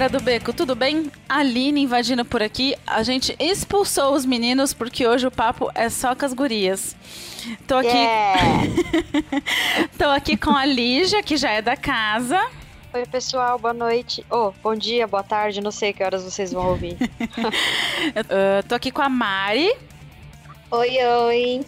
Galera 0.00 0.18
do 0.18 0.24
Beco, 0.24 0.50
tudo 0.54 0.74
bem? 0.74 1.12
Aline 1.28 1.82
invadindo 1.82 2.24
por 2.24 2.42
aqui. 2.42 2.74
A 2.86 3.02
gente 3.02 3.36
expulsou 3.38 4.14
os 4.14 4.24
meninos 4.24 4.72
porque 4.72 5.06
hoje 5.06 5.26
o 5.26 5.30
papo 5.30 5.70
é 5.74 5.90
só 5.90 6.14
com 6.14 6.24
as 6.24 6.32
gurias. 6.32 6.96
Tô 7.66 7.76
aqui, 7.76 7.88
Yeah. 7.88 8.62
tô 9.98 10.06
aqui 10.06 10.38
com 10.38 10.56
a 10.56 10.64
Lígia, 10.64 11.22
que 11.22 11.36
já 11.36 11.50
é 11.50 11.60
da 11.60 11.76
casa. 11.76 12.40
Oi, 12.94 13.04
pessoal, 13.04 13.58
boa 13.58 13.74
noite. 13.74 14.24
Oh, 14.30 14.52
bom 14.62 14.74
dia, 14.74 15.06
boa 15.06 15.22
tarde, 15.22 15.60
não 15.60 15.70
sei 15.70 15.92
que 15.92 16.02
horas 16.02 16.24
vocês 16.24 16.50
vão 16.50 16.66
ouvir. 16.70 16.96
Eu, 18.16 18.62
tô 18.66 18.76
aqui 18.76 18.90
com 18.90 19.02
a 19.02 19.08
Mari. 19.10 19.70
Oi, 20.70 20.96
oi. 21.26 21.60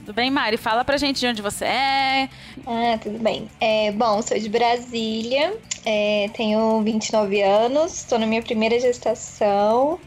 Tudo 0.00 0.14
bem, 0.14 0.30
Mari? 0.30 0.56
Fala 0.56 0.84
pra 0.84 0.96
gente 0.96 1.20
de 1.20 1.26
onde 1.26 1.42
você 1.42 1.64
é. 1.66 2.28
Ah, 2.66 2.98
tudo 3.00 3.18
bem. 3.18 3.48
É, 3.60 3.92
bom, 3.92 4.20
sou 4.22 4.38
de 4.38 4.48
Brasília, 4.48 5.56
é, 5.84 6.28
tenho 6.34 6.82
29 6.82 7.40
anos, 7.42 7.98
estou 7.98 8.18
na 8.18 8.26
minha 8.26 8.42
primeira 8.42 8.80
gestação, 8.80 10.00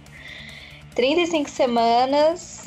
35 0.96 1.50
semanas 1.50 2.64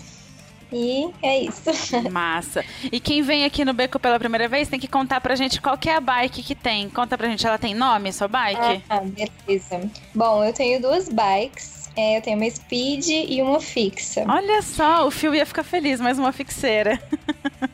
e 0.73 1.11
é 1.23 1.41
isso. 1.43 1.63
Massa. 2.11 2.65
E 2.91 2.99
quem 2.99 3.23
vem 3.23 3.45
aqui 3.45 3.65
no 3.65 3.73
Beco 3.73 3.99
pela 3.99 4.19
primeira 4.19 4.49
vez 4.49 4.69
tem 4.69 4.81
que 4.81 4.89
contar 4.89 5.21
pra 5.21 5.37
gente 5.37 5.61
qual 5.61 5.79
que 5.79 5.89
é 5.89 5.97
a 5.97 6.01
bike 6.01 6.43
que 6.43 6.55
tem. 6.55 6.89
Conta 6.91 7.17
pra 7.17 7.29
gente, 7.29 7.47
ela 7.47 7.59
tem 7.59 7.75
nome, 7.75 8.13
sua 8.13 8.29
bike? 8.29 8.83
Ah, 8.89 9.01
beleza. 9.01 9.91
Bom, 10.15 10.45
eu 10.45 10.53
tenho 10.53 10.81
duas 10.81 11.09
bikes. 11.09 11.76
É, 11.97 12.19
eu 12.19 12.23
tenho 12.23 12.37
uma 12.37 12.51
Speed 12.51 13.09
e 13.09 13.41
uma 13.43 13.61
fixa. 13.61 14.25
Olha 14.29 14.61
só, 14.63 15.07
o 15.07 15.11
Fio 15.11 15.35
ia 15.35 15.47
ficar 15.47 15.65
feliz, 15.65 16.01
mais 16.01 16.19
uma 16.19 16.33
fixeira. 16.33 17.01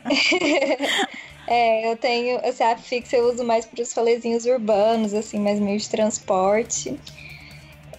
É, 1.45 1.91
eu 1.91 1.97
tenho, 1.97 2.39
assim, 2.47 2.63
a 2.63 2.77
fixa 2.77 3.17
eu 3.17 3.29
uso 3.31 3.45
mais 3.45 3.67
para 3.67 3.83
os 3.83 3.93
rolezinhos 3.93 4.47
urbanos, 4.47 5.13
assim, 5.13 5.41
mais 5.41 5.59
meio 5.59 5.79
de 5.79 5.89
transporte. 5.89 6.97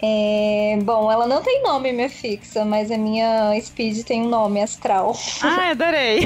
É, 0.02 0.78
bom, 0.82 1.12
ela 1.12 1.28
não 1.28 1.42
tem 1.42 1.62
nome, 1.62 1.92
minha 1.92 2.10
fixa, 2.10 2.66
mas 2.66 2.90
a 2.90 2.98
minha 2.98 3.54
Speed 3.62 4.04
tem 4.06 4.22
um 4.22 4.30
nome, 4.30 4.62
Astral. 4.62 5.16
Ai, 5.42 5.72
adorei. 5.72 6.22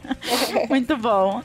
Muito 0.68 0.96
bom. 0.96 1.42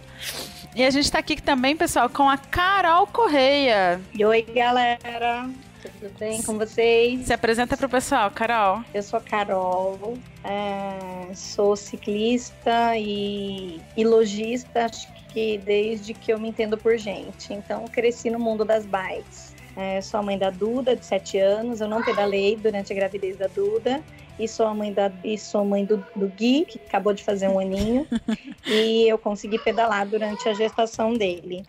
E 0.76 0.84
a 0.86 0.90
gente 0.90 1.12
tá 1.12 1.20
aqui 1.20 1.42
também, 1.42 1.76
pessoal, 1.76 2.10
com 2.10 2.30
a 2.30 2.38
Carol 2.38 3.08
Correia. 3.08 4.00
E 4.14 4.24
Oi, 4.24 4.42
galera. 4.44 5.50
Tudo 6.00 6.18
bem 6.18 6.42
com 6.42 6.58
vocês? 6.58 7.26
Se 7.26 7.34
apresenta 7.34 7.76
pro 7.76 7.90
pessoal, 7.90 8.32
Carol. 8.32 8.82
Eu 8.94 9.04
sou 9.04 9.20
a 9.20 9.22
Carol, 9.22 10.18
é, 10.46 11.34
sou 11.36 11.76
ciclista 11.76 12.96
e, 12.96 13.82
e 13.98 14.06
lojista, 14.06 14.86
acho 14.86 15.12
que 15.34 15.58
desde 15.58 16.14
que 16.14 16.32
eu 16.32 16.40
me 16.40 16.48
entendo 16.48 16.78
por 16.78 16.98
gente. 16.98 17.54
Então, 17.54 17.86
cresci 17.90 18.30
no 18.30 18.40
mundo 18.40 18.64
das 18.64 18.86
bikes. 18.86 19.54
É, 19.76 20.00
sou 20.00 20.22
a 20.22 20.24
mãe 20.24 20.38
da 20.38 20.50
Duda, 20.50 20.96
de 20.96 21.06
7 21.06 21.38
anos. 21.38 21.82
Eu 21.82 21.90
não 21.90 22.02
pedalei 22.02 22.56
durante 22.56 22.94
a 22.94 22.96
gravidez 22.96 23.36
da 23.36 23.48
Duda. 23.48 24.02
E 24.40 24.48
sou 24.48 24.66
a 24.68 24.74
mãe, 24.74 24.94
da, 24.94 25.12
e 25.24 25.38
sou 25.38 25.66
mãe 25.66 25.84
do, 25.84 25.98
do 26.16 26.28
Gui, 26.30 26.66
que 26.66 26.80
acabou 26.88 27.14
de 27.14 27.24
fazer 27.24 27.50
um 27.50 27.60
aninho. 27.60 28.08
e 28.66 29.08
eu 29.08 29.18
consegui 29.18 29.60
pedalar 29.60 30.08
durante 30.08 30.48
a 30.48 30.54
gestação 30.54 31.14
dele. 31.14 31.66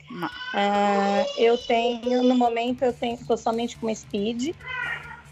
Ah, 0.54 1.24
eu 1.36 1.58
tenho, 1.58 2.22
no 2.22 2.34
momento, 2.36 2.82
eu 2.82 2.92
tenho, 2.92 3.18
tô 3.26 3.36
somente 3.36 3.76
com 3.76 3.86
uma 3.88 3.94
Speed, 3.94 4.54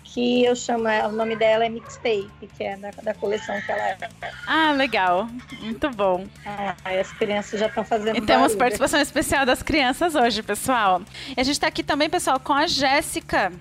que 0.03 0.45
eu 0.45 0.57
chamo, 0.57 0.89
o 0.89 1.13
nome 1.13 1.37
dela 1.37 1.65
é 1.65 1.69
Mixtape, 1.69 2.49
que 2.57 2.65
é 2.65 2.77
da, 2.77 2.91
da 2.91 3.15
coleção 3.15 3.61
que 3.61 3.71
ela 3.71 3.89
é. 3.91 3.99
Ah, 4.47 4.73
legal. 4.73 5.29
Muito 5.61 5.91
bom. 5.91 6.27
Ah, 6.45 6.75
as 6.99 7.13
crianças 7.13 7.61
já 7.61 7.67
estão 7.67 7.85
fazendo 7.85 8.17
E 8.17 8.21
temos 8.23 8.29
barulho. 8.43 8.59
participação 8.59 9.01
especial 9.01 9.47
das 9.47 9.63
crianças 9.63 10.15
hoje, 10.15 10.43
pessoal. 10.43 11.03
E 11.37 11.41
a 11.41 11.45
gente 11.45 11.61
tá 11.61 11.69
aqui 11.69 11.85
também, 11.85 12.11
pessoal, 12.11 12.41
com 12.41 12.53
a 12.53 12.67
Jéssica. 12.67 13.53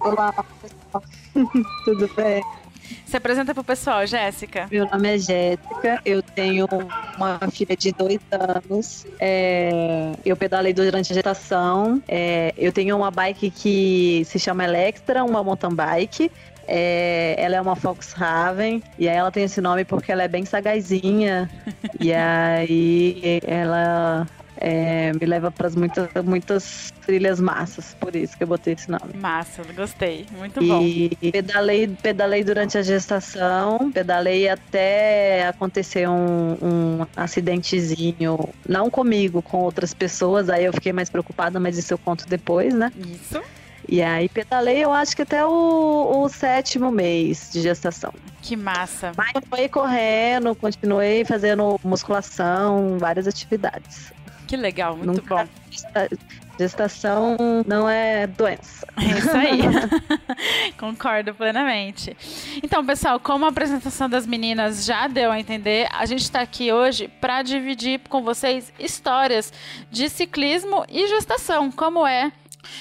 Olá, 0.00 0.32
pessoal. 0.60 1.02
Tudo 1.84 2.08
bem? 2.14 2.42
Se 3.06 3.16
apresenta 3.16 3.54
pro 3.54 3.64
pessoal, 3.64 4.06
Jéssica. 4.06 4.66
Meu 4.70 4.86
nome 4.86 5.14
é 5.14 5.18
Jéssica, 5.18 6.00
eu 6.04 6.22
tenho 6.22 6.66
uma 7.16 7.38
filha 7.50 7.76
de 7.76 7.92
dois 7.92 8.18
anos. 8.30 9.06
é, 9.20 10.12
eu 10.24 10.36
pedalei 10.36 10.72
durante 10.72 11.12
a 11.12 11.14
gestação. 11.14 12.02
é, 12.08 12.52
eu 12.56 12.72
tenho 12.72 12.96
uma 12.96 13.10
bike 13.10 13.50
que 13.50 14.22
se 14.26 14.38
chama 14.38 14.64
Electra, 14.64 15.24
uma 15.24 15.42
mountain 15.42 15.74
bike. 15.74 16.30
É, 16.68 17.36
ela 17.38 17.56
é 17.56 17.60
uma 17.60 17.76
Volkswagen 17.76 18.82
e 18.98 19.08
aí 19.08 19.16
ela 19.16 19.30
tem 19.30 19.44
esse 19.44 19.60
nome 19.60 19.84
porque 19.84 20.10
ela 20.10 20.24
é 20.24 20.28
bem 20.28 20.44
sagazinha 20.44 21.48
e 22.00 22.12
aí 22.12 23.40
ela 23.46 24.26
é, 24.58 25.12
me 25.12 25.26
leva 25.26 25.50
para 25.50 25.68
muitas, 25.70 26.08
muitas 26.24 26.92
trilhas 27.04 27.40
massas, 27.40 27.94
por 28.00 28.14
isso 28.16 28.36
que 28.36 28.42
eu 28.42 28.46
botei 28.48 28.74
esse 28.74 28.90
nome. 28.90 29.14
Massa, 29.14 29.62
gostei. 29.74 30.26
Muito 30.32 30.60
bom. 30.64 30.82
E 30.82 31.10
pedalei, 31.32 31.88
pedalei 31.88 32.42
durante 32.44 32.78
a 32.78 32.82
gestação, 32.82 33.90
pedalei 33.92 34.48
até 34.48 35.46
acontecer 35.46 36.08
um, 36.08 36.56
um 36.62 37.06
acidentezinho, 37.16 38.48
não 38.68 38.90
comigo, 38.90 39.42
com 39.42 39.58
outras 39.58 39.92
pessoas, 39.92 40.48
aí 40.48 40.64
eu 40.64 40.72
fiquei 40.72 40.92
mais 40.92 41.10
preocupada, 41.10 41.60
mas 41.60 41.76
isso 41.78 41.92
eu 41.92 41.98
conto 41.98 42.26
depois, 42.28 42.74
né? 42.74 42.92
Isso. 42.96 43.42
E 43.88 44.02
aí 44.02 44.28
pedalei, 44.28 44.82
eu 44.82 44.92
acho 44.92 45.14
que 45.14 45.22
até 45.22 45.44
o, 45.44 46.22
o 46.24 46.28
sétimo 46.28 46.90
mês 46.90 47.50
de 47.52 47.60
gestação. 47.60 48.12
Que 48.42 48.56
massa. 48.56 49.12
Mas 49.16 49.32
continuei 49.32 49.68
correndo, 49.68 50.54
continuei 50.56 51.24
fazendo 51.24 51.78
musculação, 51.84 52.98
várias 52.98 53.28
atividades. 53.28 54.12
Que 54.46 54.56
legal, 54.56 54.96
muito 54.96 55.20
Nunca- 55.20 55.44
bom. 55.44 55.48
Gesta- 55.70 56.08
Gestação 56.58 57.36
não 57.66 57.86
é 57.86 58.26
doença. 58.26 58.86
É 58.96 59.18
isso 59.18 59.36
aí. 59.36 59.60
Concordo 60.78 61.34
plenamente. 61.34 62.16
Então, 62.62 62.84
pessoal, 62.84 63.20
como 63.20 63.44
a 63.44 63.48
apresentação 63.48 64.08
das 64.08 64.26
meninas 64.26 64.84
já 64.86 65.06
deu 65.06 65.30
a 65.30 65.38
entender, 65.38 65.86
a 65.92 66.06
gente 66.06 66.22
está 66.22 66.40
aqui 66.40 66.72
hoje 66.72 67.08
para 67.20 67.42
dividir 67.42 68.00
com 68.08 68.22
vocês 68.22 68.72
histórias 68.78 69.52
de 69.90 70.08
ciclismo 70.08 70.84
e 70.88 71.06
gestação, 71.08 71.70
como 71.70 72.06
é 72.06 72.32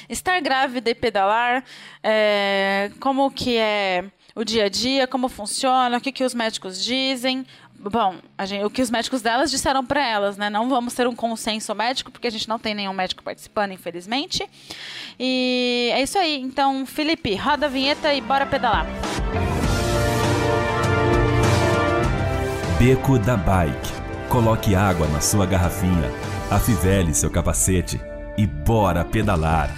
estar 0.08 0.40
grávida 0.42 0.90
e 0.90 0.96
pedalar, 0.96 1.64
é, 2.02 2.92
como 3.02 3.30
que 3.30 3.58
é 3.58 4.06
o 4.34 4.44
dia 4.44 4.66
a 4.66 4.70
dia, 4.70 5.06
como 5.08 5.28
funciona, 5.30 5.98
o 5.98 6.02
que, 6.02 6.12
que 6.12 6.24
os 6.24 6.34
médicos 6.34 6.84
dizem. 6.84 7.46
Bom, 7.92 8.16
gente- 8.46 8.64
o 8.64 8.70
que 8.70 8.82
os 8.82 8.90
médicos 8.90 9.22
delas 9.22 9.52
disseram 9.52 9.86
para 9.86 10.04
elas, 10.06 10.38
né? 10.38 10.50
Não 10.50 10.68
vamos 10.70 10.94
ter 10.96 11.08
um 11.08 11.16
consenso 11.16 11.74
médico, 11.76 12.12
porque 12.12 12.28
a 12.28 12.32
gente 12.32 12.50
não 12.50 12.58
tem 12.58 12.74
nenhum 12.74 12.94
médico 12.94 13.22
participando, 13.24 13.74
infelizmente. 13.74 14.44
E 15.20 15.92
é 15.94 16.02
isso 16.02 16.18
aí. 16.18 16.42
Então, 16.42 16.86
Felipe, 16.86 17.36
roda 17.36 17.68
a 17.68 17.70
vinheta 17.70 18.12
e 18.14 18.22
bora 18.22 18.46
pedalar. 18.46 18.88
Beco 22.80 23.20
da 23.20 23.38
Bike. 23.38 23.94
Coloque 24.30 24.76
água 24.76 25.08
na 25.08 25.22
sua 25.22 25.46
garrafinha, 25.46 26.12
afivele 26.50 27.14
seu 27.14 27.30
capacete 27.30 28.02
e 28.38 28.46
bora 28.48 29.06
pedalar. 29.06 29.70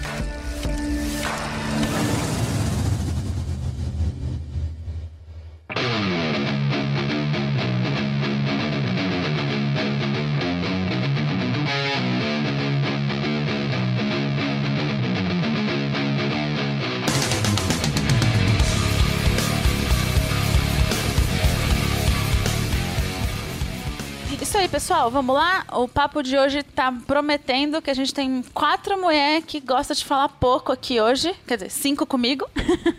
Pessoal, 24.87 25.11
vamos 25.11 25.35
lá? 25.35 25.65
O 25.73 25.85
papo 25.85 26.23
de 26.23 26.37
hoje 26.37 26.63
tá 26.63 26.93
prometendo 27.05 27.81
que 27.81 27.89
a 27.89 27.93
gente 27.93 28.13
tem 28.13 28.41
quatro 28.53 28.97
mulheres 28.97 29.43
que 29.45 29.59
gostam 29.59 29.93
de 29.93 30.05
falar 30.05 30.29
pouco 30.29 30.71
aqui 30.71 31.01
hoje, 31.01 31.35
quer 31.45 31.57
dizer, 31.57 31.69
cinco 31.69 32.05
comigo. 32.05 32.49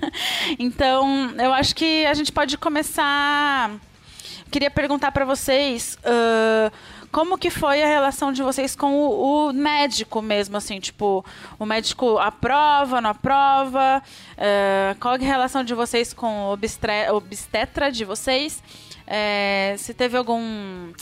então, 0.59 1.31
eu 1.39 1.51
acho 1.55 1.75
que 1.75 2.05
a 2.05 2.13
gente 2.13 2.31
pode 2.31 2.59
começar. 2.59 3.71
Queria 4.51 4.71
perguntar 4.71 5.13
para 5.13 5.25
vocês. 5.25 5.99
ah, 6.05 6.71
como 7.11 7.39
que 7.39 7.49
foi 7.49 7.83
a 7.83 7.87
relação 7.87 8.35
de 8.35 8.43
vocês 8.43 8.77
com 8.77 8.93
o, 8.93 9.49
o 9.49 9.53
médico 9.55 10.21
mesmo, 10.21 10.59
assim, 10.59 10.79
tipo, 10.79 11.25
o 11.59 11.65
médico 11.65 12.19
aprova, 12.19 13.01
não 13.01 13.09
aprova? 13.09 14.03
É, 14.37 14.95
qual 15.01 15.15
é 15.15 15.17
a 15.17 15.21
relação 15.21 15.65
de 15.65 15.73
vocês 15.73 16.13
com 16.13 16.51
o 16.51 16.53
obstetra 16.53 17.91
de 17.91 18.05
vocês? 18.05 18.63
É, 19.07 19.75
se 19.79 19.95
teve 19.95 20.19
algum 20.19 20.93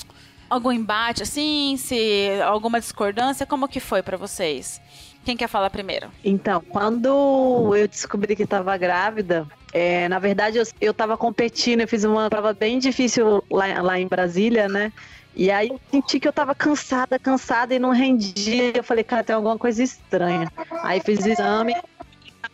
algum 0.49 0.73
embate 0.73 1.23
assim, 1.23 1.77
se 1.79 2.41
alguma 2.45 2.81
discordância, 2.81 3.47
como 3.47 3.69
que 3.69 3.81
foi 3.81 4.03
para 4.03 4.17
vocês? 4.17 4.81
Quem 5.25 5.37
quer 5.37 5.49
falar 5.49 5.71
primeiro? 5.71 6.09
Então, 6.25 6.63
quando 6.69 7.75
eu 7.75 7.89
descobri 7.89 8.37
que 8.37 8.45
estava 8.45 8.77
grávida, 8.77 9.47
é, 9.73 10.09
na 10.09 10.21
verdade 10.21 10.59
eu, 10.59 10.65
eu 10.81 10.95
tava 10.95 11.17
competindo, 11.17 11.81
eu 11.81 11.89
fiz 11.89 12.05
uma 12.05 12.31
prova 12.31 12.55
bem 12.55 12.79
difícil 12.79 13.43
lá, 13.51 13.83
lá 13.83 13.99
em 13.99 14.07
Brasília, 14.07 14.69
né? 14.69 14.93
E 15.35 15.51
aí 15.51 15.69
eu 15.69 15.81
senti 15.91 16.19
que 16.19 16.27
eu 16.27 16.33
tava 16.33 16.55
cansada, 16.55 17.19
cansada 17.19 17.75
e 17.75 17.79
não 17.79 17.91
rendia. 17.91 18.73
Eu 18.75 18.83
falei, 18.83 19.05
cara, 19.05 19.23
tem 19.23 19.37
alguma 19.37 19.59
coisa 19.59 19.83
estranha. 19.83 20.51
Aí 20.83 21.01
fiz 21.01 21.27
exame 21.27 21.75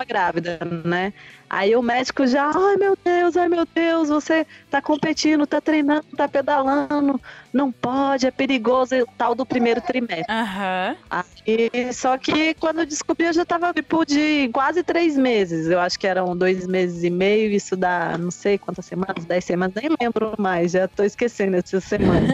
grávida, 0.04 0.58
né? 0.84 1.12
Aí 1.52 1.76
o 1.76 1.82
médico 1.82 2.26
já, 2.26 2.50
ai 2.50 2.76
meu 2.76 2.96
Deus, 3.04 3.37
ai 3.37 3.46
meu 3.46 3.66
Deus, 3.75 4.08
você 4.08 4.46
tá 4.70 4.81
competindo, 4.81 5.46
tá 5.46 5.60
treinando, 5.60 6.06
tá 6.16 6.26
pedalando, 6.26 7.20
não 7.52 7.70
pode, 7.70 8.26
é 8.26 8.31
perigoso, 8.31 8.96
o 8.96 9.06
tal 9.19 9.34
do 9.34 9.44
primeiro 9.44 9.78
trimestre. 9.82 10.25
Aham. 10.31 10.96
Aí, 11.10 11.93
só 11.93 12.16
que 12.16 12.54
quando 12.54 12.78
eu 12.78 12.87
descobri, 12.87 13.26
eu 13.26 13.34
já 13.34 13.44
tava 13.44 13.70
tipo 13.75 14.02
de 14.06 14.49
quase 14.50 14.82
três 14.82 15.14
meses. 15.19 15.66
Eu 15.66 15.78
acho 15.78 15.99
que 15.99 16.06
eram 16.06 16.34
dois 16.34 16.66
meses 16.66 17.04
e 17.04 17.10
meio, 17.10 17.50
isso 17.50 17.76
dá 17.76 18.16
não 18.16 18.31
sei 18.31 18.56
quantas 18.56 18.87
semanas, 18.87 19.26
dez 19.26 19.44
semanas, 19.44 19.75
nem 19.75 19.94
lembro 20.00 20.32
mais, 20.38 20.72
já 20.72 20.88
tô 20.88 21.04
esquecendo 21.04 21.58
essas 21.58 21.84
semanas. 21.84 22.31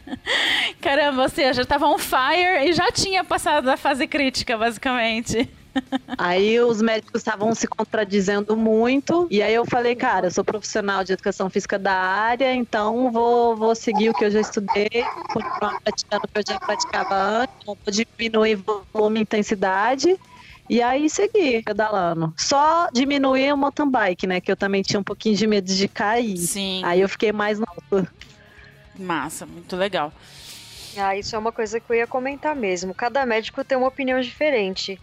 Caramba, 0.80 1.28
você 1.28 1.52
já 1.52 1.66
tava 1.66 1.86
on 1.86 1.98
fire 1.98 2.66
e 2.66 2.72
já 2.72 2.90
tinha 2.90 3.22
passado 3.22 3.66
da 3.66 3.76
fase 3.76 4.06
crítica, 4.06 4.56
basicamente. 4.56 5.59
Aí 6.18 6.60
os 6.60 6.82
médicos 6.82 7.20
estavam 7.20 7.54
se 7.54 7.66
contradizendo 7.66 8.56
muito. 8.56 9.26
E 9.30 9.42
aí 9.42 9.54
eu 9.54 9.64
falei, 9.64 9.94
cara, 9.94 10.26
eu 10.26 10.30
sou 10.30 10.44
profissional 10.44 11.02
de 11.04 11.12
educação 11.12 11.48
física 11.48 11.78
da 11.78 11.94
área, 11.94 12.54
então 12.54 13.10
vou, 13.10 13.56
vou 13.56 13.74
seguir 13.74 14.10
o 14.10 14.14
que 14.14 14.24
eu 14.24 14.30
já 14.30 14.40
estudei, 14.40 15.04
continuar 15.32 15.80
praticando 15.80 16.24
o 16.24 16.28
que 16.28 16.38
eu 16.38 16.44
já 16.46 16.60
praticava 16.60 17.14
antes, 17.14 17.54
vou 17.64 17.78
diminuir 17.88 18.56
volume 18.56 19.20
e 19.20 19.22
intensidade. 19.22 20.18
E 20.68 20.80
aí 20.80 21.10
segui 21.10 21.62
pedalando. 21.62 22.32
Só 22.36 22.88
diminuir 22.92 23.52
o 23.52 23.56
mountain 23.56 23.90
bike, 23.90 24.26
né? 24.26 24.40
Que 24.40 24.52
eu 24.52 24.56
também 24.56 24.82
tinha 24.82 25.00
um 25.00 25.04
pouquinho 25.04 25.34
de 25.34 25.44
medo 25.44 25.66
de 25.66 25.88
cair. 25.88 26.36
Sim. 26.36 26.80
Aí 26.84 27.00
eu 27.00 27.08
fiquei 27.08 27.32
mais 27.32 27.58
no 27.58 27.66
Massa, 28.96 29.46
muito 29.46 29.74
legal. 29.74 30.12
Ah, 30.96 31.16
isso 31.16 31.34
é 31.34 31.38
uma 31.38 31.52
coisa 31.52 31.80
que 31.80 31.90
eu 31.90 31.96
ia 31.96 32.06
comentar 32.06 32.54
mesmo. 32.54 32.94
Cada 32.94 33.24
médico 33.24 33.64
tem 33.64 33.76
uma 33.76 33.88
opinião 33.88 34.20
diferente. 34.20 35.00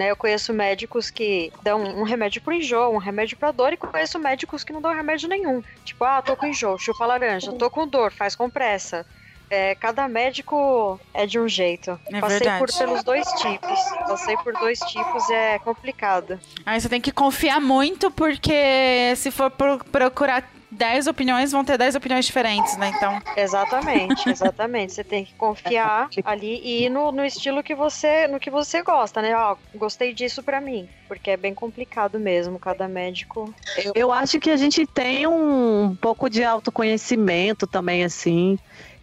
Né, 0.00 0.10
eu 0.10 0.16
conheço 0.16 0.54
médicos 0.54 1.10
que 1.10 1.52
dão 1.62 1.82
um 1.82 2.04
remédio 2.04 2.40
pro 2.40 2.54
enjoo, 2.54 2.94
um 2.94 2.96
remédio 2.96 3.36
pra 3.36 3.50
dor, 3.52 3.74
e 3.74 3.76
conheço 3.76 4.18
médicos 4.18 4.64
que 4.64 4.72
não 4.72 4.80
dão 4.80 4.94
remédio 4.94 5.28
nenhum. 5.28 5.62
Tipo, 5.84 6.04
ah, 6.04 6.22
tô 6.22 6.34
com 6.34 6.46
enjoo, 6.46 6.78
chupa 6.78 7.04
laranja, 7.04 7.52
tô 7.52 7.68
com 7.68 7.86
dor, 7.86 8.10
faz 8.10 8.34
compressa. 8.34 9.04
É, 9.50 9.74
cada 9.74 10.08
médico 10.08 10.98
é 11.12 11.26
de 11.26 11.38
um 11.38 11.46
jeito. 11.46 12.00
É 12.10 12.18
Passei 12.18 12.38
verdade. 12.38 12.58
por 12.60 12.78
pelos 12.78 13.04
dois 13.04 13.26
tipos. 13.32 13.78
Passei 14.08 14.36
por 14.38 14.54
dois 14.54 14.78
tipos 14.78 15.28
e 15.28 15.34
é 15.34 15.58
complicado. 15.58 16.40
Aí 16.64 16.80
você 16.80 16.88
tem 16.88 17.00
que 17.00 17.12
confiar 17.12 17.60
muito, 17.60 18.10
porque 18.10 19.12
se 19.16 19.30
for 19.30 19.50
pro- 19.50 19.84
procurar 19.84 20.48
10 20.70 21.06
opiniões, 21.06 21.52
vão 21.52 21.64
ter 21.64 21.76
10 21.76 21.94
opiniões 21.94 22.24
diferentes, 22.26 22.76
né? 22.76 22.92
Então, 22.94 23.18
Exatamente, 23.36 24.28
exatamente. 24.30 24.92
Você 24.92 25.04
tem 25.04 25.24
que 25.24 25.34
confiar 25.34 26.08
ali 26.24 26.60
e 26.62 26.84
ir 26.84 26.90
no, 26.90 27.10
no 27.10 27.24
estilo 27.24 27.62
que 27.62 27.74
você, 27.74 28.28
no 28.28 28.38
que 28.38 28.50
você 28.50 28.82
gosta, 28.82 29.20
né? 29.20 29.34
Ó, 29.36 29.56
gostei 29.74 30.12
disso 30.14 30.42
pra 30.42 30.60
mim, 30.60 30.88
porque 31.08 31.30
é 31.30 31.36
bem 31.36 31.54
complicado 31.54 32.18
mesmo. 32.20 32.58
Cada 32.58 32.86
médico. 32.86 33.52
Eu, 33.76 33.92
eu 33.94 34.12
acho 34.12 34.38
que 34.38 34.50
a 34.50 34.56
gente 34.56 34.86
tem 34.86 35.26
um 35.26 35.96
pouco 36.00 36.28
de 36.28 36.44
autoconhecimento 36.44 37.66
também, 37.66 38.04
assim, 38.04 38.58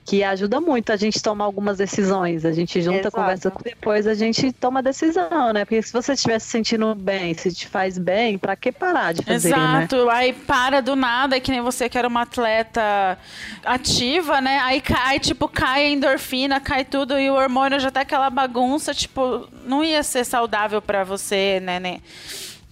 que 0.08 0.24
ajuda 0.24 0.62
muito 0.62 0.94
a 0.94 0.96
gente 0.96 1.22
tomar 1.22 1.44
algumas 1.44 1.78
decisões. 1.78 2.46
A 2.46 2.54
gente 2.54 2.82
junta, 2.82 3.00
Exato. 3.10 3.18
conversa, 3.18 3.52
depois 3.62 4.08
a 4.08 4.14
gente 4.14 4.54
toma 4.54 4.80
a 4.80 4.82
decisão, 4.82 5.52
né? 5.52 5.66
Porque 5.66 5.82
se 5.82 5.92
você 5.92 6.14
estiver 6.14 6.40
se 6.40 6.48
sentindo 6.48 6.96
bem, 6.96 7.34
se 7.34 7.54
te 7.54 7.68
faz 7.68 7.98
bem, 7.98 8.38
pra 8.38 8.56
que 8.56 8.72
parar 8.72 9.14
de 9.14 9.22
fazer, 9.22 9.50
né? 9.50 9.84
exato. 9.84 10.10
Aí 10.10 10.32
para 10.32 10.82
do 10.82 10.96
nada, 10.96 11.36
é 11.36 11.42
que 11.42 11.52
nem 11.52 11.60
você 11.60 11.90
que 11.90 11.98
era 11.98 12.08
uma 12.08 12.22
atleta 12.22 13.20
ativa, 13.66 14.40
né? 14.40 14.60
Aí 14.60 14.80
cai, 14.80 15.20
tipo, 15.20 15.46
cai 15.50 15.88
a 15.88 15.90
endorfina, 15.90 16.62
cai 16.62 16.86
tudo 16.86 17.20
e 17.20 17.30
o 17.30 17.34
hormônio 17.34 17.78
já 17.78 17.92
tá 17.92 18.00
aquela 18.00 18.30
bagunça, 18.30 18.94
tipo, 18.94 19.50
não 19.66 19.84
ia 19.84 20.04
ser 20.04 20.24
saudável 20.24 20.82
pra 20.82 21.04
você, 21.04 21.60
né, 21.60 21.82
né? 21.82 22.00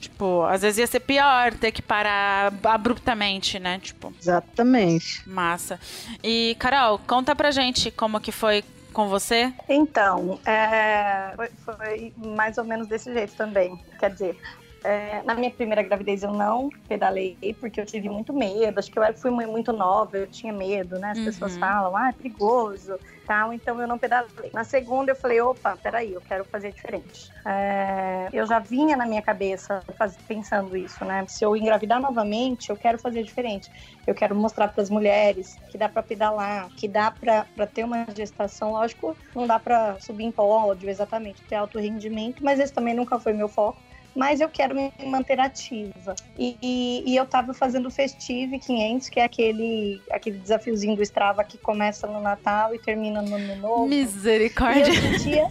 Tipo, 0.06 0.44
às 0.44 0.62
vezes 0.62 0.78
ia 0.78 0.88
ser 0.88 1.00
pior 1.00 1.52
ter 1.56 1.72
que 1.72 1.82
parar 1.82 2.54
abruptamente, 2.64 3.58
né? 3.58 3.80
Tipo, 3.80 4.14
Exatamente. 4.22 5.28
massa. 5.28 5.80
E, 6.24 6.56
Carol, 6.60 7.00
conta 7.00 7.36
pra 7.36 7.50
gente 7.50 7.90
como 7.90 8.20
que 8.20 8.32
foi 8.32 8.64
com 8.94 9.08
você. 9.10 9.52
Então, 9.68 10.40
é, 10.46 11.34
foi, 11.36 11.50
foi 11.66 12.14
mais 12.18 12.60
ou 12.60 12.64
menos 12.64 12.88
desse 12.88 13.12
jeito 13.12 13.34
também. 13.36 13.80
Quer 14.00 14.12
dizer, 14.12 14.38
é, 14.86 15.24
na 15.24 15.36
minha 15.36 15.52
primeira 15.52 15.82
gravidez 15.84 16.24
eu 16.24 16.32
não 16.32 16.70
pedalei 16.88 17.38
porque 17.60 17.82
eu 17.82 17.86
tive 17.86 18.10
muito 18.10 18.34
medo. 18.34 18.80
Acho 18.80 18.92
que 18.92 19.00
eu 19.00 19.04
fui 19.18 19.32
mu- 19.32 19.52
muito 19.52 19.74
nova, 19.74 20.18
eu 20.18 20.28
tinha 20.28 20.54
medo, 20.54 21.00
né? 21.00 21.12
As 21.12 21.20
pessoas 21.20 21.54
Uhum. 21.54 21.60
falam, 21.60 21.96
ah, 21.96 22.10
é 22.10 22.14
perigoso, 22.14 23.00
tal. 23.26 23.52
Então 23.54 23.80
eu 23.82 23.88
não 23.88 23.98
pedalei. 24.00 24.52
Na 24.54 24.64
segunda 24.64 25.12
eu 25.12 25.16
falei, 25.16 25.42
opa, 25.42 25.78
peraí, 25.78 26.14
eu 26.14 26.22
quero 26.22 26.46
fazer 26.46 26.72
diferente. 26.74 27.34
É, 27.46 28.30
eu 28.34 28.46
já 28.46 28.60
vinha 28.60 28.96
na 28.98 29.06
minha 29.06 29.22
cabeça 29.22 29.84
faz- 29.98 30.18
pensando 30.28 30.76
isso, 30.76 31.04
né? 31.06 31.26
Se 31.28 31.44
eu 31.46 31.56
engravidar 31.56 32.00
novamente, 32.02 32.70
eu 32.70 32.78
quero 32.78 33.00
fazer 33.00 33.24
diferente. 33.24 33.70
Eu 34.06 34.14
quero 34.16 34.36
mostrar 34.36 34.68
para 34.70 34.82
as 34.84 34.90
mulheres 34.90 35.60
que 35.70 35.78
dá 35.78 35.90
para 35.90 36.04
pedalar, 36.04 36.72
que 36.76 36.88
dá 36.88 37.12
para 37.12 37.46
ter 37.74 37.84
uma 37.84 38.06
gestação. 38.16 38.72
Lógico, 38.72 39.18
não 39.34 39.48
dá 39.48 39.60
para 39.60 40.00
subir 40.00 40.26
em 40.26 40.32
pódio 40.32 40.90
exatamente, 40.90 41.44
ter 41.46 41.56
alto 41.56 41.80
rendimento, 41.80 42.44
mas 42.44 42.60
esse 42.60 42.74
também 42.74 42.94
nunca 42.94 43.20
foi 43.20 43.34
meu 43.34 43.50
foco. 43.50 43.82
Mas 44.16 44.40
eu 44.40 44.48
quero 44.50 44.74
me 44.74 44.92
manter 45.06 45.40
ativa. 45.40 46.16
E, 46.38 46.58
e- 46.62 47.04
e 47.12 47.16
eu 47.18 47.26
tava 47.26 47.54
fazendo 47.54 47.88
o 47.88 47.92
Festive 47.92 48.60
500, 48.60 49.10
que 49.10 49.20
é 49.20 49.24
aquele, 49.26 50.02
aquele 50.10 50.38
desafiozinho 50.38 50.96
do 50.96 51.02
Strava 51.04 51.44
que 51.44 51.58
começa 51.58 52.08
no 52.08 52.22
Natal 52.22 52.74
e 52.74 52.80
termina 52.80 53.22
no 53.22 53.36
Ano 53.36 53.56
Novo. 53.58 53.86
E 53.86 53.90
Misericórdia. 53.90 54.88
eu 54.88 54.94
sentia 54.94 55.48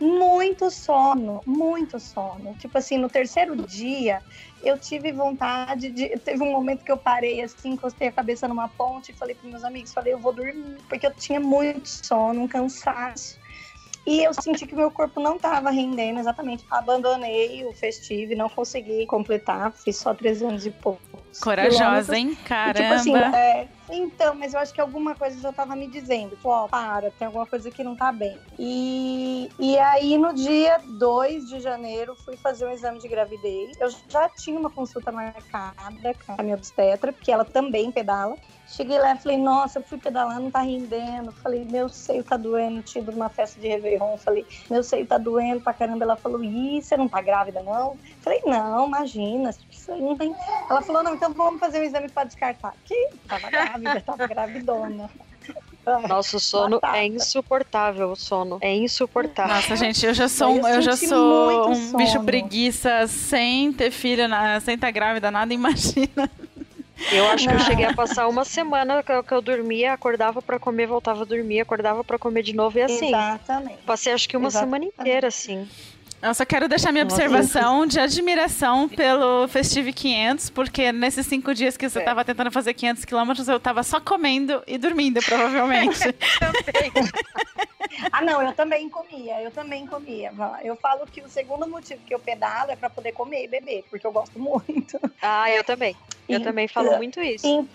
muito 0.00 0.70
sono, 0.70 1.42
muito 1.46 1.98
sono. 2.00 2.54
Tipo 2.56 2.78
assim, 2.78 2.98
no 2.98 3.08
terceiro 3.08 3.54
dia, 3.56 4.22
eu 4.62 4.78
tive 4.78 5.12
vontade 5.12 5.90
de. 5.90 6.08
Teve 6.18 6.42
um 6.42 6.50
momento 6.52 6.84
que 6.84 6.90
eu 6.90 6.96
parei 6.96 7.40
assim, 7.42 7.70
encostei 7.70 8.08
a 8.08 8.12
cabeça 8.12 8.48
numa 8.48 8.68
ponte 8.68 9.10
e 9.12 9.14
falei 9.14 9.34
para 9.34 9.48
meus 9.48 9.62
amigos: 9.64 9.92
falei, 9.92 10.12
eu 10.12 10.18
vou 10.18 10.32
dormir, 10.32 10.78
porque 10.88 11.06
eu 11.06 11.14
tinha 11.14 11.38
muito 11.40 11.88
sono, 11.88 12.42
um 12.42 12.48
cansaço. 12.48 13.38
E 14.06 14.24
eu 14.24 14.34
senti 14.34 14.66
que 14.66 14.74
meu 14.74 14.90
corpo 14.90 15.20
não 15.20 15.36
estava 15.36 15.70
rendendo 15.70 16.18
exatamente. 16.18 16.64
Abandonei 16.70 17.64
o 17.64 17.72
festivo, 17.72 18.34
não 18.34 18.48
consegui 18.48 19.06
completar, 19.06 19.72
fiz 19.72 19.96
só 19.96 20.12
três 20.12 20.42
anos 20.42 20.66
e 20.66 20.70
pouco. 20.70 21.00
Corajosa, 21.40 22.16
hein? 22.16 22.30
E, 22.32 22.36
Caramba. 22.44 22.80
tipo 22.80 22.94
assim, 22.94 23.16
é, 23.16 23.68
então, 23.90 24.34
mas 24.34 24.54
eu 24.54 24.60
acho 24.60 24.72
que 24.72 24.80
alguma 24.80 25.14
coisa 25.14 25.40
já 25.40 25.52
tava 25.52 25.74
me 25.76 25.86
dizendo, 25.86 26.36
tipo, 26.36 26.48
ó, 26.48 26.68
para, 26.68 27.10
tem 27.12 27.26
alguma 27.26 27.46
coisa 27.46 27.70
que 27.70 27.82
não 27.82 27.96
tá 27.96 28.12
bem. 28.12 28.38
E, 28.58 29.50
e 29.58 29.78
aí, 29.78 30.18
no 30.18 30.34
dia 30.34 30.80
2 30.84 31.48
de 31.48 31.60
janeiro, 31.60 32.14
fui 32.16 32.36
fazer 32.36 32.66
um 32.66 32.70
exame 32.70 32.98
de 32.98 33.08
gravidez. 33.08 33.76
Eu 33.80 33.88
já 34.08 34.28
tinha 34.28 34.58
uma 34.58 34.70
consulta 34.70 35.10
marcada 35.10 36.14
com 36.26 36.34
a 36.36 36.42
minha 36.42 36.56
obstetra, 36.56 37.12
porque 37.12 37.30
ela 37.30 37.44
também 37.44 37.90
pedala. 37.90 38.36
Cheguei 38.74 38.98
lá 38.98 39.14
e 39.14 39.18
falei, 39.18 39.36
nossa, 39.38 39.78
eu 39.78 39.82
fui 39.82 39.98
pedalar, 39.98 40.40
não 40.40 40.50
tá 40.50 40.60
rendendo. 40.60 41.30
Falei, 41.32 41.64
meu 41.70 41.88
seio 41.90 42.24
tá 42.24 42.36
doendo, 42.38 42.82
ido 42.96 43.12
numa 43.12 43.28
festa 43.28 43.60
de 43.60 43.68
Réveillon. 43.68 44.16
Falei, 44.16 44.46
meu 44.70 44.82
seio 44.82 45.06
tá 45.06 45.18
doendo 45.18 45.60
pra 45.60 45.74
caramba. 45.74 46.04
Ela 46.04 46.16
falou, 46.16 46.42
ih, 46.42 46.80
você 46.80 46.96
não 46.96 47.06
tá 47.06 47.20
grávida, 47.20 47.62
não? 47.62 47.96
Falei, 48.22 48.40
não, 48.46 48.86
imagina, 48.86 49.50
isso 49.70 49.92
aí 49.92 50.00
não 50.00 50.16
tem. 50.16 50.34
Ela 50.70 50.80
falou, 50.80 51.02
não, 51.02 51.14
então 51.14 51.32
vamos 51.34 51.60
fazer 51.60 51.80
um 51.80 51.84
exame 51.84 52.08
pra 52.08 52.24
descartar. 52.24 52.72
Que? 52.86 53.08
Tava 53.28 53.50
grávida, 53.50 54.00
tava 54.04 54.26
gravidona. 54.26 55.10
Nosso 56.08 56.38
sono 56.38 56.76
Batata. 56.80 56.98
é 56.98 57.06
insuportável. 57.08 58.12
O 58.12 58.16
sono 58.16 58.58
é 58.60 58.72
insuportável. 58.72 59.54
Nossa, 59.56 59.74
gente, 59.74 60.06
eu 60.06 60.14
já 60.14 60.28
sou, 60.28 60.54
Eu 60.56 60.62
um- 60.62 60.68
eu 60.68 60.80
já 60.80 60.96
sou 60.96 61.66
muito 61.66 61.78
um 61.92 61.96
bicho 61.96 62.12
sono. 62.12 62.24
preguiça 62.24 63.06
sem 63.08 63.72
ter 63.72 63.90
filho, 63.90 64.22
sem 64.62 64.76
estar 64.76 64.90
grávida, 64.92 65.28
nada, 65.30 65.52
imagina. 65.52 66.30
Eu 67.10 67.26
acho 67.28 67.48
que 67.48 67.54
eu 67.54 67.60
cheguei 67.60 67.86
a 67.86 67.94
passar 67.94 68.28
uma 68.28 68.44
semana 68.44 69.02
que 69.02 69.12
eu, 69.12 69.22
que 69.22 69.32
eu 69.32 69.42
dormia, 69.42 69.92
acordava 69.92 70.40
pra 70.40 70.58
comer, 70.58 70.86
voltava 70.86 71.22
a 71.22 71.24
dormir, 71.24 71.60
acordava 71.60 72.04
pra 72.04 72.18
comer 72.18 72.42
de 72.42 72.54
novo 72.54 72.78
e 72.78 72.82
assim. 72.82 73.08
Exatamente. 73.08 73.82
Passei 73.84 74.12
acho 74.12 74.28
que 74.28 74.36
uma 74.36 74.50
semana 74.50 74.84
Exatamente. 74.84 75.00
inteira 75.00 75.28
assim. 75.28 75.68
Eu 76.22 76.32
só 76.34 76.44
quero 76.44 76.68
deixar 76.68 76.92
minha 76.92 77.02
observação 77.02 77.84
de 77.84 77.98
admiração 77.98 78.88
pelo 78.88 79.48
Festive 79.48 79.92
500, 79.92 80.50
porque 80.50 80.92
nesses 80.92 81.26
cinco 81.26 81.52
dias 81.52 81.76
que 81.76 81.88
você 81.88 81.98
estava 81.98 82.20
é. 82.20 82.24
tentando 82.24 82.48
fazer 82.52 82.74
500 82.74 83.04
quilômetros, 83.04 83.48
eu 83.48 83.56
estava 83.56 83.82
só 83.82 83.98
comendo 83.98 84.62
e 84.64 84.78
dormindo, 84.78 85.20
provavelmente. 85.20 85.98
ah, 88.12 88.22
não, 88.22 88.42
eu 88.42 88.54
também 88.54 88.88
comia, 88.88 89.42
eu 89.42 89.50
também 89.50 89.86
comia. 89.86 90.32
Eu 90.62 90.76
falo 90.76 91.06
que 91.06 91.22
o 91.22 91.28
segundo 91.28 91.68
motivo 91.68 92.02
que 92.04 92.14
eu 92.14 92.20
pedalo 92.20 92.70
é 92.70 92.76
para 92.76 92.90
poder 92.90 93.12
comer 93.12 93.44
e 93.44 93.48
beber, 93.48 93.86
porque 93.90 94.06
eu 94.06 94.12
gosto 94.12 94.38
muito. 94.38 94.98
Ah, 95.20 95.50
eu 95.50 95.64
também. 95.64 95.94
Eu 96.28 96.40
e, 96.40 96.42
também 96.42 96.68
falo 96.68 96.96
muito 96.96 97.20
isso. 97.20 97.46
E, 97.46 97.68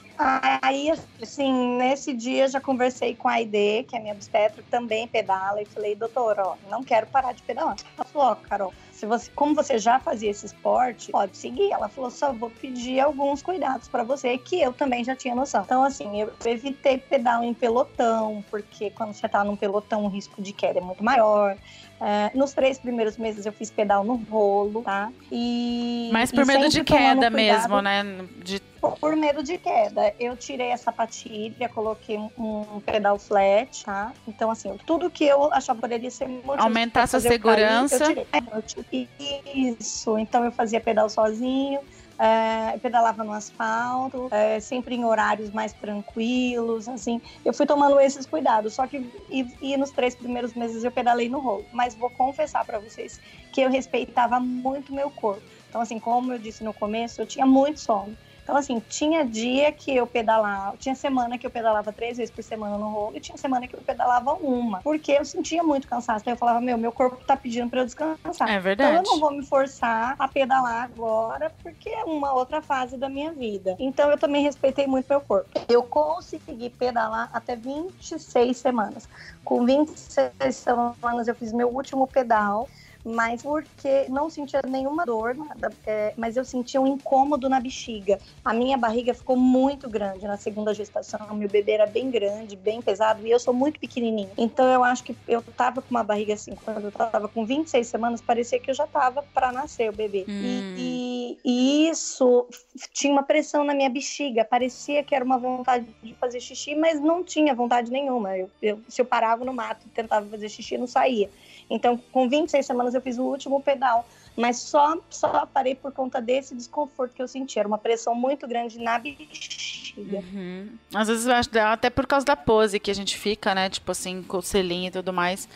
aí, 0.62 0.92
assim, 1.22 1.78
nesse 1.78 2.14
dia 2.14 2.48
já 2.48 2.60
conversei 2.60 3.16
com 3.16 3.28
a 3.28 3.34
Aide, 3.34 3.84
que 3.84 3.96
é 3.96 4.00
minha 4.00 4.14
obstetra, 4.14 4.64
que 4.64 4.70
também 4.70 5.08
pedala, 5.08 5.62
e 5.62 5.66
falei, 5.66 5.96
doutor, 5.96 6.40
ó, 6.40 6.58
não 6.70 6.84
quero 6.84 7.08
parar 7.08 7.34
de 7.34 7.44
pedalar. 7.44 7.76
Ela 7.98 8.06
falou, 8.12 8.28
ó, 8.30 8.36
Carol, 8.36 8.74
se 8.98 9.06
você, 9.06 9.30
como 9.36 9.54
você 9.54 9.78
já 9.78 10.00
fazia 10.00 10.32
esse 10.32 10.48
esporte, 10.48 11.12
pode 11.12 11.38
seguir. 11.38 11.72
Ela 11.72 11.88
falou, 11.88 12.10
só 12.10 12.34
vou 12.34 12.50
pedir 12.50 13.00
alguns 13.00 13.44
cuidados 13.44 13.88
para 13.88 14.04
você, 14.04 14.40
que 14.40 14.60
eu 14.60 14.74
também 14.74 15.04
já 15.04 15.16
tinha 15.16 15.36
noção. 15.36 15.62
Então, 15.64 15.84
assim, 15.84 16.22
eu 16.22 16.34
evitei 16.44 16.98
pedal 16.98 17.44
em 17.44 17.54
pelotão, 17.54 18.44
porque 18.50 18.90
quando 18.90 19.14
você 19.14 19.30
tá 19.30 19.44
num 19.44 19.56
pelotão, 19.56 20.04
o 20.04 20.08
risco 20.08 20.42
de 20.42 20.52
queda 20.52 20.80
é 20.80 20.82
muito 20.82 21.04
maior. 21.04 21.56
É, 22.00 22.32
nos 22.36 22.54
três 22.54 22.78
primeiros 22.78 23.18
meses 23.18 23.46
eu 23.46 23.52
fiz 23.52 23.72
pedal 23.72 24.04
no 24.04 24.16
rolo, 24.16 24.84
tá? 24.84 25.12
E. 25.32 26.10
Mas 26.14 26.32
por 26.32 26.46
medo 26.46 26.70
de 26.70 26.84
queda 26.84 27.30
mesmo, 27.30 27.82
né? 27.82 28.04
De... 28.44 28.62
Por, 29.02 29.16
medo 29.16 29.42
de 29.42 29.58
queda. 29.58 30.14
Eu 30.20 30.38
tirei 30.38 30.72
a 30.72 30.78
sapatilha, 30.78 31.68
coloquei 31.68 32.18
um, 32.18 32.30
um 32.38 32.80
pedal 32.80 33.18
flat, 33.18 33.84
tá? 33.84 34.14
Então, 34.28 34.52
assim, 34.52 34.78
tudo 34.86 35.10
que 35.10 35.26
eu 35.26 35.52
achava 35.52 35.82
poderia 35.82 36.12
ser 36.12 36.28
muito. 36.28 36.60
Aumentar 36.60 37.08
sua 37.08 37.20
segurança. 37.20 38.14
Cair, 38.14 38.28
eu 38.54 38.62
tirei. 38.62 39.10
Isso. 39.54 40.18
Então 40.20 40.46
eu 40.46 40.52
fazia 40.52 40.80
pedal 40.80 41.10
sozinho 41.10 41.80
é, 42.20 42.78
pedalava 42.80 43.24
no 43.24 43.32
asfalto, 43.32 44.28
é, 44.32 44.60
sempre 44.60 44.96
em 44.96 45.06
horários 45.06 45.52
mais 45.52 45.74
tranquilos, 45.74 46.88
assim. 46.88 47.22
Eu 47.46 47.54
fui 47.54 47.66
tomando 47.66 48.00
esses 48.00 48.26
cuidados, 48.26 48.74
só 48.74 48.88
que 48.88 48.98
e, 49.30 49.46
e 49.62 49.78
nos 49.78 49.92
três 49.92 50.16
primeiros 50.16 50.54
meses 50.54 50.84
eu 50.84 50.92
pedalei 50.92 51.30
no 51.30 51.40
rolo. 51.40 51.66
Mas 51.72 51.96
vou 51.96 52.10
confessar 52.10 52.66
para 52.66 52.80
vocês 52.80 53.20
que 53.52 53.62
eu 53.62 53.70
respeitava 53.70 54.40
muito 54.40 54.94
meu 54.94 55.12
corpo. 55.12 55.44
Então, 55.70 55.82
assim, 55.82 56.00
como 56.00 56.34
eu 56.34 56.40
disse 56.40 56.64
no 56.64 56.74
começo, 56.74 57.22
eu 57.22 57.28
tinha 57.28 57.46
muito 57.46 57.80
sono. 57.80 58.18
Então, 58.48 58.56
assim, 58.56 58.82
tinha 58.88 59.26
dia 59.26 59.74
que 59.74 59.94
eu 59.94 60.08
pedalava, 60.08 60.78
tinha 60.78 60.96
semana 60.96 61.38
que 61.38 61.46
eu 61.46 61.52
pedalava 61.52 61.92
três 61.92 62.16
vezes 62.16 62.34
por 62.34 62.42
semana 62.42 62.78
no 62.78 62.90
rolo 62.90 63.18
e 63.18 63.20
tinha 63.20 63.38
semana 63.38 63.68
que 63.68 63.76
eu 63.76 63.82
pedalava 63.82 64.36
uma, 64.36 64.80
porque 64.82 65.12
eu 65.12 65.26
sentia 65.26 65.62
muito 65.62 65.86
cansaço. 65.86 66.22
Então 66.22 66.32
eu 66.32 66.38
falava, 66.38 66.62
meu, 66.62 66.78
meu 66.78 66.94
corpo 66.94 67.18
tá 67.26 67.36
pedindo 67.36 67.70
para 67.70 67.82
eu 67.82 67.86
descansar. 67.86 68.50
É 68.50 68.58
verdade. 68.58 68.90
Então 68.90 69.04
eu 69.04 69.04
não 69.04 69.20
vou 69.20 69.32
me 69.34 69.46
forçar 69.46 70.16
a 70.18 70.30
pedalar 70.30 70.86
agora, 70.86 71.52
porque 71.62 71.90
é 71.90 72.06
uma 72.06 72.32
outra 72.32 72.62
fase 72.62 72.96
da 72.96 73.10
minha 73.10 73.34
vida. 73.34 73.76
Então 73.78 74.10
eu 74.10 74.18
também 74.18 74.42
respeitei 74.44 74.88
muito 74.88 75.08
meu 75.10 75.20
corpo. 75.20 75.50
Eu 75.68 75.84
consegui 75.84 76.70
pedalar 76.70 77.30
até 77.34 77.54
26 77.54 78.56
semanas. 78.56 79.10
Com 79.44 79.66
26 79.66 80.56
semanas 80.56 81.28
eu 81.28 81.36
fiz 81.36 81.52
meu 81.52 81.68
último 81.68 82.08
pedal 82.08 82.70
mas 83.08 83.42
porque 83.42 84.06
não 84.10 84.30
sentia 84.30 84.62
nenhuma 84.68 85.06
dor, 85.06 85.36
nada, 85.36 85.72
é, 85.86 86.14
mas 86.18 86.36
eu 86.36 86.44
sentia 86.44 86.82
um 86.82 86.88
incômodo 86.88 87.48
na 87.48 87.60
bexiga. 87.60 88.20
A 88.44 88.54
minha 88.54 88.78
barriga 88.78 89.14
ficou 89.14 89.38
muito 89.38 89.90
grande 89.90 90.28
na 90.28 90.38
segunda 90.38 90.74
gestação, 90.74 91.34
meu 91.34 91.48
bebê 91.48 91.74
era 91.74 91.86
bem 91.86 92.12
grande, 92.12 92.56
bem 92.56 92.82
pesado, 92.82 93.26
e 93.26 93.32
eu 93.32 93.40
sou 93.40 93.54
muito 93.54 93.80
pequenininha. 93.80 94.30
Então 94.38 94.66
eu 94.68 94.84
acho 94.84 95.04
que 95.04 95.16
eu 95.28 95.42
tava 95.42 95.82
com 95.82 95.90
uma 95.92 96.04
barriga 96.04 96.34
assim, 96.34 96.54
quando 96.56 96.86
eu 96.86 96.92
tava 96.92 97.28
com 97.28 97.46
26 97.46 97.88
semanas, 97.88 98.22
parecia 98.22 98.60
que 98.60 98.70
eu 98.70 98.76
já 98.76 98.86
tava 98.86 99.24
para 99.34 99.52
nascer 99.52 99.90
o 99.90 99.94
bebê. 99.94 100.26
Hum. 100.28 100.76
E, 100.78 101.40
e, 101.46 101.90
isso 101.90 102.48
tinha 102.94 103.14
uma 103.14 103.24
pressão 103.24 103.64
na 103.64 103.74
minha 103.74 103.90
bexiga, 103.90 104.44
parecia 104.44 105.04
que 105.04 105.16
era 105.16 105.24
uma 105.24 105.38
vontade 105.38 105.88
de 106.04 106.14
fazer 106.16 106.40
xixi, 106.40 106.76
mas 106.76 107.00
não 107.00 107.24
tinha 107.24 107.56
vontade 107.56 107.92
nenhuma. 107.92 108.38
Eu, 108.38 108.50
eu 108.62 108.80
se 108.88 109.02
eu 109.02 109.06
parava 109.06 109.46
no 109.46 109.54
mato 109.54 109.86
e 109.86 109.90
tentava 109.90 110.28
fazer 110.28 110.50
xixi, 110.50 110.78
não 110.78 110.88
saía. 110.88 111.30
Então, 111.70 111.98
com 112.12 112.30
26 112.30 112.66
semanas 112.66 112.94
eu 112.94 113.02
fiz 113.02 113.18
o 113.18 113.24
último 113.24 113.62
pedal, 113.62 114.08
mas 114.36 114.58
só 114.58 114.98
só 115.10 115.46
parei 115.46 115.76
por 115.76 115.92
conta 115.92 116.22
desse 116.22 116.56
desconforto 116.56 117.14
que 117.14 117.22
eu 117.22 117.28
senti. 117.28 117.60
Era 117.60 117.68
uma 117.68 117.78
pressão 117.78 118.16
muito 118.16 118.48
grande 118.48 118.80
na 118.80 118.98
bexiga. 118.98 120.18
Uhum. 120.18 120.70
Às 120.94 121.08
vezes 121.08 121.26
eu 121.26 121.34
acho 121.34 121.50
até 121.60 121.90
por 121.90 122.08
causa 122.08 122.26
da 122.26 122.36
pose 122.36 122.80
que 122.80 122.92
a 122.92 122.96
gente 122.96 123.18
fica, 123.18 123.54
né? 123.54 123.70
Tipo 123.70 123.92
assim, 123.92 124.24
com 124.24 124.38
o 124.38 124.42
selinho 124.42 124.88
e 124.88 124.92
tudo 124.92 125.12
mais. 125.12 125.50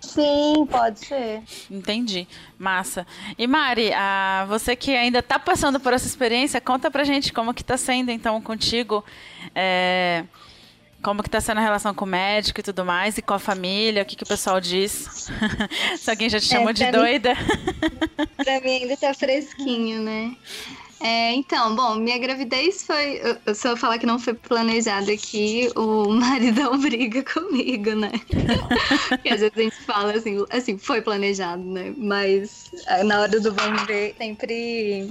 Sim, 0.00 0.66
pode 0.70 1.00
ser. 1.00 1.42
Entendi. 1.70 2.28
Massa. 2.56 3.06
E 3.36 3.46
Mari, 3.46 3.92
a, 3.92 4.46
você 4.48 4.76
que 4.76 4.94
ainda 4.94 5.18
está 5.18 5.38
passando 5.38 5.80
por 5.80 5.92
essa 5.92 6.06
experiência, 6.06 6.60
conta 6.60 6.90
pra 6.90 7.02
gente 7.02 7.32
como 7.32 7.52
que 7.52 7.64
tá 7.64 7.76
sendo 7.76 8.10
então 8.10 8.40
contigo. 8.40 9.04
É 9.54 10.24
como 11.08 11.22
que 11.22 11.30
tá 11.30 11.40
sendo 11.40 11.56
a 11.56 11.62
relação 11.62 11.94
com 11.94 12.04
o 12.04 12.08
médico 12.08 12.60
e 12.60 12.62
tudo 12.62 12.84
mais, 12.84 13.16
e 13.16 13.22
com 13.22 13.32
a 13.32 13.38
família, 13.38 14.02
o 14.02 14.04
que, 14.04 14.14
que 14.14 14.24
o 14.24 14.26
pessoal 14.26 14.60
diz? 14.60 15.30
Se 15.96 16.10
alguém 16.10 16.28
já 16.28 16.38
te 16.38 16.44
chamou 16.44 16.68
é, 16.68 16.72
de 16.74 16.90
doida. 16.90 17.34
Mim, 17.34 18.26
pra 18.36 18.60
mim 18.60 18.82
ainda 18.82 18.94
tá 18.94 19.14
fresquinho, 19.14 20.02
né? 20.02 20.36
É, 21.00 21.32
então, 21.32 21.74
bom, 21.74 21.94
minha 21.94 22.18
gravidez 22.18 22.82
foi. 22.82 23.22
Se 23.54 23.66
eu 23.66 23.74
falar 23.74 23.98
que 23.98 24.04
não 24.04 24.18
foi 24.18 24.34
planejado 24.34 25.10
aqui, 25.10 25.70
o 25.74 26.08
maridão 26.12 26.78
briga 26.78 27.24
comigo, 27.24 27.94
né? 27.94 28.12
Porque 29.08 29.30
às 29.30 29.40
vezes 29.40 29.56
a 29.56 29.62
gente 29.62 29.76
fala 29.86 30.12
assim, 30.12 30.44
assim, 30.50 30.76
foi 30.76 31.00
planejado, 31.00 31.64
né? 31.64 31.94
Mas 31.96 32.70
na 33.06 33.20
hora 33.20 33.40
do 33.40 33.54
vamos 33.54 33.82
ver, 33.84 34.14
sempre 34.18 35.10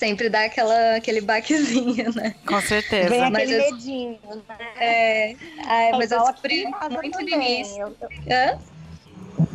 sempre 0.00 0.30
dá 0.30 0.44
aquela, 0.44 0.96
aquele 0.96 1.20
baquezinho, 1.20 2.10
né? 2.14 2.34
Com 2.46 2.58
certeza. 2.62 3.10
Vem 3.10 3.30
mas 3.30 3.34
aquele 3.34 3.54
eu, 3.54 3.72
medinho, 3.72 4.18
né? 4.48 4.72
É, 4.78 5.30
é 5.32 5.92
mas 5.92 6.10
eu 6.10 6.24
sofri 6.24 6.64
muito 6.90 7.20
no 7.20 7.28
início. 7.28 7.82
Eu, 7.82 7.96
eu, 8.26 8.58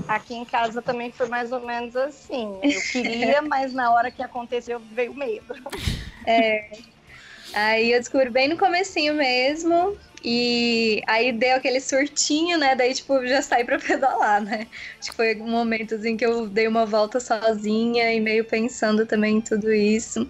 aqui 0.07 0.35
em 0.35 0.45
casa 0.45 0.83
também 0.83 1.11
foi 1.11 1.27
mais 1.27 1.51
ou 1.51 1.61
menos 1.61 1.95
assim. 1.95 2.59
Eu 2.61 2.79
queria, 2.91 3.41
mas 3.49 3.73
na 3.73 3.91
hora 3.91 4.11
que 4.11 4.21
aconteceu 4.21 4.79
veio 4.79 5.15
medo. 5.15 5.55
É. 6.27 6.77
Aí 7.51 7.91
eu 7.91 7.99
descobri 7.99 8.29
bem 8.29 8.47
no 8.47 8.57
comecinho 8.57 9.15
mesmo. 9.15 9.97
E 10.27 11.01
aí 11.08 11.32
deu 11.32 11.55
aquele 11.55 11.79
surtinho, 11.79 12.58
né? 12.58 12.75
Daí, 12.75 12.96
tipo, 12.96 13.25
já 13.27 13.44
saí 13.44 13.63
pra 13.63 13.77
pedalar, 13.79 14.41
né? 14.44 14.67
Acho 15.00 15.12
que 15.12 15.15
foi 15.15 15.36
um 15.39 15.51
momento 15.51 15.94
assim 15.96 16.17
que 16.17 16.25
eu 16.25 16.50
dei 16.50 16.67
uma 16.67 16.84
volta 16.86 17.20
sozinha 17.20 18.12
e 18.12 18.20
meio 18.20 18.44
pensando 18.46 19.05
também 19.05 19.38
em 19.38 19.41
tudo 19.41 19.72
isso. 19.72 20.27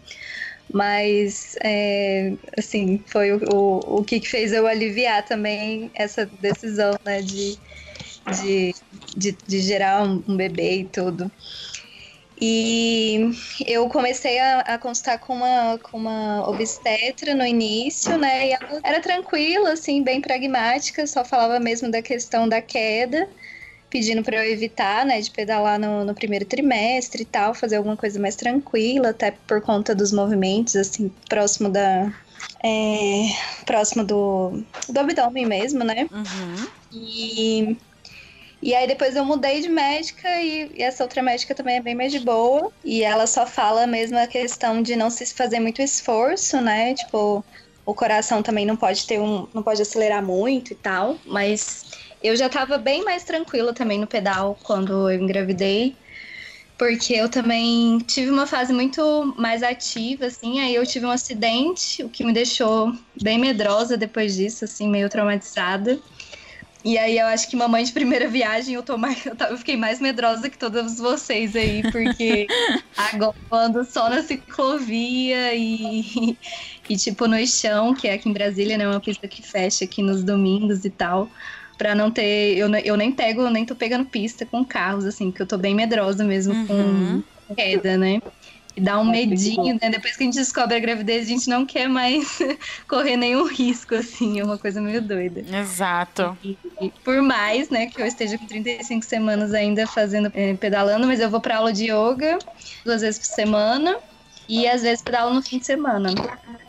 Mas, 0.74 1.56
é, 1.64 2.34
assim, 2.58 3.04
foi 3.08 3.32
o, 3.32 3.40
o, 3.54 4.00
o 4.00 4.04
que 4.04 4.20
fez 4.22 4.52
eu 4.52 4.68
aliviar 4.68 5.24
também 5.26 5.90
essa 5.96 6.26
decisão, 6.26 6.94
né? 7.06 7.22
De, 7.22 7.58
de, 8.42 8.76
de, 9.16 9.38
de 9.48 9.60
gerar 9.62 10.04
um, 10.04 10.24
um 10.28 10.36
bebê 10.36 10.80
e 10.82 10.86
tudo. 10.90 11.32
E 12.40 13.32
eu 13.66 13.88
comecei 13.88 14.38
a, 14.40 14.60
a 14.60 14.78
consultar 14.78 15.20
com 15.20 15.36
uma, 15.36 15.80
com 15.82 15.98
uma 15.98 16.50
obstetra 16.50 17.34
no 17.34 17.46
início, 17.46 18.18
né? 18.18 18.50
E 18.50 18.52
ela 18.52 18.82
era 18.84 19.00
tranquila, 19.00 19.72
assim, 19.72 20.04
bem 20.04 20.20
pragmática, 20.20 21.08
só 21.08 21.24
falava 21.24 21.60
mesmo 21.60 21.90
da 21.90 22.02
questão 22.02 22.48
da 22.48 22.62
queda, 22.62 23.30
pedindo 23.90 24.22
para 24.22 24.46
eu 24.46 24.52
evitar, 24.52 25.06
né, 25.06 25.22
de 25.22 25.32
pedalar 25.32 25.80
no, 25.80 26.04
no 26.04 26.14
primeiro 26.14 26.44
trimestre 26.46 27.22
e 27.22 27.26
tal, 27.26 27.54
fazer 27.54 27.78
alguma 27.78 27.96
coisa 27.96 28.20
mais 28.20 28.36
tranquila, 28.36 29.12
até 29.12 29.32
por 29.32 29.62
conta 29.62 29.96
dos 29.96 30.12
movimentos, 30.12 30.76
assim, 30.76 31.10
próximo 31.30 31.70
da. 31.70 32.12
É, 32.62 33.28
próximo 33.66 34.04
do, 34.04 34.64
do 34.90 35.00
abdômen 35.00 35.46
mesmo, 35.46 35.84
né? 35.84 36.10
Uhum. 36.12 36.68
E 36.92 37.78
e 38.66 38.74
aí 38.74 38.88
depois 38.88 39.16
eu 39.16 39.24
mudei 39.24 39.62
de 39.62 39.70
médica 39.70 40.28
e, 40.42 40.72
e, 40.74 40.82
essa 40.82 41.04
outra 41.04 41.22
médica 41.22 41.54
também 41.54 41.76
é 41.76 41.82
bem 41.84 41.94
mais 41.94 42.12
de 42.12 42.20
boa. 42.20 42.74
E 42.84 43.04
ela 43.04 43.28
só 43.28 43.46
fala 43.46 43.86
mesmo 43.86 44.18
a 44.18 44.26
questão 44.26 44.82
de 44.82 44.96
não 44.96 45.12
se 45.12 45.24
fazer 45.36 45.60
muito 45.60 45.84
esforço, 45.84 46.60
né? 46.60 46.96
Tipo, 46.96 47.46
o 47.86 47.94
coração 47.94 48.42
também 48.42 48.66
não 48.66 48.76
pode 48.76 49.06
ter 49.06 49.20
um. 49.22 49.48
não 49.54 49.62
pode 49.62 49.84
acelerar 49.84 50.26
muito 50.26 50.74
e 50.74 50.76
tal. 50.76 51.16
Mas 51.28 51.86
eu 52.24 52.36
já 52.36 52.50
tava 52.50 52.80
bem 52.80 53.04
mais 53.04 53.24
tranquila 53.24 53.72
também 53.72 54.00
no 54.00 54.08
pedal 54.08 54.58
quando 54.64 55.12
eu 55.12 55.22
engravidei. 55.22 55.96
Porque 56.76 57.14
eu 57.14 57.30
também 57.30 58.00
tive 58.00 58.32
uma 58.32 58.48
fase 58.48 58.74
muito 58.74 59.36
mais 59.38 59.62
ativa, 59.62 60.26
assim, 60.26 60.60
aí 60.60 60.74
eu 60.74 60.86
tive 60.88 61.06
um 61.06 61.12
acidente, 61.12 62.04
o 62.04 62.10
que 62.10 62.24
me 62.24 62.34
deixou 62.34 62.92
bem 63.22 63.38
medrosa 63.38 63.96
depois 63.96 64.36
disso, 64.36 64.66
assim, 64.66 64.90
meio 64.90 65.08
traumatizada. 65.08 66.00
E 66.86 66.98
aí 67.00 67.18
eu 67.18 67.26
acho 67.28 67.50
que 67.50 67.56
mamãe 67.56 67.84
de 67.84 67.92
primeira 67.94 68.28
viagem 68.30 68.76
eu 68.76 68.84
tô 68.84 68.98
mais, 68.98 69.26
eu 69.50 69.58
fiquei 69.58 69.76
mais 69.78 70.00
medrosa 70.00 70.50
que 70.50 70.58
todas 70.58 70.98
vocês 71.00 71.56
aí, 71.56 71.84
porque 71.86 72.52
agora 72.96 73.36
ando 73.52 73.84
só 73.86 74.10
na 74.10 74.22
ciclovia 74.22 75.54
e, 75.56 76.40
e 76.90 76.96
tipo 76.98 77.28
no 77.28 77.46
chão, 77.48 77.96
que 77.96 78.08
é 78.08 78.14
aqui 78.14 78.30
em 78.30 78.34
Brasília, 78.34 78.78
né, 78.78 78.88
uma 78.88 79.02
pista 79.02 79.28
que 79.28 79.42
fecha 79.44 79.86
aqui 79.86 80.04
nos 80.04 80.24
domingos 80.24 80.86
e 80.86 80.92
tal. 80.92 81.32
Pra 81.78 81.94
não 81.96 82.12
ter. 82.12 82.58
Eu, 82.58 82.70
eu 82.86 82.96
nem 82.98 83.14
pego, 83.14 83.42
eu 83.42 83.50
nem 83.52 83.66
tô 83.66 83.76
pegando 83.76 84.10
pista 84.10 84.46
com 84.46 84.64
carros, 84.66 85.06
assim, 85.06 85.30
porque 85.32 85.42
eu 85.44 85.48
tô 85.48 85.58
bem 85.58 85.76
medrosa 85.76 86.24
mesmo 86.24 86.56
Uhum. 86.56 87.24
com 87.48 87.56
queda, 87.58 87.98
né? 87.98 88.20
E 88.76 88.82
dá 88.82 89.00
um 89.00 89.06
medinho, 89.06 89.78
né? 89.82 89.90
Depois 89.90 90.18
que 90.18 90.24
a 90.24 90.26
gente 90.26 90.36
descobre 90.36 90.76
a 90.76 90.80
gravidez, 90.80 91.26
a 91.26 91.30
gente 91.30 91.50
não 91.50 91.66
quer 91.66 91.88
mais 91.88 92.40
correr 92.88 93.16
nenhum 93.16 93.48
risco, 93.48 93.96
assim. 93.96 94.40
É 94.40 94.44
uma 94.44 94.58
coisa 94.58 94.82
meio 94.82 95.02
doida. 95.02 95.46
Exato. 95.58 96.38
E, 96.44 96.58
e 96.82 96.90
por 97.04 97.22
mais, 97.22 97.70
né, 97.70 97.88
que 97.88 98.02
eu 98.02 98.06
esteja 98.06 98.38
com 98.38 98.46
35 98.46 99.06
semanas 99.06 99.54
ainda 99.54 99.88
fazendo, 99.88 100.30
eh, 100.36 100.56
pedalando, 100.56 101.08
mas 101.08 101.22
eu 101.22 101.30
vou 101.30 101.40
pra 101.40 101.58
aula 101.58 101.72
de 101.72 101.86
yoga 101.86 102.38
duas 102.84 103.02
vezes 103.02 103.18
por 103.18 103.28
semana. 103.28 103.98
E 104.48 104.68
às 104.68 104.82
vezes 104.82 105.02
pedalo 105.02 105.34
no 105.34 105.42
fim 105.42 105.60
de 105.60 105.66
semana. 105.66 106.10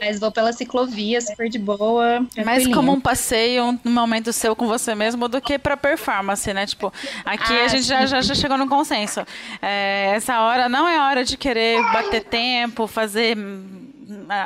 Mas 0.01 0.19
vou 0.19 0.31
pela 0.33 0.53
ciclovia, 0.53 1.21
super 1.21 1.49
de 1.49 1.59
boa. 1.59 2.27
Mais 2.45 2.67
como 2.69 2.93
um 2.93 3.01
passeio, 3.01 3.79
um 3.85 3.91
momento 3.91 4.33
seu 4.33 4.55
com 4.57 4.67
você 4.67 4.95
mesmo, 4.95 5.29
do 5.29 5.41
que 5.41 5.59
pra 5.59 5.77
performance, 5.77 6.53
né? 6.53 6.67
Tipo, 6.67 6.93
aqui 7.25 7.53
a 7.53 7.65
Ah, 7.65 7.69
gente 7.69 7.85
já, 7.85 8.07
já, 8.07 8.21
já 8.21 8.35
chegou 8.35 8.57
no 8.59 8.69
consenso. 8.69 9.21
É, 9.61 10.13
essa 10.15 10.41
hora 10.41 10.69
não 10.69 10.89
é 10.89 11.01
hora 11.01 11.25
de 11.25 11.37
querer 11.37 11.83
bater 11.93 12.25
tempo, 12.25 12.87
fazer 12.87 13.37
hum, 13.37 13.93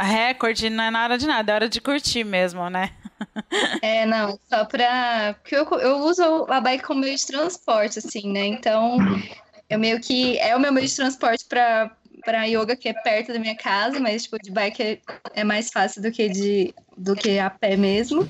recorde, 0.00 0.70
não 0.70 0.84
é 0.84 0.90
nada 0.90 1.16
de 1.18 1.26
nada, 1.26 1.52
é 1.52 1.54
hora 1.54 1.68
de 1.68 1.80
curtir 1.80 2.24
mesmo, 2.24 2.68
né? 2.70 2.90
É, 3.82 4.06
não, 4.06 4.38
só 4.48 4.64
pra. 4.64 5.34
Porque 5.42 5.54
eu, 5.54 5.64
eu 5.78 5.98
uso 5.98 6.46
a 6.48 6.58
bike 6.58 6.84
como 6.84 7.00
meio 7.00 7.16
de 7.16 7.26
transporte, 7.26 7.98
assim, 7.98 8.32
né? 8.32 8.46
Então, 8.46 8.96
eu 9.68 9.78
meio 9.78 10.00
que. 10.00 10.38
É 10.38 10.56
o 10.56 10.60
meu 10.60 10.72
meio 10.72 10.86
de 10.86 10.96
transporte 10.96 11.44
pra, 11.46 11.90
pra 12.24 12.44
yoga, 12.44 12.76
que 12.76 12.88
é 12.88 12.92
perto 12.92 13.32
da 13.32 13.38
minha 13.38 13.56
casa, 13.56 13.98
mas, 14.00 14.24
tipo, 14.24 14.38
de 14.38 14.50
bike 14.50 14.82
é, 14.82 14.98
é 15.34 15.44
mais 15.44 15.70
fácil 15.70 16.02
do 16.02 16.10
que, 16.10 16.28
de, 16.28 16.74
do 16.96 17.14
que 17.14 17.38
a 17.38 17.50
pé 17.50 17.76
mesmo. 17.76 18.28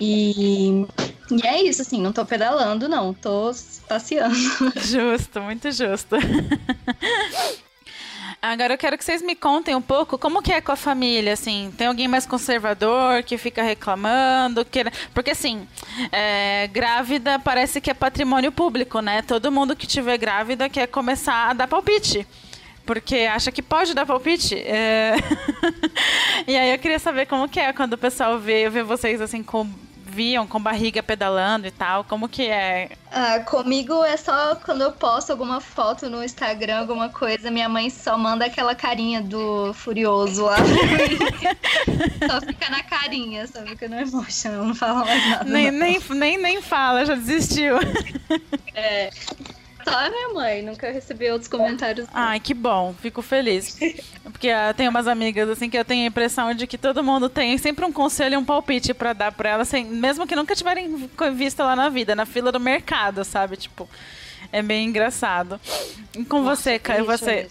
E, 0.00 0.86
e 1.30 1.46
é 1.46 1.62
isso, 1.62 1.82
assim, 1.82 2.00
não 2.00 2.12
tô 2.12 2.24
pedalando, 2.24 2.88
não, 2.88 3.12
tô 3.12 3.50
passeando. 3.86 4.34
Justo, 4.80 5.40
muito 5.42 5.70
justo. 5.70 6.16
Agora 8.42 8.72
eu 8.72 8.78
quero 8.78 8.96
que 8.96 9.04
vocês 9.04 9.20
me 9.20 9.36
contem 9.36 9.74
um 9.74 9.82
pouco 9.82 10.16
como 10.16 10.40
que 10.40 10.50
é 10.50 10.62
com 10.62 10.72
a 10.72 10.76
família, 10.76 11.34
assim, 11.34 11.70
tem 11.76 11.86
alguém 11.86 12.08
mais 12.08 12.24
conservador 12.24 13.22
que 13.22 13.36
fica 13.36 13.62
reclamando, 13.62 14.64
que... 14.64 14.82
porque 15.12 15.32
assim, 15.32 15.68
é, 16.10 16.66
grávida 16.68 17.38
parece 17.38 17.82
que 17.82 17.90
é 17.90 17.94
patrimônio 17.94 18.50
público, 18.50 19.00
né? 19.00 19.20
Todo 19.20 19.52
mundo 19.52 19.76
que 19.76 19.86
tiver 19.86 20.16
grávida 20.16 20.70
quer 20.70 20.86
começar 20.86 21.50
a 21.50 21.52
dar 21.52 21.68
palpite. 21.68 22.26
Porque 22.84 23.28
acha 23.30 23.52
que 23.52 23.62
pode 23.62 23.94
dar 23.94 24.06
palpite. 24.06 24.56
É... 24.56 25.14
e 26.46 26.56
aí 26.56 26.72
eu 26.72 26.78
queria 26.78 26.98
saber 26.98 27.26
como 27.26 27.48
que 27.48 27.60
é 27.60 27.72
quando 27.72 27.94
o 27.94 27.98
pessoal 27.98 28.38
vê, 28.38 28.68
vê 28.68 28.82
vocês 28.82 29.20
assim 29.20 29.42
com 29.42 29.68
viam 30.10 30.46
com 30.46 30.60
barriga 30.60 31.02
pedalando 31.02 31.66
e 31.66 31.70
tal, 31.70 32.02
como 32.04 32.28
que 32.28 32.48
é? 32.48 32.90
Ah, 33.12 33.40
comigo 33.40 34.04
é 34.04 34.16
só 34.16 34.56
quando 34.56 34.82
eu 34.82 34.92
posto 34.92 35.30
alguma 35.30 35.60
foto 35.60 36.10
no 36.10 36.22
Instagram, 36.22 36.80
alguma 36.80 37.08
coisa, 37.08 37.50
minha 37.50 37.68
mãe 37.68 37.88
só 37.88 38.18
manda 38.18 38.44
aquela 38.44 38.74
carinha 38.74 39.22
do 39.22 39.72
furioso 39.72 40.44
lá. 40.44 40.56
só 42.28 42.40
fica 42.40 42.68
na 42.70 42.82
carinha, 42.82 43.46
só 43.46 43.62
fica 43.62 43.88
no 43.88 44.00
emotion, 44.00 44.50
não 44.50 44.74
fala 44.74 45.04
mais 45.04 45.30
nada. 45.30 45.44
Nem, 45.44 45.70
não. 45.70 45.78
nem, 45.78 46.00
nem, 46.10 46.38
nem 46.38 46.62
fala, 46.62 47.06
já 47.06 47.14
desistiu. 47.14 47.76
É. 48.74 49.10
Só 49.84 49.94
a 49.98 50.10
minha 50.10 50.28
mãe, 50.30 50.62
nunca 50.62 50.90
recebi 50.90 51.30
outros 51.30 51.48
comentários. 51.48 52.06
Ai, 52.12 52.40
que 52.40 52.54
bom, 52.54 52.94
fico 53.00 53.22
feliz. 53.22 53.78
Porque 54.22 54.50
ah, 54.50 54.72
tem 54.74 54.88
umas 54.88 55.06
amigas 55.06 55.48
assim 55.48 55.68
que 55.68 55.76
eu 55.78 55.84
tenho 55.84 56.04
a 56.04 56.08
impressão 56.08 56.52
de 56.54 56.66
que 56.66 56.78
todo 56.78 57.02
mundo 57.02 57.28
tem 57.28 57.56
sempre 57.58 57.84
um 57.84 57.92
conselho 57.92 58.34
e 58.34 58.36
um 58.36 58.44
palpite 58.44 58.94
pra 58.94 59.12
dar 59.12 59.32
pra 59.32 59.50
elas, 59.50 59.68
assim, 59.68 59.84
mesmo 59.84 60.26
que 60.26 60.36
nunca 60.36 60.54
tiverem 60.54 61.08
visto 61.34 61.60
lá 61.60 61.74
na 61.76 61.88
vida, 61.88 62.14
na 62.14 62.26
fila 62.26 62.50
do 62.52 62.60
mercado, 62.60 63.24
sabe? 63.24 63.56
Tipo, 63.56 63.88
é 64.52 64.62
bem 64.62 64.86
engraçado. 64.88 65.60
E 66.16 66.24
com 66.24 66.42
você, 66.42 66.78
Ca- 66.78 66.98
e 66.98 67.04
triste 67.04 67.24
você? 67.24 67.48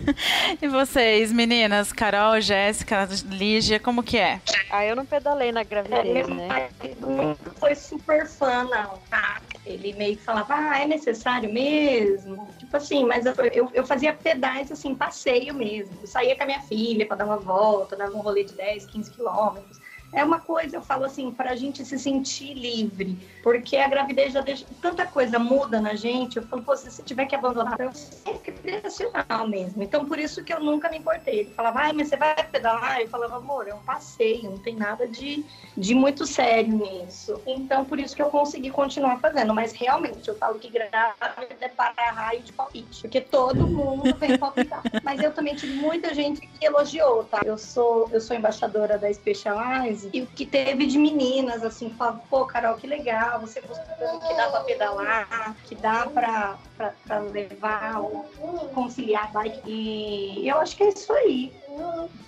e 0.62 0.68
vocês, 0.68 1.32
meninas, 1.32 1.92
Carol, 1.92 2.40
Jéssica, 2.40 3.08
Lígia, 3.26 3.78
como 3.78 4.02
que 4.02 4.16
é? 4.16 4.40
Ah, 4.70 4.84
eu 4.84 4.96
não 4.96 5.04
pedalei 5.04 5.52
na 5.52 5.62
gravidez, 5.62 6.26
né? 6.28 6.68
não 7.00 7.36
foi 7.58 7.74
super 7.74 8.26
fã, 8.26 8.64
não, 8.64 8.98
tá? 9.10 9.40
Ele 9.68 9.92
meio 9.92 10.16
que 10.16 10.22
falava, 10.22 10.54
ah, 10.54 10.80
é 10.80 10.86
necessário 10.86 11.52
mesmo? 11.52 12.48
Tipo 12.58 12.76
assim, 12.76 13.04
mas 13.04 13.26
eu, 13.26 13.34
eu, 13.74 13.86
fazia 13.86 14.14
pedais, 14.14 14.72
assim, 14.72 14.94
passeio 14.94 15.54
mesmo. 15.54 15.98
Eu 16.00 16.06
saía 16.06 16.34
com 16.36 16.42
a 16.42 16.46
minha 16.46 16.60
filha 16.60 17.06
pra 17.06 17.16
dar 17.16 17.26
uma 17.26 17.36
volta, 17.36 17.96
dava 17.96 18.16
um 18.16 18.20
rolê 18.20 18.44
de 18.44 18.54
10, 18.54 18.86
15 18.86 19.10
quilômetros. 19.10 19.78
É 20.12 20.24
uma 20.24 20.40
coisa, 20.40 20.76
eu 20.76 20.82
falo 20.82 21.04
assim, 21.04 21.30
pra 21.30 21.54
gente 21.54 21.84
se 21.84 21.98
sentir 21.98 22.54
livre. 22.54 23.18
Porque 23.42 23.76
a 23.76 23.88
gravidez 23.88 24.32
já 24.32 24.40
deixa. 24.40 24.64
Tanta 24.80 25.06
coisa 25.06 25.38
muda 25.38 25.80
na 25.80 25.94
gente. 25.94 26.38
Eu 26.38 26.42
falo, 26.44 26.62
pô, 26.62 26.74
se 26.76 26.90
você 26.90 27.02
tiver 27.02 27.26
que 27.26 27.34
abandonar, 27.34 27.78
eu 27.78 27.92
sempre 27.92 28.52
direcional 28.52 29.46
mesmo. 29.46 29.82
Então, 29.82 30.06
por 30.06 30.18
isso 30.18 30.42
que 30.42 30.52
eu 30.52 30.60
nunca 30.60 30.88
me 30.88 30.98
importei. 30.98 31.40
Ele 31.40 31.50
falava, 31.50 31.80
ai, 31.80 31.92
mas 31.92 32.08
você 32.08 32.16
vai 32.16 32.34
pedalar? 32.34 33.00
Eu 33.00 33.08
falava, 33.08 33.36
amor, 33.36 33.68
é 33.68 33.74
um 33.74 33.82
passeio, 33.82 34.50
não 34.50 34.58
tem 34.58 34.74
nada 34.74 35.06
de, 35.06 35.44
de 35.76 35.94
muito 35.94 36.26
sério 36.26 36.72
nisso. 36.72 37.40
Então, 37.46 37.84
por 37.84 38.00
isso 38.00 38.16
que 38.16 38.22
eu 38.22 38.30
consegui 38.30 38.70
continuar 38.70 39.20
fazendo. 39.20 39.54
Mas 39.54 39.72
realmente, 39.72 40.26
eu 40.26 40.36
falo 40.36 40.58
que 40.58 40.70
grávida 40.70 41.12
é 41.60 41.68
para 41.68 42.10
raio 42.10 42.42
de 42.42 42.52
palpite. 42.52 43.02
Porque 43.02 43.20
todo 43.20 43.66
mundo 43.66 44.14
vem 44.16 44.38
palpitar. 44.38 44.82
Mas 45.02 45.20
eu 45.20 45.32
também 45.32 45.54
tive 45.54 45.74
muita 45.74 46.14
gente 46.14 46.40
que 46.40 46.64
elogiou, 46.64 47.24
tá? 47.24 47.42
Eu 47.44 47.58
sou, 47.58 48.08
eu 48.10 48.20
sou 48.20 48.34
embaixadora 48.34 48.96
da 48.96 49.12
Specialize 49.12 49.97
e 50.12 50.22
o 50.22 50.26
que 50.26 50.44
teve 50.44 50.86
de 50.86 50.98
meninas, 50.98 51.62
assim, 51.62 51.90
falavam, 51.90 52.20
pô, 52.30 52.44
Carol, 52.46 52.76
que 52.76 52.86
legal, 52.86 53.40
você 53.40 53.62
mostrando 53.66 54.20
que 54.20 54.34
dá 54.34 54.48
pra 54.48 54.60
pedalar, 54.60 55.56
que 55.64 55.74
dá 55.74 56.06
pra, 56.06 56.56
pra, 56.76 56.92
pra 57.06 57.18
levar, 57.20 58.00
ou 58.00 58.28
conciliar 58.74 59.32
bike. 59.32 59.60
E 59.66 60.48
eu 60.48 60.60
acho 60.60 60.76
que 60.76 60.82
é 60.82 60.88
isso 60.90 61.12
aí. 61.12 61.52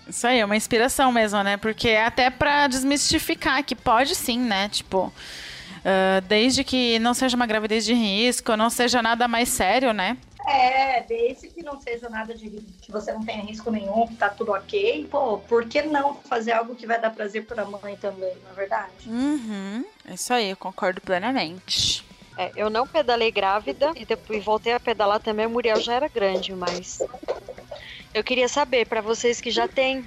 Isso 0.09 0.27
aí, 0.27 0.41
é 0.41 0.45
uma 0.45 0.57
inspiração 0.57 1.13
mesmo, 1.13 1.43
né? 1.43 1.57
Porque 1.57 1.89
é 1.89 2.05
até 2.05 2.31
pra 2.31 2.67
desmistificar 2.67 3.65
que 3.65 3.75
pode 3.75 4.15
sim, 4.15 4.39
né? 4.39 4.69
Tipo, 4.69 5.13
ah, 5.85 6.21
desde 6.27 6.65
que 6.65 6.99
não 6.99 7.15
seja 7.15 7.37
uma 7.37 7.47
gravidez 7.47 7.85
de 7.85 7.95
risco, 7.95 8.57
não 8.57 8.71
seja 8.71 9.03
nada 9.03 9.27
mais 9.27 9.49
sério, 9.49 9.93
né? 9.93 10.17
É, 10.51 11.03
desde 11.03 11.49
que 11.49 11.63
não 11.63 11.81
seja 11.81 12.09
nada 12.09 12.35
de 12.35 12.51
que 12.81 12.91
você 12.91 13.13
não 13.13 13.25
tenha 13.25 13.45
risco 13.45 13.71
nenhum, 13.71 14.09
que 14.09 14.17
tá 14.17 14.29
tudo 14.29 14.51
ok, 14.51 15.07
pô, 15.09 15.39
por 15.39 15.65
que 15.69 15.83
não 15.83 16.17
fazer 16.17 16.51
algo 16.51 16.75
que 16.75 16.89
vai 16.89 17.01
dar 17.01 17.11
prazer 17.11 17.47
pra 17.47 17.65
mãe 17.65 17.97
também, 17.97 18.35
não 18.43 18.51
é 18.51 18.55
verdade? 18.55 19.09
Uhum. 19.09 19.85
É 20.05 20.15
isso 20.15 20.35
aí, 20.35 20.51
eu 20.51 20.57
concordo 20.57 21.01
plenamente. 21.01 22.05
É, 22.37 22.51
eu 22.57 22.69
não 22.69 22.85
pedalei 22.85 23.31
grávida 23.31 23.93
e 23.95 24.05
depois 24.05 24.45
voltei 24.45 24.73
a 24.73 24.81
pedalar 24.81 25.21
também. 25.21 25.47
O 25.47 25.51
Muriel 25.51 25.81
já 25.81 25.95
era 25.95 26.09
grande, 26.09 26.53
mas 26.53 26.99
eu 28.13 28.25
queria 28.25 28.49
saber 28.49 28.87
para 28.87 29.01
vocês 29.01 29.41
que 29.41 29.51
já 29.51 29.69
têm 29.69 30.05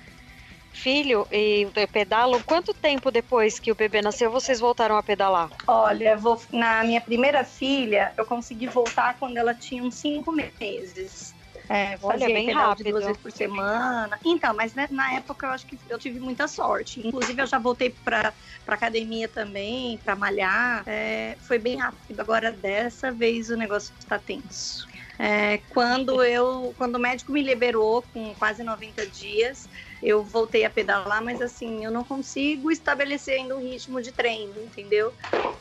filho 0.74 1.28
e 1.32 1.68
pedalam, 1.92 2.42
quanto 2.42 2.74
tempo 2.74 3.12
depois 3.12 3.60
que 3.60 3.72
o 3.72 3.76
bebê 3.76 4.02
nasceu 4.02 4.32
vocês 4.32 4.60
voltaram 4.60 4.98
a 4.98 5.04
pedalar? 5.04 5.50
Olha, 5.68 6.18
vou, 6.18 6.42
na 6.52 6.84
minha 6.84 7.00
primeira 7.00 7.44
filha, 7.44 8.14
eu 8.18 8.26
consegui 8.26 8.68
voltar 8.68 9.18
quando 9.18 9.38
ela 9.38 9.54
tinha 9.54 9.84
uns 9.84 9.96
cinco 9.96 10.32
meses. 10.32 11.36
É, 11.70 11.98
Olha, 12.02 12.20
fazia 12.20 12.28
bem 12.28 12.52
rápido. 12.52 12.92
duas 12.92 13.06
vezes 13.06 13.22
por 13.22 13.32
semana. 13.32 14.20
Então, 14.26 14.54
mas 14.54 14.74
né, 14.74 14.88
na 14.92 15.14
época 15.14 15.48
eu 15.48 15.52
acho 15.52 15.66
que 15.66 15.78
eu 15.90 15.98
tive 15.98 16.20
muita 16.20 16.48
sorte. 16.48 17.06
Inclusive, 17.06 17.42
eu 17.42 17.48
já 17.48 17.58
voltei 17.58 17.90
pra, 17.90 18.34
pra 18.66 18.76
academia 18.76 19.28
também, 19.28 19.98
pra 20.00 20.16
malhar. 20.16 20.84
É, 20.86 21.38
foi 21.42 21.60
bem 21.60 21.78
rápido. 21.78 22.20
Agora, 22.20 22.52
dessa 22.52 23.12
vez, 23.12 23.50
o 23.50 23.56
negócio 23.56 23.94
está 23.98 24.20
tenso. 24.20 24.86
É, 25.18 25.60
quando 25.70 26.24
eu, 26.24 26.74
quando 26.78 26.96
o 26.96 27.00
médico 27.00 27.32
me 27.32 27.42
liberou 27.42 28.02
com 28.02 28.34
quase 28.36 28.64
90 28.64 29.06
dias, 29.08 29.70
eu 30.02 30.24
voltei 30.24 30.66
a 30.66 30.70
pedalar, 30.70 31.24
mas 31.24 31.40
assim, 31.42 31.84
eu 31.86 31.92
não 31.92 32.04
consigo 32.04 32.72
estabelecer 32.72 33.36
ainda 33.36 33.56
um 33.56 33.62
ritmo 33.62 34.02
de 34.02 34.12
treino, 34.12 34.60
entendeu? 34.62 35.14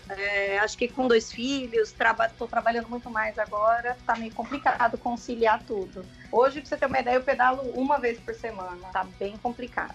É, 0.09 0.59
acho 0.59 0.77
que 0.77 0.89
com 0.89 1.07
dois 1.07 1.33
filhos, 1.33 1.93
traba 1.93 2.29
tô 2.29 2.49
trabalhando 2.49 2.89
muito 2.89 3.11
mais 3.11 3.39
agora, 3.39 3.97
tá 4.07 4.17
meio 4.17 4.33
complicado 4.33 4.99
conciliar 4.99 5.65
tudo. 5.65 6.09
Hoje, 6.33 6.61
pra 6.61 6.69
você 6.69 6.77
ter 6.79 6.87
uma 6.87 6.99
ideia, 6.99 7.17
eu 7.17 7.23
pedalo 7.23 7.63
uma 7.75 8.01
vez 8.01 8.19
por 8.19 8.35
semana, 8.35 8.89
tá 8.91 9.05
bem 9.05 9.37
complicado. 9.37 9.93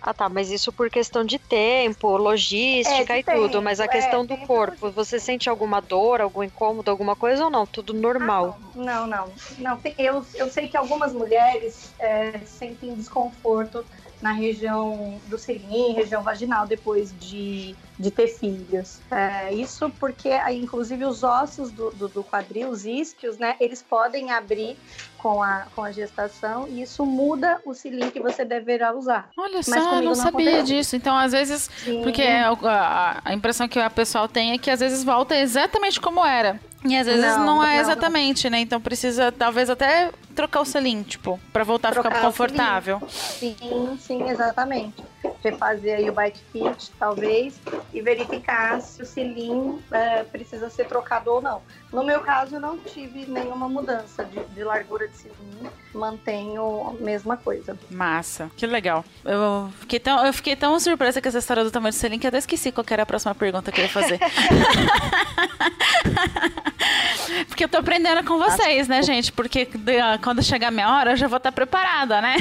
Ah 0.00 0.14
tá, 0.14 0.28
mas 0.28 0.50
isso 0.50 0.72
por 0.72 0.90
questão 0.90 1.24
de 1.24 1.38
tempo, 1.38 2.16
logística 2.16 3.12
É, 3.12 3.16
de 3.16 3.20
e 3.20 3.22
tudo, 3.24 3.48
tempo, 3.50 3.62
mas 3.64 3.80
a 3.80 3.84
é, 3.84 3.88
questão 3.88 4.22
do 4.22 4.28
tempo 4.28 4.44
e 4.44 4.46
corpo, 4.46 4.90
você 4.92 5.18
sente 5.20 5.48
alguma 5.48 5.80
dor, 5.80 6.20
algum 6.20 6.42
incômodo, 6.42 6.90
alguma 6.90 7.14
coisa 7.14 7.44
ou 7.44 7.50
não? 7.50 7.66
Tudo 7.66 7.92
normal? 7.94 8.58
Não, 8.74 9.06
não, 9.06 9.34
não. 9.58 9.76
Tem- 9.78 9.94
eu, 9.98 10.22
eu 10.34 10.48
sei 10.48 10.68
que 10.68 10.76
algumas 10.76 11.12
mulheres 11.14 11.94
é, 11.98 12.38
sentem 12.44 12.94
desconforto 12.94 13.86
na 14.24 14.32
região 14.32 15.20
do 15.26 15.36
selim, 15.36 15.92
região 15.92 16.22
vaginal, 16.22 16.66
depois 16.66 17.12
de, 17.20 17.76
de 17.98 18.10
ter 18.10 18.26
filhos. 18.26 18.98
É, 19.10 19.52
isso 19.52 19.90
porque, 20.00 20.30
inclusive, 20.50 21.04
os 21.04 21.22
ossos 21.22 21.70
do, 21.70 21.90
do, 21.90 22.08
do 22.08 22.24
quadril, 22.24 22.70
os 22.70 22.86
isquios, 22.86 23.36
né, 23.36 23.54
eles 23.60 23.82
podem 23.82 24.30
abrir 24.30 24.78
com 25.18 25.42
a, 25.42 25.66
com 25.74 25.84
a 25.84 25.90
gestação 25.92 26.66
e 26.68 26.80
isso 26.80 27.04
muda 27.04 27.60
o 27.66 27.74
selim 27.74 28.08
que 28.10 28.18
você 28.18 28.46
deverá 28.46 28.94
usar. 28.94 29.28
Olha 29.36 29.56
Mas 29.56 29.66
só, 29.66 29.90
comigo 29.90 30.04
não 30.04 30.08
não 30.10 30.14
sabia 30.14 30.48
acontece. 30.48 30.66
disso. 30.74 30.96
Então, 30.96 31.14
às 31.16 31.32
vezes, 31.32 31.70
Sim. 31.84 32.00
porque 32.02 32.22
é 32.22 32.44
a, 32.44 32.50
a- 32.52 33.20
a 33.26 33.34
impressão 33.34 33.68
que 33.68 33.78
o 33.78 33.90
pessoal 33.90 34.26
tem 34.26 34.52
é 34.52 34.58
que 34.58 34.70
às 34.70 34.80
vezes 34.80 35.04
volta 35.04 35.36
exatamente 35.36 36.00
como 36.00 36.24
era. 36.24 36.58
E 36.84 36.96
às 36.96 37.06
vezes 37.06 37.24
não, 37.24 37.46
Não, 37.46 37.64
é 37.64 37.74
não. 37.74 37.80
exatamente, 37.80 38.50
né? 38.50 38.60
Então 38.60 38.80
precisa 38.80 39.32
talvez 39.32 39.70
até 39.70 40.10
trocar 40.34 40.60
o 40.60 40.64
selim, 40.64 41.02
tipo, 41.02 41.40
pra 41.52 41.64
voltar 41.64 41.88
a 41.88 41.92
Trocar 41.92 42.10
ficar 42.10 42.20
o 42.22 42.26
confortável. 42.26 43.02
Sim, 43.08 43.56
sim, 44.00 44.28
exatamente. 44.28 45.02
Refazer 45.42 45.98
aí 45.98 46.08
o 46.08 46.12
bike 46.12 46.40
fit, 46.52 46.90
talvez, 46.98 47.60
e 47.92 48.00
verificar 48.00 48.80
se 48.80 49.02
o 49.02 49.06
selim 49.06 49.78
é, 49.90 50.22
precisa 50.24 50.70
ser 50.70 50.86
trocado 50.86 51.32
ou 51.32 51.42
não. 51.42 51.62
No 51.92 52.02
meu 52.02 52.20
caso, 52.20 52.56
eu 52.56 52.60
não 52.60 52.78
tive 52.78 53.26
nenhuma 53.26 53.68
mudança 53.68 54.24
de, 54.24 54.42
de 54.44 54.64
largura 54.64 55.06
de 55.06 55.16
selim, 55.16 55.68
mantenho 55.94 56.88
a 56.88 56.92
mesma 57.02 57.36
coisa. 57.36 57.78
Massa, 57.90 58.50
que 58.56 58.66
legal. 58.66 59.04
Eu 59.24 59.70
fiquei, 59.80 60.00
tão, 60.00 60.26
eu 60.26 60.32
fiquei 60.32 60.56
tão 60.56 60.78
surpresa 60.80 61.22
com 61.22 61.28
essa 61.28 61.38
história 61.38 61.62
do 61.62 61.70
tamanho 61.70 61.92
do 61.92 61.96
selim 61.96 62.18
que 62.18 62.26
eu 62.26 62.28
até 62.28 62.38
esqueci 62.38 62.72
qual 62.72 62.84
era 62.90 63.04
a 63.04 63.06
próxima 63.06 63.34
pergunta 63.34 63.70
que 63.70 63.80
eu 63.80 63.84
ia 63.84 63.90
fazer. 63.90 64.18
Porque 67.48 67.64
eu 67.64 67.68
tô 67.68 67.78
aprendendo 67.78 68.24
com 68.24 68.36
vocês, 68.38 68.88
né, 68.88 69.02
gente? 69.02 69.32
Porque 69.32 69.68
ah, 70.02 70.18
quando 70.22 70.42
chegar 70.42 70.68
a 70.68 70.70
minha 70.70 70.90
hora, 70.90 71.12
eu 71.12 71.16
já 71.16 71.28
vou 71.28 71.36
estar 71.36 71.52
preparada, 71.52 72.20
né? 72.20 72.36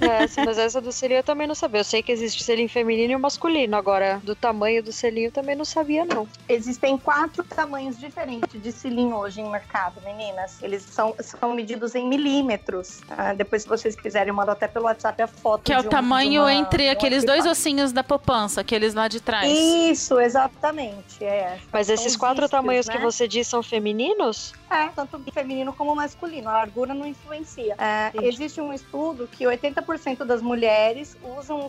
É, 0.00 0.44
mas 0.44 0.58
essa 0.58 0.80
do 0.80 0.90
selinho 0.90 1.20
eu 1.20 1.24
também 1.24 1.46
não 1.46 1.54
sabia. 1.54 1.80
Eu 1.80 1.84
sei 1.84 2.02
que 2.02 2.10
existe 2.10 2.25
selinho 2.30 2.68
feminino 2.68 3.12
e 3.12 3.16
masculino. 3.16 3.76
Agora, 3.76 4.20
do 4.22 4.34
tamanho 4.34 4.82
do 4.82 4.92
selinho 4.92 5.28
eu 5.28 5.32
também 5.32 5.54
não 5.56 5.64
sabia, 5.64 6.04
não. 6.04 6.26
Existem 6.48 6.96
quatro 6.98 7.42
tamanhos 7.44 7.98
diferentes 7.98 8.60
de 8.60 8.72
selim 8.72 9.12
hoje 9.12 9.40
em 9.40 9.50
mercado, 9.50 10.00
meninas. 10.04 10.62
Eles 10.62 10.82
são, 10.82 11.14
são 11.20 11.54
medidos 11.54 11.94
em 11.94 12.06
milímetros. 12.06 13.00
Ah, 13.08 13.32
depois, 13.34 13.62
se 13.62 13.68
vocês 13.68 13.94
quiserem, 13.96 14.28
eu 14.28 14.34
mando 14.34 14.50
até 14.50 14.66
pelo 14.68 14.86
WhatsApp 14.86 15.22
a 15.22 15.26
foto. 15.26 15.62
Que 15.64 15.72
é 15.72 15.78
o 15.78 15.82
de 15.82 15.86
um- 15.88 15.90
tamanho 15.90 16.42
uma- 16.42 16.52
entre 16.54 16.88
aqueles 16.88 17.24
dois 17.24 17.44
ossinhos 17.46 17.92
da 17.92 18.02
poupança, 18.04 18.60
aqueles 18.60 18.94
lá 18.94 19.08
de 19.08 19.20
trás. 19.20 19.50
Isso, 19.50 20.18
exatamente. 20.20 21.24
É. 21.24 21.58
Mas 21.72 21.86
São 21.86 21.94
esses 21.94 22.16
quatro 22.16 22.48
tamanhos 22.48 22.86
né? 22.86 22.94
que 22.96 23.00
você 23.02 23.26
diz 23.28 23.46
são 23.46 23.62
femininos? 23.62 24.52
É, 24.70 24.88
tanto 24.88 25.20
feminino 25.32 25.72
como 25.72 25.94
masculino. 25.94 26.48
A 26.48 26.54
largura 26.54 26.92
não 26.94 27.06
influencia. 27.06 27.74
É, 27.78 28.10
existe 28.26 28.60
um 28.60 28.72
estudo 28.72 29.28
que 29.30 29.44
80% 29.46 30.24
das 30.24 30.42
mulheres 30.42 31.16
usam 31.22 31.64
um 31.64 31.68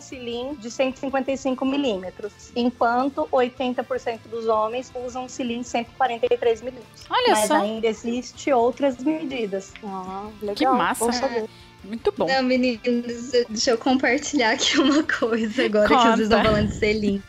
de 0.54 0.70
155 0.70 1.64
milímetros, 1.64 2.32
enquanto 2.54 3.28
80% 3.32 4.20
dos 4.30 4.46
homens 4.46 4.90
usam 5.04 5.24
um 5.24 5.28
selim 5.28 5.60
de 5.60 5.68
143 5.68 6.62
milímetros. 6.62 7.04
Olha 7.08 7.30
Mas 7.30 7.48
só, 7.48 7.54
ainda 7.62 7.86
existe 7.86 8.52
outras 8.52 8.98
medidas. 8.98 9.72
Ah, 9.84 10.28
legal. 10.40 10.54
Que 10.54 10.66
massa. 10.66 11.12
Saber. 11.12 11.48
muito 11.84 12.12
bom. 12.16 12.26
Não, 12.26 12.42
meninos, 12.42 13.32
deixa 13.48 13.70
eu 13.72 13.78
compartilhar 13.78 14.52
aqui 14.52 14.78
uma 14.78 15.02
coisa 15.18 15.64
agora 15.64 15.88
que 15.88 15.94
Conta. 15.94 16.16
vocês 16.16 16.20
estão 16.20 16.42
falando 16.42 16.68
de 16.68 16.74
selim. 16.74 17.22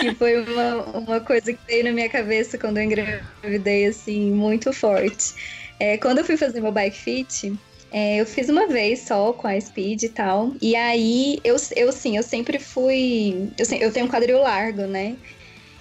que 0.00 0.14
foi 0.14 0.42
uma, 0.42 0.76
uma 0.98 1.20
coisa 1.20 1.52
que 1.52 1.58
veio 1.66 1.84
na 1.84 1.92
minha 1.92 2.08
cabeça 2.08 2.58
quando 2.58 2.78
eu 2.78 2.84
engravidei, 2.84 3.86
assim, 3.86 4.30
muito 4.30 4.72
forte. 4.72 5.34
É, 5.80 5.96
quando 5.96 6.18
eu 6.18 6.24
fui 6.24 6.36
fazer 6.36 6.60
meu 6.60 6.72
bike 6.72 6.96
fit, 6.98 7.58
é, 7.90 8.20
eu 8.20 8.26
fiz 8.26 8.48
uma 8.48 8.66
vez 8.66 9.00
só 9.00 9.32
com 9.32 9.46
a 9.46 9.60
Speed 9.60 10.02
e 10.02 10.08
tal. 10.08 10.52
E 10.60 10.76
aí, 10.76 11.38
eu, 11.42 11.56
eu 11.76 11.90
sim, 11.92 12.16
eu 12.16 12.22
sempre 12.22 12.58
fui. 12.58 13.50
Eu, 13.58 13.78
eu 13.78 13.92
tenho 13.92 14.06
um 14.06 14.08
quadril 14.08 14.40
largo, 14.40 14.82
né? 14.82 15.16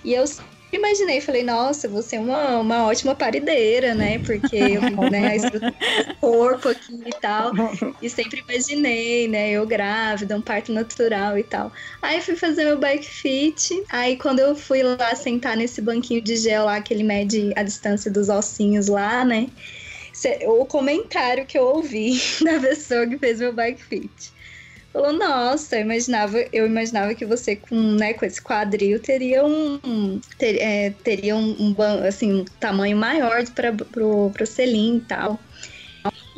E 0.04 0.14
eu 0.14 0.26
sempre 0.26 0.48
imaginei, 0.72 1.20
falei, 1.20 1.44
nossa, 1.44 1.88
vou 1.88 2.02
ser 2.02 2.20
uma, 2.20 2.60
uma 2.60 2.86
ótima 2.86 3.14
parideira, 3.14 3.94
né? 3.94 4.20
Porque 4.20 4.56
eu 4.56 4.82
né, 5.10 5.30
a 5.30 5.36
estrutura 5.36 5.74
do 6.08 6.16
corpo 6.20 6.70
aqui 6.70 7.04
e 7.06 7.22
tal. 7.22 7.52
E 8.02 8.10
sempre 8.10 8.44
imaginei, 8.48 9.28
né? 9.28 9.50
Eu 9.52 9.66
grávida, 9.66 10.38
um 10.38 10.42
parto 10.42 10.72
natural 10.72 11.38
e 11.38 11.44
tal. 11.44 11.72
Aí 12.02 12.22
fui 12.22 12.36
fazer 12.36 12.64
meu 12.64 12.78
bike 12.78 13.10
fit. 13.10 13.84
Aí 13.90 14.16
quando 14.18 14.40
eu 14.40 14.56
fui 14.56 14.84
lá 14.84 15.16
sentar 15.16 15.58
nesse 15.58 15.82
banquinho 15.82 16.22
de 16.22 16.38
gel 16.38 16.66
lá, 16.66 16.80
que 16.80 16.94
ele 16.94 17.04
mede 17.04 17.52
a 17.56 17.64
distância 17.64 18.12
dos 18.12 18.30
ossinhos 18.30 18.88
lá, 18.88 19.26
né? 19.26 19.48
O 20.48 20.66
comentário 20.66 21.46
que 21.46 21.58
eu 21.58 21.64
ouvi 21.64 22.20
da 22.44 22.60
pessoa 22.60 23.06
que 23.08 23.18
fez 23.18 23.40
meu 23.40 23.54
bike 23.54 23.84
fit. 23.84 24.38
Falou, 24.94 25.14
nossa, 25.14 25.76
eu 25.76 25.82
imaginava, 25.82 26.40
eu 26.52 26.66
imaginava 26.66 27.14
que 27.14 27.26
você 27.26 27.56
com, 27.56 27.76
né, 27.76 28.14
com 28.14 28.26
esse 28.26 28.42
quadril 28.42 29.00
teria 29.00 29.46
um, 29.46 30.20
ter- 30.40 30.60
é, 30.60 30.90
teria 31.04 31.36
um, 31.36 31.56
um 31.60 31.76
assim, 32.08 32.34
um 32.42 32.46
tamanho 32.60 32.98
maior 32.98 33.46
para 33.54 33.72
pro, 33.74 34.32
pro 34.32 34.46
selim 34.48 34.98
e 34.98 35.02
tal. 35.02 35.40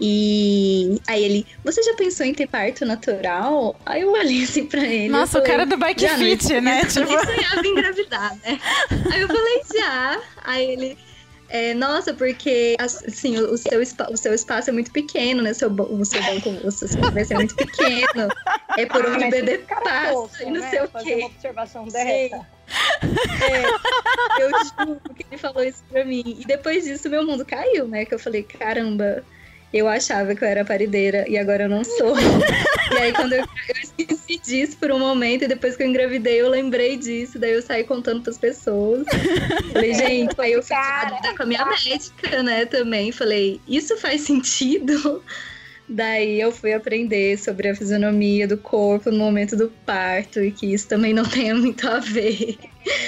E 0.02 1.00
aí 1.08 1.24
ele, 1.24 1.46
você 1.63 1.84
já 1.84 1.94
pensou 1.94 2.26
em 2.26 2.34
ter 2.34 2.48
parto 2.48 2.86
natural? 2.86 3.80
Aí 3.86 4.02
eu 4.02 4.12
olhei 4.12 4.44
assim 4.44 4.65
pra 4.65 4.84
ele. 4.84 5.10
Nossa, 5.10 5.38
eu 5.38 5.42
o 5.42 5.46
falei, 5.46 5.58
cara 5.58 5.65
do 5.70 5.78
bike 5.78 6.02
já, 6.02 6.18
fit, 6.18 6.62
né? 6.62 6.82
Eu 6.82 6.88
Tipo, 6.88 7.06
nem 7.08 7.20
sonhava 7.20 7.68
engravidar, 7.68 8.36
né? 8.38 8.60
Aí 9.12 9.22
eu 9.22 9.28
falei, 9.28 9.62
já. 9.76 10.22
Aí 10.44 10.72
ele, 10.72 10.98
é, 11.49 11.73
nossa, 11.73 12.13
porque 12.13 12.75
assim, 12.79 13.38
o, 13.38 13.53
o 13.53 13.57
seu, 13.57 13.81
o 14.12 14.17
seu 14.17 14.33
espaço 14.33 14.69
é 14.69 14.73
muito 14.73 14.91
pequeno, 14.91 15.41
né? 15.41 15.53
Seu, 15.53 15.69
o 15.71 16.05
seu 16.05 16.21
banco, 16.23 16.49
o 16.65 16.71
seu 16.71 16.88
espaço 16.88 17.12
vai 17.12 17.25
ser 17.25 17.35
muito 17.35 17.55
pequeno. 17.55 18.29
É 18.77 18.85
por 18.85 19.03
Ah, 19.05 19.09
onde 19.09 19.17
o 19.17 19.21
mas 19.21 19.31
bebê 19.31 19.57
cara 19.59 19.81
passa 19.81 20.13
fofo, 20.13 20.43
e 20.43 20.45
não 20.45 20.62
né? 20.62 20.69
sei 20.69 20.81
o 20.81 20.88
Fazer 20.88 21.05
quê. 21.05 21.15
uma 21.15 21.25
observação 21.27 21.85
dessa. 21.88 22.47
É, 23.41 23.65
eu 24.41 24.49
juro 24.51 25.01
que 25.15 25.25
ele 25.29 25.38
falou 25.38 25.63
isso 25.63 25.83
pra 25.89 26.05
mim. 26.05 26.38
E 26.39 26.45
depois 26.45 26.83
disso, 26.85 27.09
meu 27.09 27.25
mundo 27.25 27.45
caiu, 27.45 27.88
né? 27.88 28.05
Que 28.05 28.13
eu 28.13 28.19
falei, 28.19 28.43
caramba, 28.43 29.23
eu 29.73 29.88
achava 29.88 30.34
que 30.34 30.43
eu 30.43 30.47
era 30.47 30.65
parideira 30.65 31.25
e 31.27 31.38
agora 31.38 31.63
eu 31.63 31.69
não 31.69 31.84
sou. 31.84 32.15
e 32.91 32.97
aí, 32.97 33.13
quando 33.13 33.34
eu, 33.34 33.43
eu 33.43 33.75
esqueci 33.82 34.39
disso 34.39 34.77
por 34.77 34.91
um 34.91 34.99
momento, 34.99 35.43
e 35.43 35.47
depois 35.47 35.75
que 35.75 35.84
eu 35.84 35.88
engravidei, 35.88 36.41
eu 36.41 36.49
lembrei 36.49 36.97
disso. 36.97 37.38
Daí 37.38 37.53
eu 37.53 37.62
saí 37.62 37.84
contando 37.84 38.21
pras 38.21 38.38
pessoas. 38.38 39.05
Falei, 39.71 39.93
gente, 39.95 40.34
aí 40.39 40.53
eu 40.53 40.63
fui 40.63 40.75
dúvida 41.10 41.36
com 41.36 41.43
a 41.43 41.45
minha 41.45 41.65
médica, 41.65 42.41
né? 42.41 42.65
Também. 42.65 43.12
Falei, 43.12 43.62
isso 43.67 43.95
faz 43.97 44.21
sentido? 44.21 45.23
Daí 45.88 46.39
eu 46.39 46.51
fui 46.51 46.73
aprender 46.73 47.38
sobre 47.39 47.67
a 47.67 47.75
fisionomia 47.75 48.47
do 48.47 48.58
corpo 48.58 49.10
no 49.10 49.17
momento 49.17 49.55
do 49.55 49.69
parto 49.86 50.39
e 50.39 50.51
que 50.51 50.71
isso 50.71 50.88
também 50.88 51.13
não 51.13 51.25
tenha 51.25 51.55
muito 51.55 51.88
a 51.88 51.99
ver. 51.99 52.58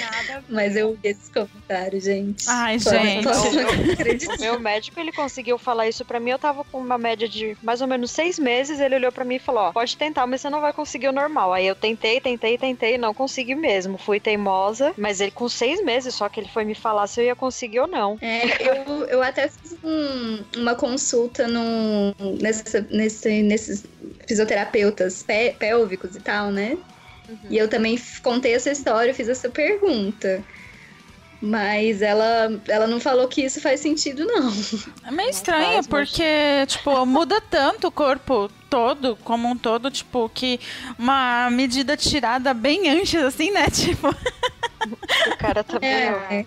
Nada. 0.00 0.44
Mas 0.48 0.76
eu 0.76 0.92
vi 1.02 1.08
esses 1.08 1.28
comentários, 1.28 2.04
gente. 2.04 2.44
Ai, 2.48 2.74
Posso- 2.78 2.90
gente. 2.90 3.24
posso 3.24 3.56
O 3.56 3.92
acreditar. 3.92 4.38
meu 4.38 4.60
médico, 4.60 5.00
ele 5.00 5.12
conseguiu 5.12 5.58
falar 5.58 5.88
isso 5.88 6.04
pra 6.04 6.20
mim. 6.20 6.30
Eu 6.30 6.38
tava 6.38 6.62
com 6.64 6.78
uma 6.78 6.98
média 6.98 7.28
de 7.28 7.56
mais 7.62 7.80
ou 7.80 7.86
menos 7.86 8.10
seis 8.10 8.38
meses. 8.38 8.78
Ele 8.80 8.96
olhou 8.96 9.10
pra 9.12 9.24
mim 9.24 9.36
e 9.36 9.40
falou: 9.40 9.62
Ó, 9.64 9.72
pode 9.72 9.96
tentar, 9.96 10.26
mas 10.26 10.40
você 10.40 10.50
não 10.50 10.60
vai 10.60 10.72
conseguir 10.72 11.08
o 11.08 11.12
normal. 11.12 11.52
Aí 11.52 11.66
eu 11.66 11.74
tentei, 11.74 12.20
tentei, 12.20 12.58
tentei, 12.58 12.98
não 12.98 13.14
consegui 13.14 13.54
mesmo. 13.54 13.96
Fui 13.98 14.20
teimosa, 14.20 14.92
mas 14.96 15.20
ele 15.20 15.30
com 15.30 15.48
seis 15.48 15.82
meses 15.82 16.14
só 16.14 16.28
que 16.28 16.40
ele 16.40 16.48
foi 16.48 16.64
me 16.64 16.74
falar 16.74 17.06
se 17.06 17.20
eu 17.20 17.24
ia 17.24 17.36
conseguir 17.36 17.80
ou 17.80 17.86
não. 17.88 18.18
É, 18.20 18.42
eu, 18.86 19.04
eu 19.06 19.22
até 19.22 19.48
fiz 19.48 19.74
um- 19.82 20.44
uma 20.58 20.74
consulta 20.74 21.48
no, 21.48 22.14
nessa, 22.40 22.86
nesse, 22.90 23.42
nesses 23.42 23.84
fisioterapeutas 24.26 25.22
pé- 25.22 25.54
pélvicos 25.58 26.16
e 26.16 26.20
tal, 26.20 26.50
né? 26.50 26.76
E 27.50 27.56
eu 27.58 27.68
também 27.68 27.98
contei 28.22 28.54
essa 28.54 28.70
história, 28.70 29.14
fiz 29.14 29.28
essa 29.28 29.48
pergunta. 29.48 30.42
Mas 31.44 32.00
ela, 32.02 32.60
ela 32.68 32.86
não 32.86 33.00
falou 33.00 33.26
que 33.26 33.42
isso 33.42 33.60
faz 33.60 33.80
sentido, 33.80 34.24
não. 34.24 34.52
É 35.04 35.10
meio 35.10 35.28
estranho, 35.28 35.64
faz, 35.64 35.76
mas- 35.78 35.86
porque, 35.88 36.22
tipo, 36.68 37.04
muda 37.04 37.40
tanto 37.40 37.88
o 37.88 37.90
corpo 37.90 38.48
todo, 38.70 39.16
como 39.24 39.48
um 39.48 39.56
todo, 39.56 39.90
tipo, 39.90 40.30
que 40.32 40.60
uma 40.96 41.50
medida 41.50 41.96
tirada 41.96 42.54
bem 42.54 42.88
antes, 42.88 43.20
assim, 43.20 43.50
né? 43.50 43.66
Tipo, 43.74 44.08
O 44.08 45.36
cara 45.36 45.64
também. 45.64 45.88
É, 45.90 46.12
queria 46.28 46.46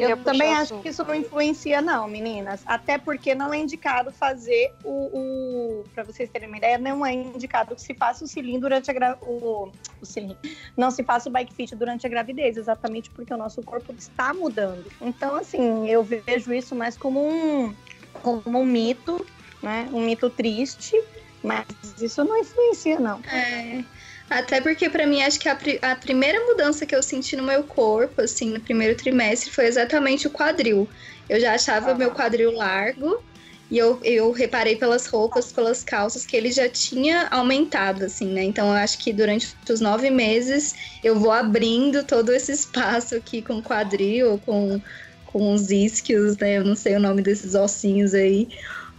Eu 0.00 0.16
também 0.22 0.52
acho 0.54 0.80
que 0.80 0.88
isso 0.88 1.04
não 1.04 1.14
influencia, 1.14 1.80
não, 1.80 2.08
meninas. 2.08 2.62
Até 2.66 2.98
porque 2.98 3.34
não 3.34 3.52
é 3.52 3.58
indicado 3.58 4.10
fazer 4.12 4.72
o. 4.84 4.90
o 4.90 5.84
para 5.94 6.04
vocês 6.04 6.28
terem 6.30 6.48
uma 6.48 6.56
ideia, 6.56 6.78
não 6.78 7.04
é 7.04 7.12
indicado 7.12 7.74
que 7.74 7.82
se 7.82 7.94
faça 7.94 8.24
o 8.24 8.28
cilindro 8.28 8.62
durante 8.62 8.90
a 8.90 8.94
gra... 8.94 9.18
o, 9.22 9.70
o 10.00 10.06
cilindro. 10.06 10.38
Não 10.76 10.90
se 10.90 11.02
faça 11.02 11.28
o 11.28 11.32
bike 11.32 11.54
fit 11.54 11.74
durante 11.76 12.06
a 12.06 12.10
gravidez, 12.10 12.56
exatamente 12.56 13.10
porque 13.10 13.32
o 13.32 13.36
nosso 13.36 13.62
corpo 13.62 13.92
está 13.96 14.32
mudando. 14.32 14.84
Então, 15.00 15.36
assim, 15.36 15.88
eu 15.88 16.02
vejo 16.02 16.52
isso 16.52 16.74
mais 16.74 16.96
como 16.96 17.20
um, 17.20 17.74
como 18.22 18.60
um 18.60 18.64
mito, 18.64 19.24
né? 19.62 19.88
Um 19.92 20.00
mito 20.00 20.30
triste. 20.30 21.00
Mas 21.42 21.66
isso 22.00 22.24
não 22.24 22.38
influencia, 22.38 22.98
não. 22.98 23.20
É. 23.20 23.84
Até 24.28 24.60
porque 24.60 24.88
pra 24.90 25.06
mim 25.06 25.22
acho 25.22 25.38
que 25.38 25.48
a, 25.48 25.54
pri- 25.56 25.78
a 25.82 25.94
primeira 25.96 26.38
mudança 26.46 26.86
que 26.86 26.94
eu 26.96 27.02
senti 27.02 27.36
no 27.36 27.42
meu 27.44 27.64
corpo, 27.64 28.20
assim, 28.22 28.50
no 28.52 28.60
primeiro 28.62 28.96
trimestre, 28.96 29.50
foi 29.50 29.66
exatamente 29.66 30.26
o 30.26 30.30
quadril. 30.32 30.88
Eu 31.28 31.38
já 31.40 31.54
achava 31.54 31.92
Ah. 31.92 31.94
meu 31.94 32.12
quadril 32.12 32.50
largo 32.52 33.24
E 33.70 33.78
eu, 33.78 34.00
eu 34.04 34.30
reparei 34.32 34.76
pelas 34.76 35.06
roupas, 35.08 35.50
pelas 35.52 35.82
calças, 35.82 36.24
que 36.26 36.36
ele 36.36 36.52
já 36.52 36.68
tinha 36.70 37.28
aumentado, 37.30 38.04
assim, 38.04 38.32
né? 38.32 38.44
Então 38.44 38.68
eu 38.68 38.74
acho 38.74 38.98
que 38.98 39.12
durante 39.12 39.56
os 39.70 39.80
nove 39.80 40.10
meses 40.10 40.74
eu 41.02 41.18
vou 41.18 41.32
abrindo 41.32 42.04
todo 42.06 42.32
esse 42.32 42.52
espaço 42.52 43.16
aqui 43.16 43.42
com 43.42 43.62
quadril, 43.62 44.38
com, 44.40 44.80
com 45.24 45.52
os 45.54 45.70
isquios, 45.70 46.36
né? 46.38 46.58
Eu 46.58 46.64
não 46.64 46.76
sei 46.76 46.94
o 46.96 47.00
nome 47.00 47.22
desses 47.22 47.54
ossinhos 47.54 48.14
aí. 48.14 48.48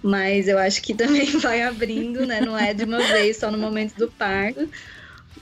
Mas 0.01 0.47
eu 0.47 0.57
acho 0.57 0.81
que 0.81 0.93
também 0.95 1.37
vai 1.39 1.61
abrindo, 1.63 2.25
né? 2.25 2.41
Não 2.41 2.57
é 2.57 2.73
de 2.73 2.83
uma 2.85 3.05
vez, 3.05 3.39
só 3.39 3.51
no 3.51 3.57
momento 3.57 3.95
do 3.95 4.11
parto. 4.11 4.69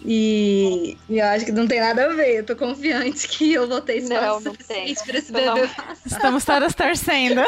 E, 0.05 0.97
e, 1.09 1.19
eu 1.19 1.25
acho 1.25 1.45
que 1.45 1.51
não 1.51 1.67
tem 1.67 1.79
nada 1.79 2.05
a 2.05 2.09
ver. 2.09 2.39
Eu 2.39 2.45
tô 2.45 2.55
confiante 2.55 3.27
que 3.27 3.53
eu 3.53 3.67
vou 3.67 3.81
ter 3.81 3.97
espaço 3.97 4.43
não, 4.43 4.51
não 4.51 4.55
tem. 4.55 4.93
pra 4.93 5.17
esse 5.17 5.31
bebê 5.31 5.45
não. 5.45 5.67
passar. 5.67 5.97
Estamos 6.05 6.45
todas 6.45 6.75
torcendo. 6.75 7.41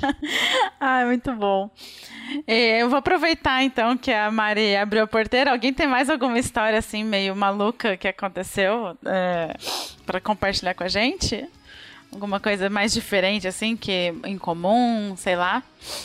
Ai, 0.80 1.04
muito 1.04 1.32
bom. 1.32 1.70
É, 2.46 2.82
eu 2.82 2.88
vou 2.88 2.98
aproveitar 2.98 3.62
então 3.62 3.96
que 3.96 4.10
a 4.10 4.30
Mari 4.30 4.76
abriu 4.76 5.02
a 5.02 5.06
porteira. 5.06 5.50
Alguém 5.50 5.72
tem 5.72 5.86
mais 5.86 6.08
alguma 6.08 6.38
história 6.38 6.78
assim 6.78 7.04
meio 7.04 7.36
maluca 7.36 7.96
que 7.96 8.08
aconteceu 8.08 8.96
é, 9.04 9.54
para 10.06 10.20
compartilhar 10.20 10.74
com 10.74 10.84
a 10.84 10.88
gente? 10.88 11.46
Alguma 12.14 12.38
coisa 12.38 12.70
mais 12.70 12.92
diferente, 12.92 13.48
assim, 13.48 13.76
que 13.76 14.14
em 14.24 14.38
comum, 14.38 15.14
sei 15.16 15.34
lá? 15.34 15.62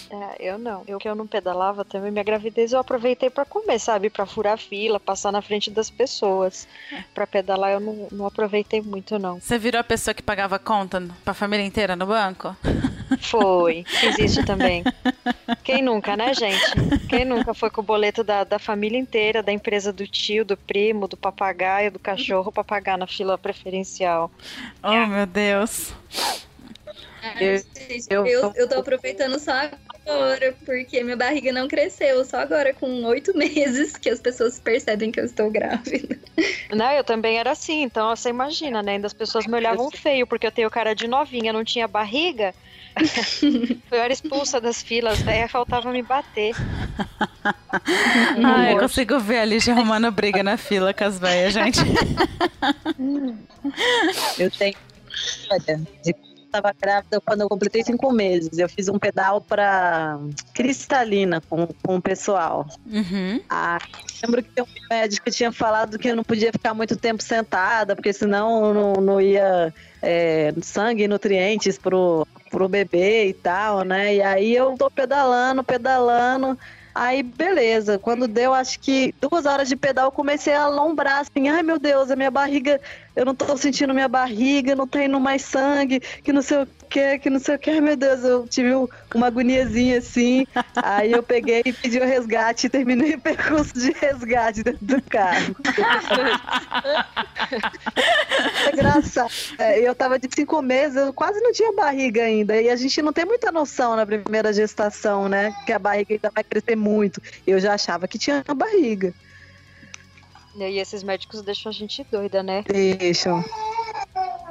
É, 0.10 0.50
eu 0.52 0.58
não. 0.58 0.84
Eu 0.88 0.98
que 0.98 1.08
eu 1.08 1.16
não 1.16 1.28
pedalava 1.28 1.86
também, 1.86 2.12
minha 2.12 2.24
gravidez 2.24 2.74
eu 2.74 2.80
aproveitei 2.80 3.30
para 3.30 3.46
comer, 3.46 3.80
sabe? 3.80 4.10
Para 4.10 4.26
furar 4.26 4.58
fila, 4.58 5.00
passar 5.00 5.32
na 5.32 5.42
frente 5.42 5.70
das 5.70 5.90
pessoas. 5.90 6.68
É. 6.92 7.04
Para 7.14 7.28
pedalar 7.28 7.72
eu 7.72 7.80
não, 7.80 8.08
não 8.12 8.26
aproveitei 8.26 8.82
muito, 8.82 9.20
não. 9.20 9.40
Você 9.40 9.58
virou 9.58 9.80
a 9.80 9.84
pessoa 9.84 10.14
que 10.14 10.24
pagava 10.24 10.58
conta 10.58 11.02
pra 11.24 11.34
família 11.34 11.66
inteira 11.66 11.96
no 11.96 12.08
banco? 12.08 12.56
Foi, 13.22 13.84
fiz 13.88 14.18
isso 14.20 14.46
também. 14.46 14.84
Quem 15.64 15.82
nunca, 15.82 16.16
né, 16.16 16.34
gente? 16.34 16.60
Quem 17.08 17.26
nunca 17.26 17.54
foi 17.54 17.70
com 17.70 17.82
o 17.82 17.84
boleto 17.84 18.24
da, 18.24 18.44
da 18.44 18.60
família 18.60 18.98
inteira, 18.98 19.42
da 19.42 19.52
empresa 19.52 19.92
do 19.92 20.06
tio, 20.08 20.46
do 20.46 20.56
primo, 20.56 21.08
do 21.08 21.18
papagaio, 21.18 21.92
do 21.92 22.00
cachorro 22.00 22.52
para 22.52 22.64
pagar 22.64 22.98
na 22.98 23.08
fila 23.08 23.38
preferencial? 23.38 24.32
Oh, 24.84 25.06
meu 25.08 25.26
Deus. 25.26 25.94
Eu, 27.40 27.62
eu, 28.10 28.26
eu, 28.26 28.54
eu 28.56 28.70
tô 28.70 28.76
aproveitando 28.76 29.38
só 29.40 29.52
agora, 30.10 30.56
porque 30.66 31.04
minha 31.04 31.16
barriga 31.16 31.52
não 31.52 31.68
cresceu, 31.68 32.24
só 32.26 32.38
agora 32.38 32.74
com 32.74 33.04
oito 33.06 33.36
meses 33.38 33.96
que 33.96 34.10
as 34.10 34.20
pessoas 34.20 34.60
percebem 34.60 35.12
que 35.12 35.20
eu 35.20 35.26
estou 35.26 35.50
grávida. 35.50 36.18
Não, 36.72 36.92
eu 36.92 37.04
também 37.04 37.38
era 37.38 37.52
assim, 37.52 37.84
então 37.84 38.16
você 38.16 38.30
imagina, 38.30 38.82
né? 38.82 38.94
Ainda 38.94 39.08
as 39.08 39.14
pessoas 39.14 39.46
me 39.46 39.56
olhavam 39.56 39.90
feio, 39.92 40.26
porque 40.28 40.48
eu 40.48 40.52
tenho 40.52 40.70
cara 40.70 40.94
de 40.94 41.08
novinha, 41.08 41.54
não 41.54 41.64
tinha 41.64 41.88
barriga. 41.88 42.54
eu 43.92 44.00
era 44.00 44.12
expulsa 44.12 44.60
das 44.60 44.82
filas, 44.82 45.22
daí 45.22 45.48
faltava 45.48 45.92
me 45.92 46.02
bater. 46.02 46.56
Ah, 48.44 48.72
eu 48.72 48.80
consigo 48.80 49.20
ver 49.20 49.40
a 49.40 49.46
Lígia 49.46 49.74
arrumando 49.74 50.12
briga 50.12 50.44
na 50.44 50.58
fila 50.58 50.94
com 50.94 51.04
as 51.04 51.18
velhas, 51.18 51.54
gente. 51.54 51.80
eu 54.38 54.52
tenho. 54.52 54.76
Olha, 55.50 55.82
de 56.04 56.14
estava 56.50 56.74
grávida 56.80 57.22
quando 57.22 57.42
eu 57.42 57.50
completei 57.50 57.84
cinco 57.84 58.12
meses. 58.12 58.58
Eu 58.58 58.68
fiz 58.68 58.90
um 58.90 59.00
pedal 59.00 59.40
para 59.40 60.20
Cristalina 60.54 61.42
com, 61.50 61.68
com 61.84 61.96
o 61.96 62.02
pessoal. 62.02 62.68
Uhum. 62.86 63.40
Ah, 63.50 63.80
lembro 64.24 64.44
que 64.44 64.62
o 64.62 64.68
médico 64.90 65.32
tinha 65.32 65.52
falado 65.52 65.98
que 65.98 66.10
eu 66.10 66.16
não 66.16 66.24
podia 66.24 66.52
ficar 66.52 66.74
muito 66.74 66.98
tempo 66.98 67.24
sentada, 67.24 67.96
porque 67.96 68.12
senão 68.12 68.74
não, 68.74 68.94
não 68.94 69.22
ia 69.22 69.74
é, 70.02 70.54
sangue 70.62 71.04
e 71.04 71.08
nutrientes 71.08 71.78
pro, 71.78 72.28
pro 72.50 72.68
bebê 72.68 73.28
e 73.28 73.34
tal, 73.34 73.84
né? 73.84 74.16
E 74.16 74.22
aí 74.22 74.56
eu 74.56 74.76
tô 74.78 74.90
pedalando, 74.90 75.64
pedalando. 75.64 76.58
Aí, 76.94 77.24
beleza. 77.24 77.98
Quando 78.00 78.28
deu, 78.28 78.54
acho 78.54 78.80
que 78.80 79.14
duas 79.22 79.46
horas 79.46 79.70
de 79.70 79.76
pedal, 79.76 80.08
eu 80.08 80.12
comecei 80.12 80.54
a 80.54 80.64
alombrar, 80.64 81.20
assim. 81.20 81.48
Ai, 81.48 81.64
meu 81.64 81.80
Deus, 81.80 82.12
a 82.12 82.16
minha 82.16 82.32
barriga, 82.32 82.82
eu 83.16 83.26
não 83.26 83.36
tô 83.36 83.58
sentindo 83.58 83.94
minha 83.94 84.08
barriga, 84.08 84.76
não 84.76 84.88
tá 84.88 85.04
indo 85.04 85.20
mais 85.20 85.42
sangue, 85.42 86.00
que 86.00 86.32
não 86.32 86.42
sei 86.42 86.64
o 86.64 86.68
que, 86.90 87.20
que 87.20 87.30
não 87.30 87.40
sei 87.40 87.56
o 87.56 87.60
que. 87.60 87.82
Meu 87.82 87.96
Deus, 87.96 88.24
eu 88.24 88.48
tive 88.48 88.74
uma 89.14 89.28
agoniazinha 89.28 90.00
assim. 90.00 90.46
Aí 90.76 91.12
eu 91.12 91.22
peguei 91.22 91.62
e 91.66 91.74
pedi 91.74 92.00
o 92.00 92.06
resgate 92.06 92.68
e 92.68 92.70
terminei 92.70 93.16
o 93.16 93.20
percurso 93.20 93.74
de 93.74 93.92
resgate 93.92 94.64
dentro 94.64 94.86
do 94.86 95.02
carro. 95.04 95.56
é 98.66 98.74
engraçado. 98.74 99.32
É, 99.58 99.80
eu 99.80 99.94
tava 99.94 100.18
de 100.18 100.28
cinco 100.34 100.62
meses, 100.62 100.96
eu 100.98 101.14
quase 101.14 101.40
não 101.42 101.52
tinha 101.52 101.74
barriga 101.74 102.24
ainda. 102.24 102.60
E 102.62 102.70
a 102.70 102.76
gente 102.76 103.02
não 103.02 103.14
tem 103.14 103.26
muita 103.26 103.52
noção 103.52 103.96
na 103.96 104.06
primeira 104.06 104.54
gestação, 104.54 105.28
né? 105.28 105.54
Que 105.66 105.74
a 105.74 105.80
barriga 105.80 106.14
ainda 106.14 106.32
vai 106.34 106.44
crescer 106.44 106.76
muito. 106.76 107.22
Eu 107.46 107.60
já 107.60 107.74
achava 107.74 108.08
que 108.08 108.18
tinha 108.18 108.44
barriga. 108.56 109.14
E 110.56 110.80
esses 110.80 111.04
médicos 111.04 111.42
deixam 111.42 111.70
a 111.70 111.74
gente 111.74 112.06
doida, 112.12 112.44
né? 112.44 112.64
Deixam 112.68 113.44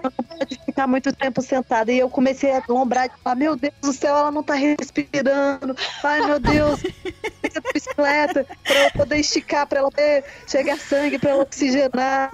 não 0.03 0.11
pode 0.11 0.59
ficar 0.65 0.87
muito 0.87 1.13
tempo 1.13 1.43
sentada. 1.43 1.93
E 1.93 1.99
eu 1.99 2.09
comecei 2.09 2.53
a 2.53 2.63
lombrar 2.69 3.07
e 3.07 3.23
falar, 3.23 3.37
meu 3.37 3.57
Deus 3.57 3.75
do 3.83 3.93
céu, 3.93 4.17
ela 4.17 4.31
não 4.31 4.43
tá 4.43 4.55
respirando. 4.55 5.77
Ai, 6.03 6.21
meu 6.27 6.41
Deus, 6.41 6.81
fica 6.81 7.63
bicicleta 7.73 8.47
pra 8.63 8.85
eu 8.85 8.91
poder 8.93 9.19
esticar, 9.19 9.67
pra 9.67 9.81
ela 9.81 9.91
poder 9.91 10.25
chegar 10.47 10.79
sangue, 10.79 11.19
pra 11.19 11.31
ela 11.31 11.43
oxigenar. 11.43 12.31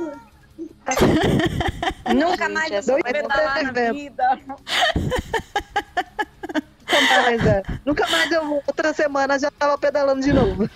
Nunca 2.15 2.49
mais 2.49 2.71
eu 2.71 2.83
vou 2.83 3.03
pedalar 3.03 3.65
na 3.65 3.93
vida. 3.93 4.41
Nunca 6.85 7.23
mais, 7.23 7.47
é. 7.47 7.63
Nunca 7.85 8.07
mais 8.09 8.31
eu 8.31 8.47
vou. 8.47 8.63
Outra 8.67 8.93
semana 8.93 9.39
já 9.39 9.51
tava 9.51 9.79
pedalando 9.79 10.21
de 10.21 10.33
novo. 10.33 10.69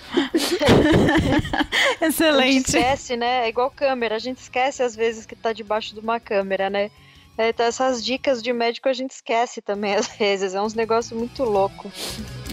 Excelente. 2.01 2.49
A 2.49 2.53
gente 2.53 2.67
esquece, 2.69 3.17
né? 3.17 3.45
É 3.45 3.49
igual 3.49 3.71
câmera. 3.71 4.17
A 4.17 4.19
gente 4.19 4.39
esquece 4.39 4.83
às 4.83 4.97
vezes 4.97 5.27
que 5.27 5.37
tá 5.37 5.53
debaixo 5.53 5.95
de 5.95 6.01
uma 6.01 6.19
câmera, 6.19 6.71
né? 6.71 6.91
É, 7.37 7.51
então 7.51 7.65
essas 7.65 8.05
dicas 8.05 8.43
de 8.43 8.53
médico 8.53 8.89
a 8.89 8.93
gente 8.93 9.13
esquece 9.13 9.63
também 9.63 9.95
às 9.97 10.09
vezes. 10.09 10.55
É 10.55 10.61
uns 10.61 10.75
negócios 10.75 11.17
muito 11.17 11.45
louco. 11.45 11.91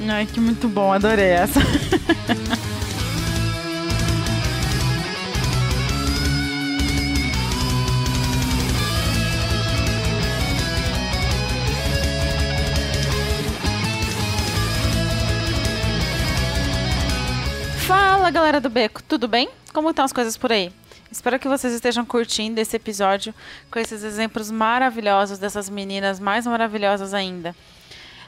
Ai, 0.09 0.25
que 0.25 0.39
muito 0.39 0.67
bom. 0.67 0.93
Adorei 0.93 1.29
essa. 1.29 1.59
Fala 18.25 18.33
galera 18.33 18.59
do 18.59 18.71
Beco, 18.71 19.03
tudo 19.03 19.27
bem? 19.27 19.47
Como 19.71 19.91
estão 19.91 20.03
as 20.03 20.11
coisas 20.11 20.35
por 20.35 20.51
aí? 20.51 20.73
Espero 21.11 21.38
que 21.38 21.47
vocês 21.47 21.71
estejam 21.71 22.03
curtindo 22.03 22.59
esse 22.59 22.75
episódio 22.75 23.35
com 23.69 23.77
esses 23.77 24.03
exemplos 24.03 24.49
maravilhosos 24.49 25.38
dessas 25.38 25.69
meninas 25.69 26.19
mais 26.19 26.47
maravilhosas 26.47 27.13
ainda. 27.13 27.55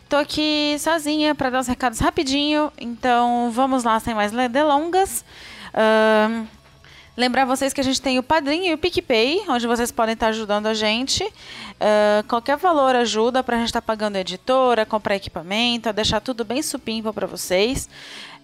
Tô 0.08 0.18
aqui 0.18 0.76
sozinha 0.78 1.34
para 1.34 1.50
dar 1.50 1.62
os 1.62 1.68
recados 1.68 1.98
rapidinho, 1.98 2.72
então 2.78 3.50
vamos 3.52 3.84
lá 3.84 4.00
sem 4.00 4.14
mais 4.14 4.32
delongas. 4.52 5.26
Uh, 5.74 6.46
lembrar 7.18 7.46
vocês 7.46 7.74
que 7.74 7.82
a 7.82 7.84
gente 7.84 8.00
tem 8.00 8.20
o 8.20 8.24
Padrinho 8.24 8.66
e 8.66 8.74
o 8.76 8.78
PicPay, 8.78 9.44
onde 9.50 9.66
vocês 9.66 9.92
podem 9.92 10.14
estar 10.14 10.28
ajudando 10.28 10.68
a 10.68 10.74
gente. 10.76 11.24
Uh, 11.24 12.26
qualquer 12.28 12.58
valor 12.58 12.96
ajuda 12.96 13.44
para 13.44 13.56
a 13.56 13.60
gente 13.60 13.70
estar 13.70 13.82
tá 13.82 13.86
pagando 13.86 14.18
editora, 14.18 14.86
comprar 14.86 15.16
equipamento, 15.16 15.90
a 15.90 15.92
deixar 15.92 16.22
tudo 16.22 16.46
bem 16.46 16.62
supimpa 16.62 17.12
para 17.12 17.26
vocês. 17.26 17.90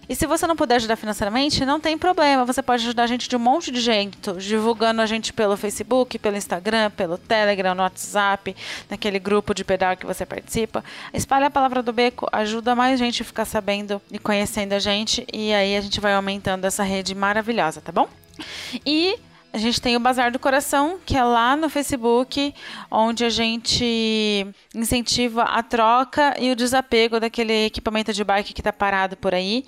E 0.08 0.14
se 0.14 0.26
você 0.26 0.46
não 0.46 0.56
puder 0.56 0.74
ajudar 0.74 0.96
financeiramente, 0.96 1.64
não 1.64 1.80
tem 1.80 1.96
problema. 1.96 2.44
Você 2.44 2.62
pode 2.62 2.82
ajudar 2.82 3.04
a 3.04 3.06
gente 3.06 3.28
de 3.28 3.36
um 3.36 3.38
monte 3.38 3.70
de 3.70 3.80
jeito, 3.80 4.34
divulgando 4.34 5.00
a 5.00 5.06
gente 5.06 5.32
pelo 5.32 5.56
Facebook, 5.56 6.18
pelo 6.18 6.36
Instagram, 6.36 6.90
pelo 6.90 7.16
Telegram, 7.16 7.74
no 7.74 7.82
WhatsApp, 7.82 8.54
naquele 8.90 9.18
grupo 9.18 9.54
de 9.54 9.64
pedal 9.64 9.96
que 9.96 10.04
você 10.04 10.26
participa. 10.26 10.84
Espalhe 11.14 11.46
a 11.46 11.50
palavra 11.50 11.82
do 11.82 11.92
beco, 11.92 12.28
ajuda 12.32 12.74
mais 12.74 12.98
gente 12.98 13.22
a 13.22 13.24
ficar 13.24 13.46
sabendo 13.46 14.02
e 14.10 14.18
conhecendo 14.18 14.74
a 14.74 14.78
gente. 14.78 15.24
E 15.32 15.54
aí 15.54 15.74
a 15.74 15.80
gente 15.80 16.00
vai 16.00 16.12
aumentando 16.12 16.66
essa 16.66 16.82
rede 16.82 17.14
maravilhosa, 17.14 17.80
tá 17.80 17.92
bom? 17.92 18.06
E 18.84 19.18
a 19.54 19.58
gente 19.58 19.80
tem 19.80 19.94
o 19.94 20.00
Bazar 20.00 20.32
do 20.32 20.38
Coração, 20.40 20.98
que 21.06 21.16
é 21.16 21.22
lá 21.22 21.54
no 21.54 21.68
Facebook, 21.68 22.52
onde 22.90 23.24
a 23.24 23.30
gente 23.30 24.44
incentiva 24.74 25.44
a 25.44 25.62
troca 25.62 26.34
e 26.40 26.50
o 26.50 26.56
desapego 26.56 27.20
daquele 27.20 27.66
equipamento 27.66 28.12
de 28.12 28.24
bike 28.24 28.52
que 28.52 28.60
está 28.60 28.72
parado 28.72 29.16
por 29.16 29.32
aí, 29.32 29.64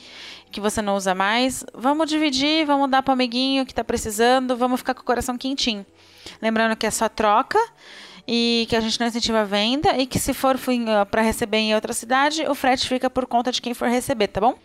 que 0.50 0.60
você 0.60 0.82
não 0.82 0.96
usa 0.96 1.14
mais. 1.14 1.64
Vamos 1.72 2.08
dividir, 2.08 2.66
vamos 2.66 2.90
dar 2.90 3.00
para 3.00 3.12
o 3.12 3.14
amiguinho 3.14 3.64
que 3.64 3.70
está 3.70 3.84
precisando, 3.84 4.56
vamos 4.56 4.80
ficar 4.80 4.92
com 4.92 5.02
o 5.02 5.04
coração 5.04 5.38
quentinho. 5.38 5.86
Lembrando 6.42 6.74
que 6.74 6.84
é 6.84 6.90
só 6.90 7.08
troca 7.08 7.58
e 8.26 8.66
que 8.68 8.74
a 8.74 8.80
gente 8.80 8.98
não 8.98 9.06
incentiva 9.06 9.42
a 9.42 9.44
venda 9.44 9.96
e 9.96 10.04
que 10.04 10.18
se 10.18 10.34
for 10.34 10.58
para 11.08 11.22
receber 11.22 11.58
em 11.58 11.76
outra 11.76 11.92
cidade, 11.92 12.44
o 12.48 12.56
frete 12.56 12.88
fica 12.88 13.08
por 13.08 13.24
conta 13.24 13.52
de 13.52 13.62
quem 13.62 13.72
for 13.72 13.88
receber, 13.88 14.26
tá 14.26 14.40
bom? 14.40 14.58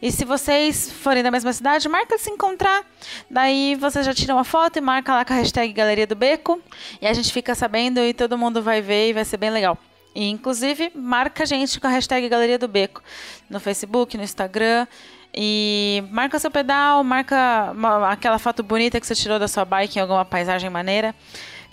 E 0.00 0.10
se 0.10 0.24
vocês 0.24 0.90
forem 0.92 1.22
da 1.22 1.30
mesma 1.30 1.52
cidade, 1.52 1.88
marca 1.88 2.18
se 2.18 2.30
encontrar. 2.30 2.84
Daí 3.30 3.74
você 3.76 4.02
já 4.02 4.14
tira 4.14 4.34
uma 4.34 4.44
foto 4.44 4.76
e 4.76 4.80
marca 4.80 5.14
lá 5.14 5.24
com 5.24 5.32
a 5.32 5.36
hashtag 5.36 5.72
Galeria 5.72 6.06
do 6.06 6.14
Beco. 6.14 6.60
E 7.00 7.06
a 7.06 7.12
gente 7.12 7.32
fica 7.32 7.54
sabendo 7.54 8.00
e 8.00 8.14
todo 8.14 8.38
mundo 8.38 8.62
vai 8.62 8.80
ver 8.80 9.10
e 9.10 9.12
vai 9.12 9.24
ser 9.24 9.36
bem 9.36 9.50
legal. 9.50 9.78
E, 10.14 10.28
inclusive, 10.28 10.92
marca 10.94 11.42
a 11.42 11.46
gente 11.46 11.80
com 11.80 11.86
a 11.86 11.90
hashtag 11.90 12.28
Galeria 12.28 12.58
do 12.58 12.68
Beco 12.68 13.02
no 13.48 13.58
Facebook, 13.58 14.16
no 14.16 14.22
Instagram. 14.22 14.86
E 15.34 16.04
marca 16.10 16.38
seu 16.38 16.50
pedal, 16.50 17.02
marca 17.02 17.74
aquela 18.10 18.38
foto 18.38 18.62
bonita 18.62 19.00
que 19.00 19.06
você 19.06 19.14
tirou 19.14 19.38
da 19.38 19.48
sua 19.48 19.64
bike 19.64 19.98
em 19.98 20.02
alguma 20.02 20.26
paisagem 20.26 20.68
maneira, 20.68 21.14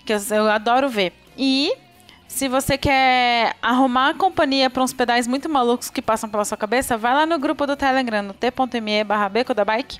que 0.06 0.14
eu, 0.14 0.18
eu 0.30 0.50
adoro 0.50 0.88
ver. 0.88 1.12
E 1.36 1.70
se 2.30 2.48
você 2.48 2.78
quer 2.78 3.56
arrumar 3.60 4.14
companhia 4.14 4.70
para 4.70 4.84
uns 4.84 4.92
pedais 4.92 5.26
muito 5.26 5.48
malucos 5.48 5.90
que 5.90 6.00
passam 6.00 6.30
pela 6.30 6.44
sua 6.44 6.56
cabeça, 6.56 6.96
vai 6.96 7.12
lá 7.12 7.26
no 7.26 7.36
grupo 7.40 7.66
do 7.66 7.76
Telegram, 7.76 8.22
no 8.22 8.32
t.me 8.32 9.02
barra 9.02 9.28
beco 9.28 9.52
da 9.52 9.64
bike. 9.64 9.98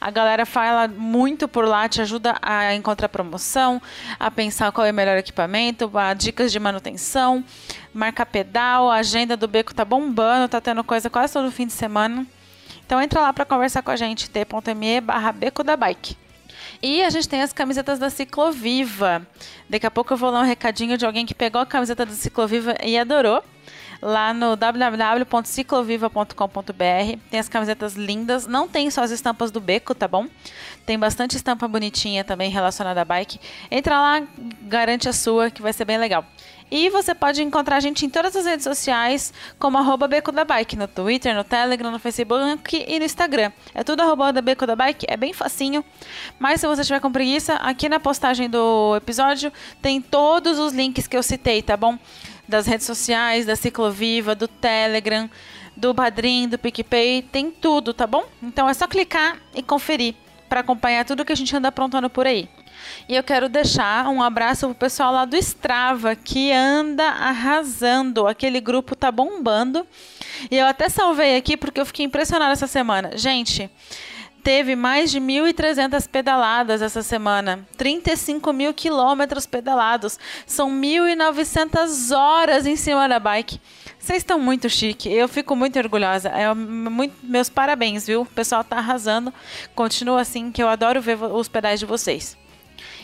A 0.00 0.10
galera 0.10 0.44
fala 0.44 0.88
muito 0.88 1.46
por 1.46 1.64
lá, 1.64 1.88
te 1.88 2.02
ajuda 2.02 2.36
a 2.42 2.74
encontrar 2.74 3.08
promoção, 3.08 3.80
a 4.18 4.32
pensar 4.32 4.72
qual 4.72 4.84
é 4.84 4.90
o 4.90 4.94
melhor 4.94 5.16
equipamento, 5.16 5.88
a 5.96 6.12
dicas 6.12 6.50
de 6.50 6.58
manutenção, 6.58 7.42
marca 7.94 8.26
pedal, 8.26 8.90
a 8.90 8.96
agenda 8.96 9.36
do 9.36 9.46
beco 9.46 9.72
tá 9.72 9.84
bombando, 9.84 10.48
tá 10.48 10.60
tendo 10.60 10.82
coisa 10.82 11.08
quase 11.08 11.32
todo 11.32 11.52
fim 11.52 11.68
de 11.68 11.72
semana. 11.72 12.26
Então 12.84 13.00
entra 13.00 13.20
lá 13.20 13.32
para 13.32 13.44
conversar 13.44 13.80
com 13.82 13.92
a 13.92 13.96
gente, 13.96 14.28
t.me 14.28 15.00
barra 15.00 15.30
beco 15.30 15.62
da 15.62 15.76
bike. 15.76 16.16
E 16.82 17.02
a 17.02 17.10
gente 17.10 17.28
tem 17.28 17.42
as 17.42 17.52
camisetas 17.52 17.98
da 17.98 18.08
Cicloviva. 18.08 19.26
Daqui 19.68 19.86
a 19.86 19.90
pouco 19.90 20.14
eu 20.14 20.16
vou 20.16 20.30
ler 20.30 20.38
um 20.38 20.44
recadinho 20.44 20.96
de 20.96 21.04
alguém 21.04 21.26
que 21.26 21.34
pegou 21.34 21.60
a 21.60 21.66
camiseta 21.66 22.06
da 22.06 22.12
Cicloviva 22.12 22.74
e 22.82 22.98
adorou. 22.98 23.44
Lá 24.02 24.32
no 24.32 24.56
www.cicloviva.com.br 24.56 27.18
tem 27.30 27.38
as 27.38 27.50
camisetas 27.50 27.96
lindas. 27.96 28.46
Não 28.46 28.66
tem 28.66 28.90
só 28.90 29.02
as 29.02 29.10
estampas 29.10 29.50
do 29.50 29.60
beco, 29.60 29.94
tá 29.94 30.08
bom? 30.08 30.26
Tem 30.86 30.98
bastante 30.98 31.36
estampa 31.36 31.68
bonitinha 31.68 32.24
também 32.24 32.50
relacionada 32.50 33.02
à 33.02 33.04
bike. 33.04 33.38
Entra 33.70 34.00
lá, 34.00 34.22
garante 34.62 35.06
a 35.06 35.12
sua, 35.12 35.50
que 35.50 35.60
vai 35.60 35.74
ser 35.74 35.84
bem 35.84 35.98
legal. 35.98 36.24
E 36.70 36.88
você 36.88 37.14
pode 37.14 37.42
encontrar 37.42 37.76
a 37.76 37.80
gente 37.80 38.06
em 38.06 38.08
todas 38.08 38.36
as 38.36 38.46
redes 38.46 38.64
sociais, 38.64 39.32
como 39.58 39.76
arroba 39.76 40.06
Beco 40.06 40.30
da 40.30 40.44
Bike, 40.44 40.76
no 40.76 40.86
Twitter, 40.86 41.34
no 41.34 41.42
Telegram, 41.42 41.90
no 41.90 41.98
Facebook 41.98 42.84
e 42.86 42.98
no 42.98 43.04
Instagram. 43.04 43.50
É 43.74 43.82
tudo 43.82 44.02
arroba 44.02 44.32
da 44.32 44.40
Beco 44.40 44.66
da 44.66 44.76
Bike, 44.76 45.06
é 45.08 45.16
bem 45.16 45.32
facinho. 45.32 45.84
Mas 46.38 46.60
se 46.60 46.66
você 46.68 46.84
tiver 46.84 47.00
com 47.00 47.10
preguiça, 47.10 47.54
aqui 47.54 47.88
na 47.88 47.98
postagem 47.98 48.48
do 48.48 48.94
episódio 48.96 49.52
tem 49.82 50.00
todos 50.00 50.58
os 50.58 50.72
links 50.72 51.08
que 51.08 51.16
eu 51.16 51.22
citei, 51.22 51.60
tá 51.60 51.76
bom? 51.76 51.98
Das 52.46 52.66
redes 52.66 52.86
sociais, 52.86 53.46
da 53.46 53.56
Cicloviva, 53.56 54.34
do 54.34 54.46
Telegram, 54.46 55.28
do 55.76 55.94
Padrim, 55.94 56.48
do 56.48 56.58
PicPay, 56.58 57.22
tem 57.22 57.50
tudo, 57.50 57.92
tá 57.92 58.06
bom? 58.06 58.24
Então 58.42 58.68
é 58.68 58.74
só 58.74 58.86
clicar 58.86 59.38
e 59.54 59.62
conferir 59.62 60.14
para 60.48 60.60
acompanhar 60.60 61.04
tudo 61.04 61.24
que 61.24 61.32
a 61.32 61.36
gente 61.36 61.54
anda 61.56 61.68
aprontando 61.68 62.10
por 62.10 62.26
aí. 62.26 62.48
E 63.08 63.14
eu 63.14 63.22
quero 63.22 63.48
deixar 63.48 64.08
um 64.08 64.22
abraço 64.22 64.66
pro 64.66 64.74
pessoal 64.74 65.12
lá 65.12 65.24
do 65.24 65.36
Strava, 65.36 66.14
que 66.14 66.52
anda 66.52 67.04
arrasando. 67.04 68.26
Aquele 68.26 68.60
grupo 68.60 68.94
tá 68.94 69.10
bombando. 69.10 69.86
E 70.50 70.56
eu 70.56 70.66
até 70.66 70.88
salvei 70.88 71.36
aqui 71.36 71.56
porque 71.56 71.80
eu 71.80 71.86
fiquei 71.86 72.04
impressionada 72.04 72.52
essa 72.52 72.66
semana. 72.66 73.16
Gente, 73.16 73.70
teve 74.42 74.74
mais 74.74 75.10
de 75.10 75.20
1.300 75.20 76.08
pedaladas 76.08 76.82
essa 76.82 77.02
semana, 77.02 77.66
35 77.76 78.52
mil 78.52 78.72
quilômetros 78.72 79.46
pedalados, 79.46 80.18
são 80.46 80.70
1.900 80.70 82.16
horas 82.16 82.66
em 82.66 82.76
cima 82.76 83.08
da 83.08 83.18
bike. 83.18 83.60
Vocês 83.98 84.18
estão 84.18 84.38
muito 84.38 84.68
chique, 84.70 85.12
eu 85.12 85.28
fico 85.28 85.54
muito 85.54 85.78
orgulhosa. 85.78 86.30
É, 86.30 86.52
muito, 86.54 87.14
meus 87.22 87.50
parabéns, 87.50 88.06
viu? 88.06 88.22
O 88.22 88.26
pessoal 88.26 88.64
tá 88.64 88.76
arrasando. 88.78 89.32
Continua 89.74 90.22
assim, 90.22 90.50
que 90.50 90.62
eu 90.62 90.68
adoro 90.68 91.02
ver 91.02 91.22
os 91.22 91.48
pedais 91.48 91.78
de 91.78 91.86
vocês. 91.86 92.39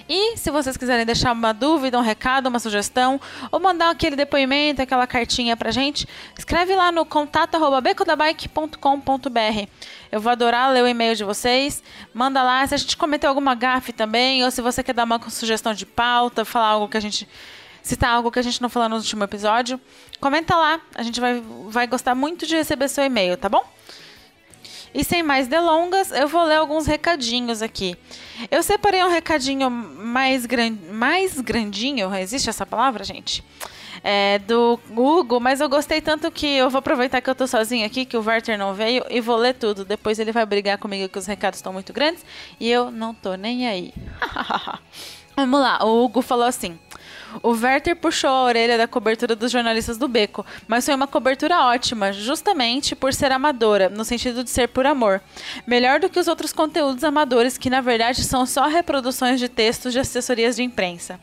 E 0.09 0.37
se 0.37 0.51
vocês 0.51 0.77
quiserem 0.77 1.05
deixar 1.05 1.33
uma 1.33 1.53
dúvida, 1.53 1.99
um 1.99 2.03
recado, 2.03 2.49
uma 2.49 2.59
sugestão, 2.59 3.21
ou 3.51 3.59
mandar 3.59 3.90
aquele 3.90 4.14
depoimento, 4.14 4.81
aquela 4.81 5.07
cartinha 5.07 5.57
pra 5.57 5.71
gente, 5.71 6.07
escreve 6.38 6.75
lá 6.77 6.92
no 6.92 7.05
contato@becodabike.com.br. 7.05 9.69
Eu 10.12 10.21
vou 10.21 10.31
adorar 10.31 10.73
ler 10.73 10.85
o 10.85 10.87
e-mail 10.87 11.16
de 11.16 11.25
vocês. 11.25 11.83
Manda 12.14 12.42
lá 12.42 12.66
se 12.66 12.75
a 12.75 12.79
gente 12.79 12.97
cometeu 12.97 13.29
alguma 13.29 13.55
gafe 13.55 13.92
também, 13.92 14.45
ou 14.45 14.51
se 14.51 14.62
você 14.62 14.83
quer 14.83 14.95
dar 14.95 15.05
uma 15.05 15.21
sugestão 15.29 15.75
de 15.75 15.85
pauta, 15.85 16.45
falar 16.45 16.69
algo 16.69 16.88
que 16.88 16.97
a 16.97 17.01
gente 17.01 17.29
citar 17.83 18.11
algo 18.11 18.33
que 18.33 18.38
a 18.40 18.42
gente 18.42 18.61
não 18.61 18.69
falou 18.69 18.88
no 18.88 18.97
último 18.97 19.23
episódio, 19.23 19.81
comenta 20.21 20.57
lá. 20.57 20.81
A 20.95 21.05
gente 21.05 21.21
vai, 21.21 21.40
vai 21.69 21.87
gostar 21.87 22.16
muito 22.16 22.45
de 22.45 22.57
receber 22.57 22.88
seu 22.88 23.05
e-mail, 23.05 23.37
tá 23.37 23.49
bom? 23.49 23.64
E 24.94 25.05
sem 25.05 25.22
mais 25.22 25.46
delongas, 25.46 26.11
eu 26.11 26.29
vou 26.29 26.44
ler 26.44 26.57
alguns 26.57 26.87
recadinhos 26.87 27.62
aqui. 27.62 27.96
Eu 28.51 28.62
separei 28.62 29.03
um 29.05 29.11
recadinho 29.11 29.70
mais, 29.70 30.46
gran... 30.46 30.77
mais 30.90 31.40
grandinho, 31.40 32.14
existe 32.14 32.49
essa 32.49 32.64
palavra, 32.64 33.05
gente? 33.05 33.44
É, 34.03 34.38
do 34.40 34.79
Hugo, 34.90 35.40
mas 35.40 35.61
eu 35.61 35.68
gostei 35.68 36.01
tanto 36.01 36.31
que 36.31 36.46
eu 36.46 36.70
vou 36.70 36.79
aproveitar 36.79 37.20
que 37.20 37.29
eu 37.29 37.35
tô 37.35 37.46
sozinha 37.46 37.87
aqui, 37.87 38.05
que 38.05 38.16
o 38.16 38.22
Werther 38.25 38.59
não 38.59 38.72
veio, 38.72 39.05
e 39.11 39.20
vou 39.20 39.37
ler 39.37 39.55
tudo. 39.55 39.85
Depois 39.85 40.18
ele 40.18 40.33
vai 40.33 40.46
brigar 40.46 40.79
comigo 40.79 41.09
que 41.09 41.18
os 41.18 41.27
recados 41.27 41.59
estão 41.59 41.72
muito 41.72 41.92
grandes, 41.92 42.25
e 42.61 42.70
eu 42.70 42.90
não 42.90 43.12
tô 43.12 43.35
nem 43.35 43.66
aí. 43.66 43.92
Vamos 45.37 45.61
lá, 45.61 45.85
o 45.85 46.05
Hugo 46.05 46.22
falou 46.22 46.46
assim: 46.46 46.79
o 47.43 47.51
Werther 47.51 47.97
puxou 47.97 48.31
a 48.31 48.45
orelha 48.45 48.79
da 48.79 48.87
cobertura 48.89 49.37
dos 49.37 49.53
jornalistas 49.53 49.99
do 49.99 50.09
Beco, 50.09 50.45
mas 50.67 50.85
foi 50.85 50.95
uma 50.95 51.07
cobertura 51.07 51.65
ótima, 51.67 52.12
justamente 52.12 52.95
por 52.95 53.12
ser 53.12 53.33
amadora, 53.33 53.89
no 53.89 54.05
sentido 54.05 54.43
de 54.43 54.51
ser 54.51 54.69
por 54.69 54.87
amor. 54.87 55.21
Melhor 55.67 56.01
do 56.01 56.09
que 56.09 56.19
os 56.19 56.29
outros 56.29 56.53
conteúdos 56.53 57.05
amadores, 57.05 57.59
que 57.59 57.71
na 57.71 57.81
verdade 57.81 58.25
são 58.25 58.47
só 58.47 58.67
reproduções 58.67 59.39
de 59.39 59.49
textos 59.49 59.93
de 59.93 59.99
assessorias 59.99 60.57
de 60.57 60.62
imprensa. 60.62 61.21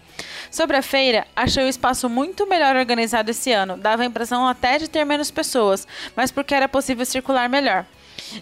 Sobre 0.51 0.77
a 0.77 0.81
feira, 0.81 1.25
achei 1.35 1.63
o 1.65 1.69
espaço 1.69 2.09
muito 2.09 2.47
melhor 2.47 2.75
organizado 2.75 3.31
esse 3.31 3.51
ano, 3.51 3.77
dava 3.77 4.03
a 4.03 4.05
impressão 4.05 4.47
até 4.47 4.77
de 4.77 4.87
ter 4.87 5.05
menos 5.05 5.31
pessoas, 5.31 5.87
mas 6.15 6.31
porque 6.31 6.53
era 6.53 6.69
possível 6.69 7.05
circular 7.05 7.49
melhor. 7.49 7.85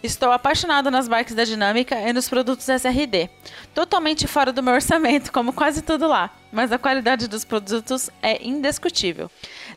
Estou 0.04 0.32
apaixonado 0.32 0.92
nas 0.92 1.08
bikes 1.08 1.36
da 1.36 1.44
Dinâmica 1.44 1.96
e 2.00 2.14
nos 2.14 2.30
produtos 2.30 2.68
SRD. 2.68 3.30
Totalmente 3.74 4.28
fora 4.28 4.52
do 4.52 4.64
meu 4.64 4.74
orçamento, 4.74 5.32
como 5.34 5.54
quase 5.54 5.82
tudo 5.82 6.08
lá, 6.08 6.30
mas 6.52 6.72
a 6.72 6.78
qualidade 6.78 7.28
dos 7.28 7.44
produtos 7.44 8.10
é 8.22 8.46
indiscutível. 8.46 9.30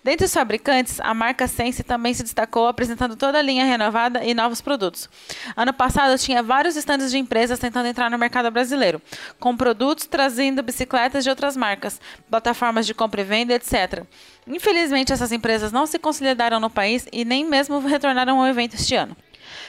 Dentre 0.02 0.26
os 0.26 0.34
fabricantes, 0.34 1.00
a 1.00 1.14
marca 1.14 1.46
Sense 1.46 1.82
também 1.82 2.12
se 2.12 2.22
destacou 2.22 2.66
apresentando 2.66 3.16
toda 3.16 3.38
a 3.38 3.42
linha 3.42 3.64
renovada 3.64 4.24
e 4.24 4.34
novos 4.34 4.60
produtos. 4.60 5.08
Ano 5.56 5.72
passado 5.72 6.18
tinha 6.18 6.42
vários 6.42 6.76
estandes 6.76 7.10
de 7.10 7.18
empresas 7.18 7.58
tentando 7.58 7.88
entrar 7.88 8.10
no 8.10 8.18
mercado 8.18 8.50
brasileiro, 8.50 9.00
com 9.38 9.56
produtos 9.56 10.06
trazendo 10.06 10.62
bicicletas 10.62 11.24
de 11.24 11.30
outras 11.30 11.56
marcas, 11.56 12.00
plataformas 12.28 12.86
de 12.86 12.92
compra 12.94 13.20
e 13.20 13.24
venda, 13.24 13.54
etc. 13.54 14.04
Infelizmente, 14.46 15.12
essas 15.12 15.32
empresas 15.32 15.72
não 15.72 15.86
se 15.86 15.98
consolidaram 15.98 16.60
no 16.60 16.68
país 16.68 17.06
e 17.12 17.24
nem 17.24 17.44
mesmo 17.44 17.78
retornaram 17.78 18.40
ao 18.40 18.46
evento 18.46 18.74
este 18.74 18.94
ano. 18.94 19.16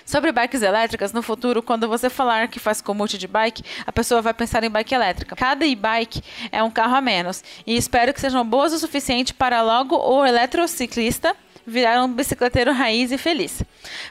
Sobre 0.05 0.31
bikes 0.31 0.61
elétricas, 0.61 1.11
no 1.11 1.23
futuro, 1.23 1.63
quando 1.63 1.87
você 1.87 2.11
falar 2.11 2.47
que 2.47 2.59
faz 2.59 2.79
comute 2.79 3.17
de 3.17 3.27
bike, 3.27 3.63
a 3.87 3.91
pessoa 3.91 4.21
vai 4.21 4.35
pensar 4.35 4.63
em 4.63 4.69
bike 4.69 4.93
elétrica. 4.93 5.35
Cada 5.35 5.65
e-bike 5.65 6.21
é 6.51 6.61
um 6.61 6.69
carro 6.69 6.95
a 6.95 7.01
menos. 7.01 7.43
E 7.65 7.75
espero 7.75 8.13
que 8.13 8.21
sejam 8.21 8.45
boas 8.45 8.71
o 8.71 8.77
suficiente 8.77 9.33
para 9.33 9.63
logo 9.63 9.97
o 9.97 10.23
eletrociclista 10.23 11.35
virar 11.65 12.03
um 12.03 12.07
bicicleteiro 12.07 12.71
raiz 12.71 13.11
e 13.11 13.17
feliz. 13.17 13.63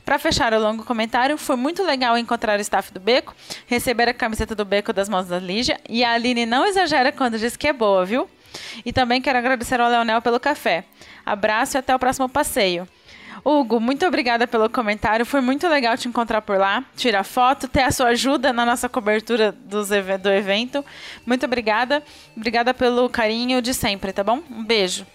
Para 0.05 0.19
fechar 0.19 0.53
o 0.53 0.61
longo 0.61 0.85
comentário, 0.85 1.39
foi 1.39 1.55
muito 1.55 1.85
legal 1.85 2.19
encontrar 2.19 2.59
o 2.59 2.63
staff 2.63 2.93
do 2.93 2.99
Beco, 2.99 3.35
receber 3.67 4.09
a 4.09 4.15
camiseta 4.15 4.55
do 4.55 4.65
Beco 4.65 4.93
das 4.93 5.09
mãos 5.09 5.29
da 5.29 5.39
Lígia 5.39 5.81
e 5.89 6.03
a 6.03 6.13
Aline 6.13 6.45
não 6.45 6.67
exagera 6.67 7.13
quando 7.13 7.39
diz 7.39 7.57
que 7.57 7.69
é 7.69 7.73
boa, 7.73 8.05
viu? 8.05 8.29
E 8.85 8.93
também 8.93 9.23
quero 9.23 9.39
agradecer 9.39 9.81
ao 9.81 9.89
Leonel 9.89 10.21
pelo 10.21 10.41
café. 10.41 10.85
Abraço 11.25 11.77
e 11.77 11.79
até 11.79 11.95
o 11.95 11.99
próximo 11.99 12.29
passeio. 12.29 12.89
Hugo, 13.45 13.79
muito 13.79 14.07
obrigada 14.07 14.47
pelo 14.47 14.71
comentário. 14.71 15.27
Foi 15.27 15.43
muito 15.43 15.69
legal 15.69 15.99
te 15.99 16.09
encontrar 16.09 16.41
por 16.41 16.57
lá, 16.57 16.83
tirar 16.97 17.25
foto, 17.25 17.69
ter 17.69 17.83
a 17.83 17.91
sua 17.91 18.09
ajuda 18.09 18.55
na 18.55 18.65
nossa 18.65 18.89
cobertura 18.89 19.53
do 19.53 20.33
evento. 20.33 20.83
Muito 21.27 21.45
obrigada. 21.45 22.03
Obrigada 22.35 22.73
pelo 22.73 23.09
carinho 23.11 23.61
de 23.61 23.75
sempre, 23.75 24.15
tá 24.15 24.25
bom? 24.25 24.43
Um 24.51 24.65
beijo. 24.65 25.07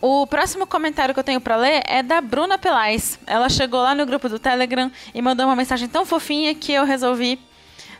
O 0.00 0.26
próximo 0.26 0.66
comentário 0.66 1.14
que 1.14 1.20
eu 1.20 1.24
tenho 1.24 1.40
para 1.40 1.54
ler 1.54 1.82
é 1.86 2.02
da 2.02 2.20
Bruna 2.20 2.58
Pelais. 2.58 3.18
Ela 3.26 3.48
chegou 3.48 3.80
lá 3.80 3.94
no 3.94 4.06
grupo 4.06 4.28
do 4.28 4.40
Telegram 4.40 4.90
e 5.14 5.22
mandou 5.22 5.46
uma 5.46 5.54
mensagem 5.54 5.88
tão 5.88 6.04
fofinha 6.04 6.54
que 6.56 6.72
eu 6.72 6.84
resolvi 6.84 7.38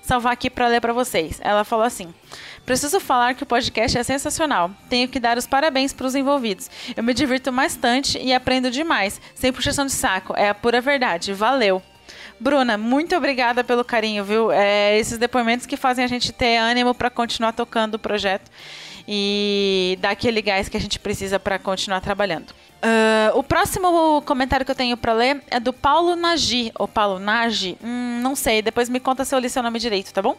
salvar 0.03 0.33
aqui 0.33 0.51
para 0.51 0.67
ler 0.67 0.81
para 0.81 0.93
vocês. 0.93 1.39
Ela 1.41 1.63
falou 1.63 1.85
assim: 1.85 2.13
Preciso 2.65 3.01
falar 3.01 3.35
que 3.35 3.43
o 3.43 3.47
podcast 3.47 3.99
é 3.99 4.03
sensacional. 4.03 4.71
Tenho 4.89 5.09
que 5.09 5.19
dar 5.19 5.37
os 5.37 5.47
parabéns 5.47 5.93
para 5.93 6.07
os 6.07 6.15
envolvidos. 6.15 6.71
Eu 6.97 7.03
me 7.03 7.13
divirto 7.13 7.51
bastante 7.51 8.19
e 8.19 8.33
aprendo 8.33 8.71
demais, 8.71 9.21
sem 9.35 9.53
puxação 9.53 9.85
de 9.85 9.93
saco. 9.93 10.35
É 10.37 10.49
a 10.49 10.55
pura 10.55 10.81
verdade. 10.81 11.33
Valeu. 11.33 11.83
Bruna, 12.39 12.77
muito 12.77 13.17
obrigada 13.17 13.63
pelo 13.63 13.85
carinho, 13.85 14.25
viu? 14.25 14.51
É 14.51 14.99
esses 14.99 15.19
depoimentos 15.19 15.67
que 15.67 15.77
fazem 15.77 16.05
a 16.05 16.09
gente 16.09 16.33
ter 16.33 16.57
ânimo 16.57 16.95
para 16.95 17.11
continuar 17.11 17.53
tocando 17.53 17.95
o 17.95 17.99
projeto. 17.99 18.51
E 19.07 19.99
dar 20.01 20.11
aquele 20.11 20.41
gás 20.41 20.69
que 20.69 20.77
a 20.77 20.81
gente 20.81 20.99
precisa 20.99 21.39
para 21.39 21.59
continuar 21.59 22.01
trabalhando. 22.01 22.51
Uh, 22.51 23.39
o 23.39 23.43
próximo 23.45 24.23
comentário 24.23 24.67
que 24.67 24.73
eu 24.73 24.77
tenho 24.77 24.97
para 24.97 25.13
ler 25.13 25.43
é 25.49 25.61
do 25.61 25.73
Paulo 25.73 26.17
Nagy, 26.17 26.73
ou 26.77 26.89
Paulo 26.89 27.21
Nagy, 27.21 27.79
hum, 27.83 28.21
não 28.21 28.35
sei, 28.35 28.61
depois 28.61 28.89
me 28.89 28.99
conta 28.99 29.25
se 29.25 29.35
eu 29.35 29.39
li 29.39 29.49
seu 29.49 29.63
nome 29.63 29.79
direito, 29.79 30.13
tá 30.13 30.21
bom? 30.21 30.37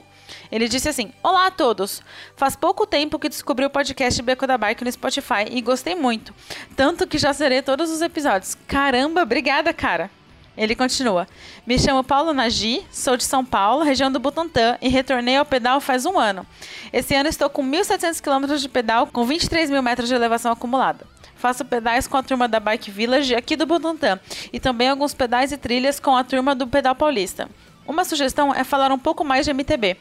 Ele 0.52 0.68
disse 0.68 0.90
assim: 0.90 1.12
Olá 1.24 1.48
a 1.48 1.52
todos! 1.52 2.02
Faz 2.36 2.56
pouco 2.56 2.86
tempo 2.86 3.18
que 3.18 3.30
descobri 3.30 3.66
o 3.66 3.70
podcast 3.70 4.22
Beco 4.22 4.46
da 4.46 4.58
Bike 4.58 4.84
no 4.84 4.92
Spotify 4.92 5.46
e 5.50 5.62
gostei 5.62 5.96
muito. 5.96 6.34
Tanto 6.76 7.08
que 7.08 7.18
já 7.18 7.32
zerei 7.32 7.62
todos 7.62 7.90
os 7.90 8.02
episódios. 8.02 8.58
Caramba, 8.68 9.24
obrigada, 9.24 9.74
cara! 9.74 10.10
Ele 10.58 10.76
continua: 10.76 11.28
Me 11.66 11.80
chamo 11.80 12.04
Paulo 12.04 12.34
Nagy, 12.34 12.86
sou 12.92 13.18
de 13.18 13.24
São 13.24 13.44
Paulo, 13.44 13.84
região 13.84 14.12
do 14.12 14.20
Butantã, 14.20 14.78
e 14.82 14.88
retornei 14.88 15.36
ao 15.36 15.46
pedal 15.46 15.82
faz 15.82 16.06
um 16.06 16.20
ano. 16.20 16.46
Esse 16.92 17.16
ano 17.16 17.30
estou 17.30 17.50
com 17.50 17.64
1.700 17.64 18.22
km 18.22 18.56
de 18.56 18.70
pedal, 18.70 19.08
com 19.08 19.26
23 19.26 19.70
mil 19.70 19.82
metros 19.82 20.08
de 20.08 20.16
elevação 20.16 20.52
acumulada. 20.52 21.06
Faço 21.36 21.66
pedais 21.66 22.08
com 22.08 22.16
a 22.16 22.24
turma 22.24 22.48
da 22.48 22.60
Bike 22.60 22.90
Village 22.90 23.36
aqui 23.36 23.56
do 23.58 23.66
Butantã 23.66 24.20
e 24.54 24.60
também 24.60 24.88
alguns 24.88 25.14
pedais 25.14 25.52
e 25.52 25.58
trilhas 25.58 26.00
com 26.00 26.16
a 26.16 26.24
turma 26.24 26.56
do 26.56 26.68
Pedal 26.68 26.96
Paulista. 26.96 27.50
Uma 27.86 28.06
sugestão 28.06 28.54
é 28.54 28.64
falar 28.64 28.92
um 28.92 29.00
pouco 29.00 29.26
mais 29.26 29.46
de 29.46 29.54
MTB. 29.54 29.98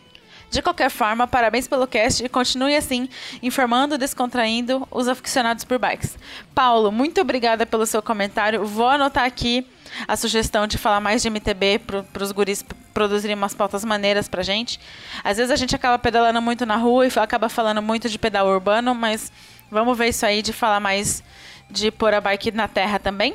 De 0.53 0.61
qualquer 0.61 0.91
forma, 0.91 1.27
parabéns 1.27 1.67
pelo 1.67 1.87
cast 1.87 2.23
e 2.23 2.29
continue 2.29 2.77
assim, 2.77 3.09
informando 3.43 3.95
e 3.95 3.99
descontraindo 3.99 4.87
os 4.91 5.09
aficionados 5.09 5.65
por 5.65 5.79
bikes. 5.79 6.17
Paulo, 6.55 6.93
muito 6.93 7.23
obrigada 7.23 7.65
pelo 7.65 7.87
seu 7.87 8.03
comentário. 8.03 8.65
Vou 8.65 8.87
anotar 8.87 9.25
aqui 9.25 9.67
a 10.07 10.17
sugestão 10.17 10.67
de 10.67 10.79
falar 10.79 11.01
mais 11.01 11.23
de 11.23 11.29
MTB 11.29 11.81
para 11.81 12.23
os 12.23 12.33
guris 12.33 12.65
produzirem 12.93 13.37
umas 13.37 13.55
pautas 13.55 13.85
maneiras 13.85 14.29
pra 14.29 14.43
gente. 14.43 14.79
Às 15.23 15.37
vezes 15.37 15.51
a 15.51 15.57
gente 15.57 15.75
acaba 15.75 15.99
pedalando 15.99 16.41
muito 16.43 16.67
na 16.67 16.77
rua 16.77 17.07
e 17.07 17.11
acaba 17.17 17.49
falando 17.49 17.83
muito 17.83 18.09
de 18.09 18.19
pedal 18.19 18.47
urbano, 18.47 18.95
mas 18.95 19.33
vamos 19.71 19.97
ver 19.97 20.09
isso 20.09 20.25
aí 20.27 20.43
de 20.43 20.53
falar 20.53 20.81
mais 20.81 21.23
de 21.71 21.91
pôr 21.91 22.15
a 22.15 22.21
bike 22.21 22.53
na 22.53 22.69
terra 22.69 22.99
também. 22.99 23.35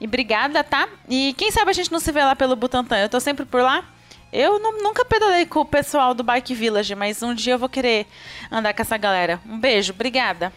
E 0.00 0.06
obrigada, 0.06 0.62
tá? 0.62 0.88
E 1.08 1.34
quem 1.36 1.50
sabe 1.50 1.70
a 1.70 1.74
gente 1.74 1.90
não 1.90 1.98
se 1.98 2.12
vê 2.12 2.22
lá 2.22 2.36
pelo 2.36 2.54
Butantã. 2.54 2.96
Eu 2.98 3.08
tô 3.08 3.18
sempre 3.18 3.44
por 3.44 3.62
lá. 3.62 3.84
Eu 4.32 4.58
não, 4.58 4.82
nunca 4.82 5.04
pedalei 5.04 5.46
com 5.46 5.60
o 5.60 5.64
pessoal 5.64 6.12
do 6.12 6.22
Bike 6.22 6.54
Village, 6.54 6.94
mas 6.94 7.22
um 7.22 7.34
dia 7.34 7.54
eu 7.54 7.58
vou 7.58 7.68
querer 7.68 8.06
andar 8.50 8.74
com 8.74 8.82
essa 8.82 8.96
galera. 8.96 9.40
Um 9.46 9.58
beijo, 9.58 9.92
obrigada. 9.92 10.52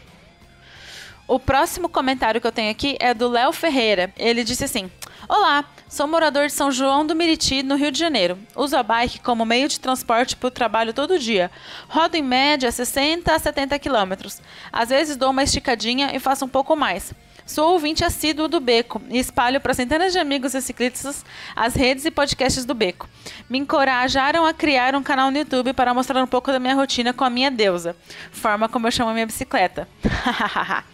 O 1.32 1.40
próximo 1.40 1.88
comentário 1.88 2.42
que 2.42 2.48
eu 2.48 2.52
tenho 2.52 2.70
aqui 2.70 2.98
é 3.00 3.14
do 3.14 3.30
Léo 3.30 3.54
Ferreira. 3.54 4.14
Ele 4.18 4.44
disse 4.44 4.66
assim: 4.66 4.92
Olá, 5.30 5.64
sou 5.88 6.06
morador 6.06 6.48
de 6.48 6.52
São 6.52 6.70
João 6.70 7.08
do 7.08 7.16
Miriti, 7.16 7.64
no 7.64 7.76
Rio 7.76 7.90
de 7.90 7.98
Janeiro. 7.98 8.38
Uso 8.54 8.76
a 8.76 8.84
bike 8.84 9.22
como 9.22 9.46
meio 9.46 9.70
de 9.70 9.80
transporte 9.80 10.36
para 10.36 10.48
o 10.48 10.52
trabalho 10.52 10.94
todo 10.94 11.18
dia. 11.18 11.50
Rodo 11.88 12.18
em 12.18 12.22
média 12.22 12.70
60 12.70 13.34
a 13.34 13.40
70 13.40 13.80
quilômetros. 13.80 14.42
Às 14.74 14.90
vezes 14.90 15.16
dou 15.16 15.30
uma 15.30 15.42
esticadinha 15.42 16.14
e 16.14 16.20
faço 16.20 16.44
um 16.44 16.50
pouco 16.50 16.76
mais. 16.76 17.14
Sou 17.46 17.72
ouvinte 17.72 18.04
assíduo 18.04 18.50
do 18.50 18.60
Beco 18.60 19.02
e 19.10 19.18
espalho 19.18 19.62
para 19.62 19.74
centenas 19.74 20.12
de 20.12 20.20
amigos 20.20 20.54
e 20.54 20.62
ciclistas 20.62 21.24
as 21.56 21.76
redes 21.76 22.04
e 22.04 22.12
podcasts 22.12 22.66
do 22.66 22.74
Beco. 22.74 23.08
Me 23.50 23.58
encorajaram 23.58 24.46
a 24.46 24.54
criar 24.54 24.96
um 24.96 25.02
canal 25.02 25.32
no 25.32 25.38
YouTube 25.38 25.72
para 25.72 25.94
mostrar 25.94 26.22
um 26.22 26.28
pouco 26.28 26.52
da 26.52 26.60
minha 26.60 26.76
rotina 26.76 27.14
com 27.14 27.24
a 27.24 27.30
minha 27.30 27.50
deusa, 27.50 27.96
forma 28.34 28.68
como 28.68 28.86
eu 28.86 28.92
chamo 28.92 29.12
a 29.12 29.14
minha 29.14 29.26
bicicleta. 29.26 29.88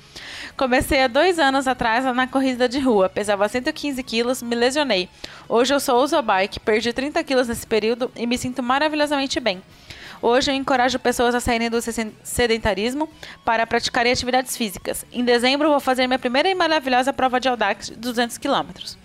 Comecei 0.57 1.03
há 1.03 1.07
dois 1.07 1.37
anos 1.37 1.67
atrás 1.67 2.03
na 2.03 2.25
corrida 2.25 2.67
de 2.67 2.79
rua, 2.79 3.07
pesava 3.07 3.47
115 3.47 4.01
quilos, 4.01 4.41
me 4.41 4.55
lesionei. 4.55 5.07
Hoje 5.47 5.71
eu 5.71 5.79
só 5.79 6.01
uso 6.01 6.19
bike, 6.19 6.59
perdi 6.59 6.91
30 6.91 7.23
quilos 7.23 7.47
nesse 7.47 7.67
período 7.67 8.11
e 8.15 8.25
me 8.25 8.39
sinto 8.39 8.63
maravilhosamente 8.63 9.39
bem. 9.39 9.61
Hoje 10.19 10.49
eu 10.49 10.55
encorajo 10.55 10.97
pessoas 10.97 11.35
a 11.35 11.39
saírem 11.39 11.69
do 11.69 11.77
sedentarismo 12.23 13.07
para 13.45 13.67
praticarem 13.67 14.11
atividades 14.11 14.57
físicas. 14.57 15.05
Em 15.13 15.23
dezembro 15.23 15.69
vou 15.69 15.79
fazer 15.79 16.07
minha 16.07 16.17
primeira 16.17 16.49
e 16.49 16.55
maravilhosa 16.55 17.13
prova 17.13 17.39
de 17.39 17.47
Audax 17.47 17.89
de 17.89 17.95
200 17.95 18.39
km. 18.39 18.97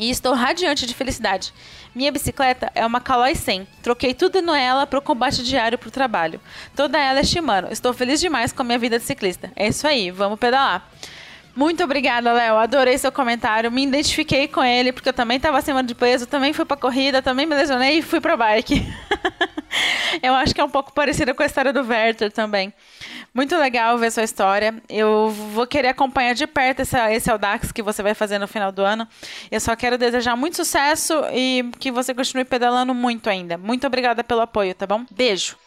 E 0.00 0.08
estou 0.08 0.32
radiante 0.32 0.86
de 0.86 0.94
felicidade. 0.94 1.52
Minha 1.94 2.10
bicicleta 2.10 2.72
é 2.74 2.86
uma 2.86 3.02
Caloi 3.02 3.34
100. 3.34 3.68
Troquei 3.82 4.14
tudo 4.14 4.40
nela 4.40 4.86
para 4.86 4.98
o 4.98 5.02
combate 5.02 5.44
diário 5.44 5.76
para 5.76 5.88
o 5.88 5.92
trabalho. 5.92 6.40
Toda 6.74 6.98
ela 6.98 7.20
é 7.20 7.22
Shimano. 7.22 7.68
Estou 7.70 7.92
feliz 7.92 8.18
demais 8.18 8.50
com 8.50 8.62
a 8.62 8.64
minha 8.64 8.78
vida 8.78 8.98
de 8.98 9.04
ciclista. 9.04 9.52
É 9.54 9.68
isso 9.68 9.86
aí, 9.86 10.10
vamos 10.10 10.38
pedalar. 10.38 10.88
Muito 11.54 11.84
obrigada, 11.84 12.32
Léo. 12.32 12.56
Adorei 12.56 12.96
seu 12.96 13.12
comentário. 13.12 13.70
Me 13.70 13.84
identifiquei 13.84 14.48
com 14.48 14.64
ele, 14.64 14.90
porque 14.90 15.10
eu 15.10 15.12
também 15.12 15.36
estava 15.36 15.58
acima 15.58 15.82
de 15.82 15.94
peso, 15.94 16.26
também 16.26 16.54
fui 16.54 16.64
pra 16.64 16.78
corrida, 16.78 17.20
também 17.20 17.44
me 17.44 17.54
lesionei 17.54 17.98
e 17.98 18.02
fui 18.02 18.22
pra 18.22 18.38
bike. 18.38 18.82
eu 20.22 20.32
acho 20.32 20.54
que 20.54 20.62
é 20.62 20.64
um 20.64 20.70
pouco 20.70 20.94
parecido 20.94 21.34
com 21.34 21.42
a 21.42 21.46
história 21.46 21.74
do 21.74 21.86
Werther 21.86 22.32
também. 22.32 22.72
Muito 23.32 23.56
legal 23.56 23.96
ver 23.96 24.10
sua 24.10 24.24
história. 24.24 24.82
Eu 24.88 25.30
vou 25.52 25.66
querer 25.66 25.88
acompanhar 25.88 26.34
de 26.34 26.46
perto 26.46 26.80
esse, 26.80 26.96
esse 27.12 27.30
Audax 27.30 27.70
que 27.70 27.82
você 27.82 28.02
vai 28.02 28.14
fazer 28.14 28.38
no 28.38 28.48
final 28.48 28.72
do 28.72 28.82
ano. 28.82 29.06
Eu 29.50 29.60
só 29.60 29.76
quero 29.76 29.96
desejar 29.96 30.36
muito 30.36 30.56
sucesso 30.56 31.14
e 31.32 31.70
que 31.78 31.90
você 31.92 32.12
continue 32.12 32.44
pedalando 32.44 32.92
muito 32.94 33.30
ainda. 33.30 33.56
Muito 33.56 33.86
obrigada 33.86 34.24
pelo 34.24 34.40
apoio, 34.40 34.74
tá 34.74 34.86
bom? 34.86 35.04
Beijo. 35.10 35.59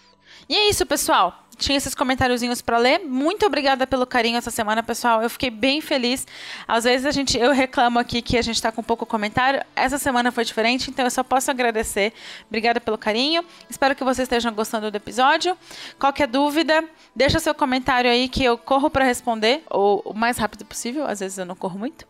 E 0.47 0.55
é 0.55 0.69
isso, 0.69 0.85
pessoal 0.85 1.43
tinha 1.57 1.77
esses 1.77 1.95
comentáriozinhos 1.95 2.61
para 2.61 2.77
ler. 2.77 2.99
Muito 2.99 3.45
obrigada 3.45 3.85
pelo 3.87 4.05
carinho 4.05 4.37
essa 4.37 4.51
semana, 4.51 4.83
pessoal. 4.83 5.21
Eu 5.21 5.29
fiquei 5.29 5.49
bem 5.49 5.81
feliz. 5.81 6.27
Às 6.67 6.83
vezes 6.83 7.05
a 7.05 7.11
gente, 7.11 7.37
eu 7.37 7.51
reclamo 7.51 7.99
aqui 7.99 8.21
que 8.21 8.37
a 8.37 8.41
gente 8.41 8.55
está 8.55 8.71
com 8.71 8.83
pouco 8.83 9.05
comentário. 9.05 9.63
Essa 9.75 9.97
semana 9.97 10.31
foi 10.31 10.43
diferente, 10.43 10.89
então 10.89 11.05
eu 11.05 11.11
só 11.11 11.23
posso 11.23 11.49
agradecer. 11.51 12.13
Obrigada 12.47 12.79
pelo 12.81 12.97
carinho. 12.97 13.43
Espero 13.69 13.95
que 13.95 14.03
vocês 14.03 14.25
estejam 14.25 14.53
gostando 14.53 14.91
do 14.91 14.95
episódio. 14.95 15.57
Qualquer 15.99 16.27
dúvida, 16.27 16.83
deixa 17.15 17.39
seu 17.39 17.53
comentário 17.53 18.09
aí 18.09 18.27
que 18.27 18.43
eu 18.43 18.57
corro 18.57 18.89
para 18.89 19.05
responder 19.05 19.63
ou 19.69 20.01
o 20.05 20.13
mais 20.13 20.37
rápido 20.37 20.65
possível. 20.65 21.05
Às 21.05 21.19
vezes 21.19 21.37
eu 21.37 21.45
não 21.45 21.55
corro 21.55 21.77
muito. 21.77 22.05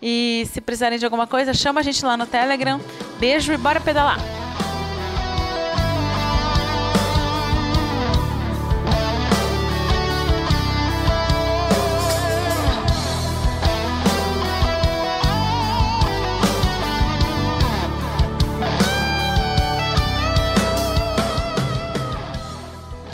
E 0.00 0.46
se 0.52 0.60
precisarem 0.60 0.98
de 0.98 1.04
alguma 1.04 1.26
coisa, 1.26 1.54
chama 1.54 1.80
a 1.80 1.82
gente 1.82 2.04
lá 2.04 2.16
no 2.16 2.26
Telegram. 2.26 2.80
Beijo 3.18 3.52
e 3.52 3.56
bora 3.56 3.80
pedalar. 3.80 4.45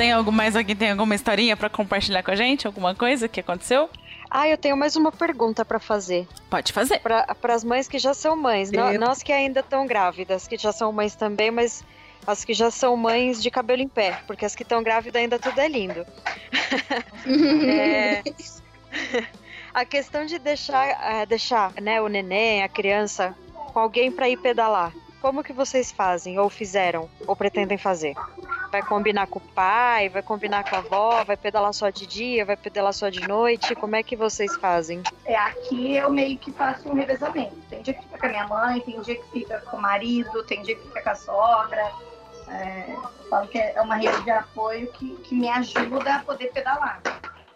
Tem 0.02 0.10
algo 0.10 0.32
mais 0.32 0.56
aqui? 0.56 0.74
Tem 0.74 0.90
alguma 0.90 1.14
historinha 1.14 1.56
para 1.56 1.70
compartilhar 1.70 2.24
com 2.24 2.32
a 2.32 2.34
gente? 2.34 2.66
Alguma 2.66 2.92
coisa 2.92 3.28
que 3.28 3.38
aconteceu? 3.38 3.88
Ah, 4.28 4.48
eu 4.48 4.58
tenho 4.58 4.76
mais 4.76 4.96
uma 4.96 5.12
pergunta 5.12 5.64
para 5.64 5.78
fazer. 5.78 6.26
Pode 6.50 6.72
fazer. 6.72 6.98
Para 6.98 7.54
as 7.54 7.62
mães 7.62 7.86
que 7.86 8.00
já 8.00 8.12
são 8.12 8.34
mães, 8.34 8.72
eu... 8.72 8.98
nós 8.98 9.22
que 9.22 9.32
ainda 9.32 9.60
estão 9.60 9.86
grávidas, 9.86 10.48
que 10.48 10.58
já 10.58 10.72
são 10.72 10.90
mães 10.90 11.14
também, 11.14 11.52
mas 11.52 11.84
as 12.26 12.44
que 12.44 12.52
já 12.52 12.68
são 12.68 12.96
mães 12.96 13.40
de 13.40 13.48
cabelo 13.48 13.80
em 13.80 13.86
pé, 13.86 14.20
porque 14.26 14.44
as 14.44 14.56
que 14.56 14.64
estão 14.64 14.82
grávidas 14.82 15.22
ainda 15.22 15.38
tudo 15.38 15.60
é 15.60 15.68
lindo. 15.68 16.04
é... 17.64 18.24
a 19.72 19.84
questão 19.84 20.26
de 20.26 20.36
deixar, 20.40 20.84
é, 20.84 21.24
deixar 21.26 21.74
né, 21.80 22.02
o 22.02 22.08
neném, 22.08 22.64
a 22.64 22.68
criança, 22.68 23.36
com 23.72 23.78
alguém 23.78 24.10
para 24.10 24.28
ir 24.28 24.38
pedalar. 24.38 24.92
Como 25.22 25.44
que 25.44 25.52
vocês 25.52 25.92
fazem, 25.92 26.36
ou 26.40 26.50
fizeram, 26.50 27.08
ou 27.28 27.36
pretendem 27.36 27.78
fazer? 27.78 28.16
Vai 28.72 28.82
combinar 28.82 29.28
com 29.28 29.38
o 29.38 29.42
pai, 29.42 30.08
vai 30.08 30.20
combinar 30.20 30.68
com 30.68 30.74
a 30.74 30.80
avó, 30.80 31.22
vai 31.22 31.36
pedalar 31.36 31.72
só 31.72 31.90
de 31.90 32.08
dia, 32.08 32.44
vai 32.44 32.56
pedalar 32.56 32.92
só 32.92 33.08
de 33.08 33.20
noite? 33.28 33.76
Como 33.76 33.94
é 33.94 34.02
que 34.02 34.16
vocês 34.16 34.56
fazem? 34.56 35.00
É, 35.24 35.36
aqui 35.36 35.94
eu 35.94 36.10
meio 36.10 36.36
que 36.38 36.50
faço 36.50 36.88
um 36.88 36.94
revezamento. 36.94 37.54
Tem 37.70 37.82
dia 37.82 37.94
que 37.94 38.02
fica 38.02 38.18
com 38.18 38.26
a 38.26 38.28
minha 38.30 38.48
mãe, 38.48 38.80
tem 38.80 39.00
dia 39.00 39.14
que 39.14 39.30
fica 39.30 39.60
com 39.60 39.76
o 39.76 39.80
marido, 39.80 40.42
tem 40.42 40.60
dia 40.62 40.74
que 40.74 40.82
fica 40.88 41.00
com 41.00 41.10
a 41.10 41.14
sogra. 41.14 41.92
É, 42.48 42.92
eu 42.92 43.28
falo 43.30 43.46
que 43.46 43.58
é 43.58 43.80
uma 43.80 43.94
rede 43.94 44.20
de 44.24 44.30
apoio 44.32 44.90
que, 44.92 45.14
que 45.18 45.36
me 45.36 45.48
ajuda 45.48 46.16
a 46.16 46.18
poder 46.18 46.50
pedalar. 46.52 47.00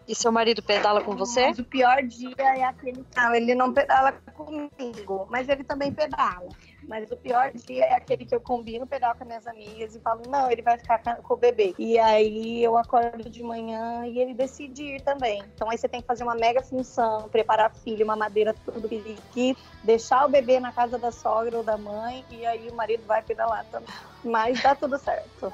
E 0.08 0.14
seu 0.14 0.30
marido 0.30 0.62
pedala 0.62 1.02
com 1.02 1.16
você? 1.16 1.48
Mas 1.48 1.58
o 1.58 1.64
pior 1.64 2.00
dia 2.02 2.34
é 2.38 2.62
aquele. 2.62 3.04
Não, 3.16 3.34
ele 3.34 3.54
não 3.56 3.72
pedala 3.72 4.12
comigo, 4.12 5.26
mas 5.28 5.48
ele 5.48 5.64
também 5.64 5.92
pedala. 5.92 6.46
Mas 6.88 7.10
o 7.10 7.16
pior 7.16 7.50
dia 7.52 7.84
é 7.86 7.94
aquele 7.94 8.24
que 8.24 8.34
eu 8.34 8.40
combino 8.40 8.86
pedal 8.86 9.16
com 9.16 9.24
minhas 9.24 9.46
amigas 9.46 9.96
e 9.96 10.00
falo, 10.00 10.22
não, 10.30 10.48
ele 10.48 10.62
vai 10.62 10.78
ficar 10.78 11.00
com 11.00 11.34
o 11.34 11.36
bebê. 11.36 11.74
E 11.76 11.98
aí 11.98 12.62
eu 12.62 12.78
acordo 12.78 13.28
de 13.28 13.42
manhã 13.42 14.06
e 14.06 14.20
ele 14.20 14.32
decide 14.32 14.82
ir 14.84 15.02
também. 15.02 15.42
Então 15.54 15.68
aí 15.68 15.76
você 15.76 15.88
tem 15.88 16.00
que 16.00 16.06
fazer 16.06 16.22
uma 16.22 16.36
mega 16.36 16.62
função, 16.62 17.28
preparar 17.28 17.74
filho, 17.74 18.04
uma 18.04 18.14
madeira, 18.14 18.54
tudo 18.54 18.88
que 18.88 19.56
deixar 19.82 20.24
o 20.24 20.28
bebê 20.28 20.60
na 20.60 20.70
casa 20.70 20.96
da 20.96 21.10
sogra 21.10 21.58
ou 21.58 21.64
da 21.64 21.76
mãe 21.76 22.24
e 22.30 22.46
aí 22.46 22.68
o 22.70 22.76
marido 22.76 23.04
vai 23.06 23.22
pedalar 23.22 23.64
também. 23.66 23.92
Mas 24.22 24.62
dá 24.62 24.74
tudo 24.76 24.96
certo. 24.98 25.52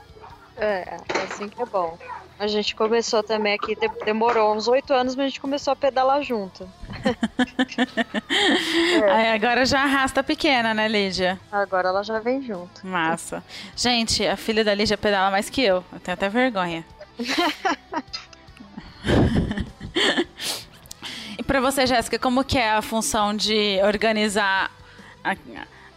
É, 0.57 0.84
assim 1.24 1.48
que 1.48 1.62
é 1.62 1.66
bom. 1.66 1.96
A 2.43 2.47
gente 2.49 2.74
começou 2.74 3.22
também 3.22 3.55
aqui, 3.55 3.78
demorou 4.05 4.53
uns 4.53 4.66
oito 4.66 4.93
anos, 4.93 5.14
mas 5.14 5.26
a 5.26 5.28
gente 5.28 5.40
começou 5.40 5.72
a 5.72 5.76
pedalar 5.76 6.24
junto. 6.24 6.68
é. 9.01 9.12
Aí 9.12 9.28
agora 9.28 9.64
já 9.64 9.84
arrasta 9.84 10.24
pequena, 10.24 10.74
né, 10.74 10.88
Lídia? 10.88 11.38
Agora 11.53 11.90
ela 11.90 12.03
já 12.03 12.18
vem 12.18 12.43
junto. 12.43 12.84
Massa. 12.84 13.45
Gente, 13.76 14.26
a 14.26 14.36
filha 14.36 14.64
da 14.64 14.74
Lídia 14.74 14.99
pedala 14.99 15.30
mais 15.30 15.49
que 15.49 15.62
eu. 15.62 15.84
Eu 15.93 16.01
tenho 16.01 16.14
até 16.14 16.28
vergonha. 16.28 16.84
e 21.38 21.45
para 21.45 21.61
você, 21.61 21.86
Jéssica, 21.86 22.18
como 22.18 22.43
que 22.43 22.59
é 22.59 22.72
a 22.72 22.82
função 22.82 23.36
de 23.36 23.78
organizar 23.84 24.68
a, 25.22 25.36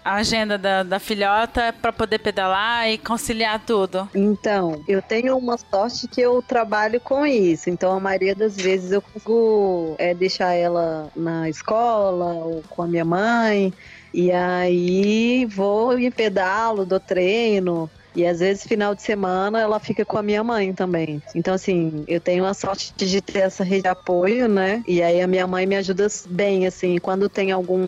a 0.05 0.17
agenda 0.17 0.55
da, 0.55 0.83
da 0.83 0.99
filhota 0.99 1.73
para 1.81 1.91
poder 1.91 2.19
pedalar 2.19 2.87
e 2.87 2.99
conciliar 2.99 3.59
tudo? 3.65 4.07
Então, 4.13 4.83
eu 4.87 5.01
tenho 5.01 5.35
uma 5.35 5.57
sorte 5.57 6.07
que 6.07 6.21
eu 6.21 6.43
trabalho 6.43 7.01
com 7.01 7.25
isso. 7.25 7.71
Então, 7.71 7.91
a 7.91 7.99
maioria 7.99 8.35
das 8.35 8.55
vezes 8.55 8.91
eu 8.91 9.01
consigo 9.01 9.95
é, 9.97 10.13
deixar 10.13 10.53
ela 10.53 11.09
na 11.15 11.49
escola 11.49 12.25
ou 12.25 12.63
com 12.69 12.83
a 12.83 12.87
minha 12.87 13.03
mãe. 13.03 13.73
E 14.13 14.31
aí 14.31 15.45
vou 15.47 15.99
e 15.99 16.11
pedalo, 16.11 16.85
dou 16.85 16.99
treino. 16.99 17.89
E 18.15 18.25
às 18.25 18.39
vezes, 18.39 18.63
final 18.63 18.93
de 18.95 19.01
semana, 19.01 19.59
ela 19.59 19.79
fica 19.79 20.05
com 20.05 20.17
a 20.17 20.23
minha 20.23 20.43
mãe 20.43 20.71
também. 20.71 21.21
Então, 21.33 21.53
assim, 21.53 22.05
eu 22.07 22.21
tenho 22.21 22.45
a 22.45 22.53
sorte 22.53 22.93
de 22.95 23.21
ter 23.21 23.39
essa 23.39 23.63
rede 23.63 23.81
de 23.81 23.87
apoio, 23.89 24.47
né? 24.47 24.83
E 24.87 25.01
aí 25.01 25.19
a 25.19 25.27
minha 25.27 25.45
mãe 25.45 25.65
me 25.65 25.75
ajuda 25.75 26.07
bem, 26.27 26.65
assim, 26.65 26.97
quando 26.99 27.27
tem 27.27 27.51
algum 27.51 27.85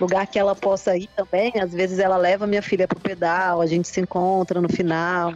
lugar 0.00 0.26
que 0.26 0.38
ela 0.38 0.54
possa 0.54 0.96
ir 0.96 1.08
também, 1.16 1.52
às 1.60 1.72
vezes 1.72 1.98
ela 1.98 2.16
leva 2.16 2.46
minha 2.46 2.62
filha 2.62 2.86
pro 2.86 3.00
pedal, 3.00 3.60
a 3.60 3.66
gente 3.66 3.88
se 3.88 4.00
encontra 4.00 4.60
no 4.60 4.68
final. 4.68 5.32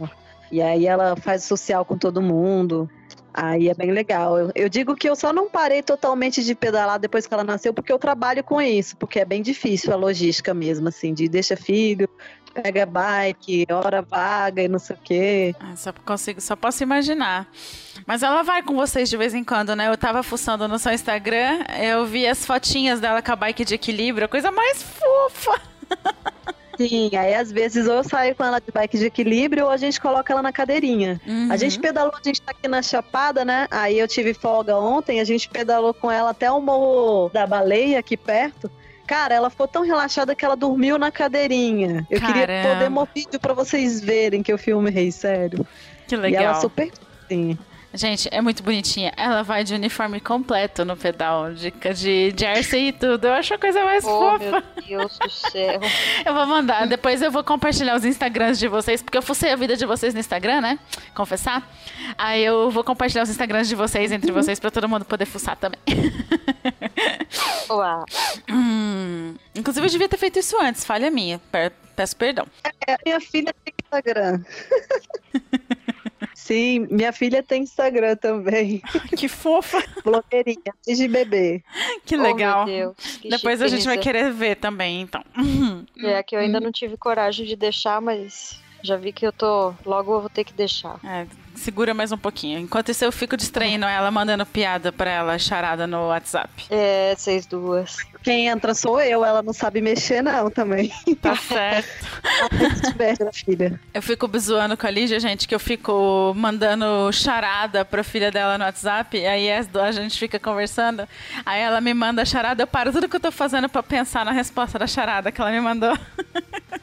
E 0.51 0.61
aí 0.61 0.85
ela 0.85 1.15
faz 1.15 1.43
social 1.43 1.83
com 1.83 1.97
todo 1.97 2.21
mundo. 2.21 2.89
Aí 3.33 3.67
é 3.67 3.73
bem 3.73 3.91
legal. 3.91 4.37
Eu, 4.37 4.51
eu, 4.53 4.69
digo 4.69 4.95
que 4.95 5.09
eu 5.09 5.15
só 5.15 5.33
não 5.33 5.49
parei 5.49 5.81
totalmente 5.81 6.43
de 6.43 6.53
pedalar 6.53 6.99
depois 6.99 7.25
que 7.25 7.33
ela 7.33 7.43
nasceu, 7.43 7.73
porque 7.73 7.91
eu 7.91 7.97
trabalho 7.97 8.43
com 8.43 8.61
isso, 8.61 8.95
porque 8.97 9.19
é 9.19 9.25
bem 9.25 9.41
difícil 9.41 9.91
a 9.91 9.95
logística 9.95 10.53
mesmo, 10.53 10.87
assim, 10.87 11.13
de 11.13 11.27
deixa 11.27 11.57
filho, 11.57 12.07
pega 12.53 12.85
bike, 12.85 13.65
hora 13.71 14.01
vaga 14.01 14.61
e 14.61 14.67
não 14.67 14.79
sei 14.79 14.95
o 14.95 14.99
quê. 15.03 15.55
Ah, 15.59 15.75
só 15.75 15.91
consigo, 16.05 16.39
só 16.39 16.55
posso 16.55 16.83
imaginar. 16.83 17.47
Mas 18.05 18.23
ela 18.23 18.43
vai 18.43 18.61
com 18.61 18.75
vocês 18.75 19.09
de 19.09 19.17
vez 19.17 19.33
em 19.33 19.43
quando, 19.43 19.75
né? 19.75 19.89
Eu 19.89 19.97
tava 19.97 20.21
fuçando 20.23 20.67
no 20.67 20.77
seu 20.77 20.91
Instagram, 20.91 21.63
eu 21.81 22.05
vi 22.05 22.27
as 22.27 22.45
fotinhas 22.45 22.99
dela 22.99 23.21
com 23.21 23.31
a 23.31 23.35
bike 23.35 23.65
de 23.65 23.75
equilíbrio, 23.75 24.25
a 24.25 24.29
coisa 24.29 24.51
mais 24.51 24.83
fofa. 24.83 25.61
Sim, 26.77 27.11
aí 27.15 27.35
às 27.35 27.51
vezes 27.51 27.87
ou 27.87 27.95
eu 27.95 28.03
saio 28.03 28.35
com 28.35 28.43
ela 28.43 28.59
de 28.59 28.71
bike 28.71 28.97
de 28.97 29.05
equilíbrio 29.05 29.65
ou 29.65 29.71
a 29.71 29.77
gente 29.77 30.01
coloca 30.01 30.33
ela 30.33 30.41
na 30.41 30.51
cadeirinha. 30.51 31.21
Uhum. 31.25 31.51
A 31.51 31.57
gente 31.57 31.79
pedalou, 31.79 32.13
a 32.13 32.27
gente 32.27 32.41
tá 32.41 32.51
aqui 32.51 32.67
na 32.67 32.81
Chapada, 32.81 33.45
né? 33.45 33.67
Aí 33.69 33.99
eu 33.99 34.07
tive 34.07 34.33
folga 34.33 34.75
ontem, 34.77 35.19
a 35.19 35.23
gente 35.23 35.47
pedalou 35.49 35.93
com 35.93 36.11
ela 36.11 36.31
até 36.31 36.51
o 36.51 36.59
Morro 36.59 37.29
da 37.29 37.45
Baleia 37.45 37.99
aqui 37.99 38.17
perto. 38.17 38.71
Cara, 39.05 39.35
ela 39.35 39.49
ficou 39.49 39.67
tão 39.67 39.83
relaxada 39.83 40.35
que 40.35 40.45
ela 40.45 40.55
dormiu 40.55 40.97
na 40.97 41.11
cadeirinha. 41.11 42.05
Eu 42.09 42.19
Caramba. 42.19 42.39
queria 42.39 42.63
poder 42.63 43.09
vídeo 43.13 43.39
pra 43.39 43.53
vocês 43.53 44.01
verem 44.01 44.41
que 44.41 44.51
eu 44.51 44.57
filmei, 44.57 45.11
sério. 45.11 45.65
Que 46.07 46.15
legal. 46.15 46.41
E 46.41 46.45
ela 46.45 46.55
super 46.55 46.91
sim. 47.27 47.57
Gente, 47.95 48.27
é 48.31 48.41
muito 48.41 48.63
bonitinha. 48.63 49.13
Ela 49.15 49.43
vai 49.43 49.63
de 49.63 49.75
uniforme 49.75 50.19
completo 50.19 50.83
no 50.83 50.97
pedal, 50.97 51.53
de, 51.53 51.71
de 51.71 52.33
jersey 52.35 52.87
e 52.87 52.91
tudo. 52.91 53.27
Eu 53.27 53.33
acho 53.33 53.53
a 53.53 53.57
coisa 53.59 53.85
mais 53.85 54.03
oh, 54.03 54.07
fofa. 54.07 54.39
Meu 54.39 54.63
Deus 54.87 55.19
do 55.19 55.29
céu. 55.29 55.79
eu 56.25 56.33
vou 56.33 56.47
mandar. 56.47 56.87
Depois 56.87 57.21
eu 57.21 57.29
vou 57.29 57.43
compartilhar 57.43 57.95
os 57.95 58.03
Instagrams 58.03 58.57
de 58.57 58.67
vocês, 58.67 59.03
porque 59.03 59.15
eu 59.15 59.21
fucei 59.21 59.51
a 59.51 59.55
vida 59.55 59.77
de 59.77 59.85
vocês 59.85 60.11
no 60.11 60.19
Instagram, 60.19 60.61
né? 60.61 60.79
Confessar. 61.13 61.71
Aí 62.17 62.43
eu 62.43 62.71
vou 62.71 62.83
compartilhar 62.83 63.23
os 63.23 63.29
Instagrams 63.29 63.67
de 63.67 63.75
vocês 63.75 64.11
entre 64.11 64.31
uhum. 64.31 64.41
vocês 64.41 64.59
pra 64.59 64.71
todo 64.71 64.89
mundo 64.89 65.05
poder 65.05 65.25
fuçar 65.25 65.55
também. 65.55 65.79
Uau. 67.69 68.05
Hum, 68.49 68.82
inclusive, 69.55 69.85
eu 69.85 69.91
devia 69.91 70.09
ter 70.09 70.17
feito 70.17 70.39
isso 70.39 70.59
antes. 70.59 70.83
Falha 70.83 71.09
minha. 71.11 71.39
Peço 71.95 72.15
perdão. 72.15 72.47
É, 72.87 72.97
minha 73.05 73.19
filha 73.19 73.53
tem 73.63 73.73
Instagram. 73.83 74.43
Sim, 76.35 76.87
minha 76.91 77.13
filha 77.13 77.41
tem 77.41 77.63
Instagram 77.63 78.17
também. 78.17 78.81
Que 79.15 79.29
fofa. 79.29 79.81
Blogueirinha, 80.03 80.73
desde 80.85 81.07
bebê. 81.07 81.63
Que 82.05 82.17
legal. 82.17 82.63
Oh, 82.63 82.65
Deus, 82.65 82.95
que 83.21 83.29
Depois 83.29 83.61
a 83.61 83.67
gente 83.67 83.85
vai 83.85 83.97
querer 83.97 84.31
ver 84.31 84.55
também, 84.57 85.01
então. 85.01 85.23
É, 86.03 86.21
que 86.21 86.35
eu 86.35 86.39
ainda 86.39 86.59
não 86.59 86.71
tive 86.71 86.97
coragem 86.97 87.45
de 87.45 87.55
deixar, 87.55 88.01
mas 88.01 88.61
já 88.83 88.97
vi 88.97 89.13
que 89.13 89.25
eu 89.25 89.31
tô. 89.31 89.73
Logo 89.85 90.13
eu 90.13 90.19
vou 90.19 90.29
ter 90.29 90.43
que 90.43 90.53
deixar. 90.53 90.99
É, 91.05 91.25
segura 91.55 91.93
mais 91.93 92.11
um 92.11 92.17
pouquinho. 92.17 92.59
Enquanto 92.59 92.89
isso, 92.89 93.05
eu 93.05 93.11
fico 93.11 93.37
distraindo 93.37 93.85
ela, 93.85 94.11
mandando 94.11 94.45
piada 94.45 94.91
pra 94.91 95.09
ela, 95.09 95.39
charada 95.39 95.87
no 95.87 96.09
WhatsApp. 96.09 96.65
É, 96.69 97.15
vocês 97.15 97.45
duas. 97.45 97.97
Quem 98.23 98.47
entra 98.47 98.73
sou 98.73 99.01
eu, 99.01 99.25
ela 99.25 99.41
não 99.41 99.51
sabe 99.51 99.81
mexer, 99.81 100.21
não, 100.21 100.49
também. 100.49 100.91
Tá 101.21 101.35
certo. 101.35 101.87
Ela 103.19 103.31
filha. 103.33 103.79
Eu 103.93 104.01
fico 104.01 104.29
zoando 104.39 104.77
com 104.77 104.87
a 104.87 104.89
Lígia, 104.89 105.19
gente, 105.19 105.47
que 105.47 105.53
eu 105.53 105.59
fico 105.59 106.33
mandando 106.35 107.11
charada 107.11 107.83
pra 107.83 108.03
filha 108.03 108.31
dela 108.31 108.57
no 108.57 108.63
WhatsApp, 108.63 109.17
e 109.17 109.25
aí 109.25 109.49
a 109.51 109.91
gente 109.91 110.17
fica 110.17 110.39
conversando. 110.39 111.07
Aí 111.45 111.61
ela 111.61 111.81
me 111.81 111.93
manda 111.93 112.25
charada, 112.25 112.63
eu 112.63 112.67
paro 112.67 112.91
tudo 112.91 113.09
que 113.09 113.15
eu 113.15 113.19
tô 113.19 113.31
fazendo 113.31 113.67
pra 113.67 113.83
pensar 113.83 114.23
na 114.25 114.31
resposta 114.31 114.79
da 114.79 114.87
charada 114.87 115.31
que 115.31 115.41
ela 115.41 115.51
me 115.51 115.59
mandou. 115.59 115.97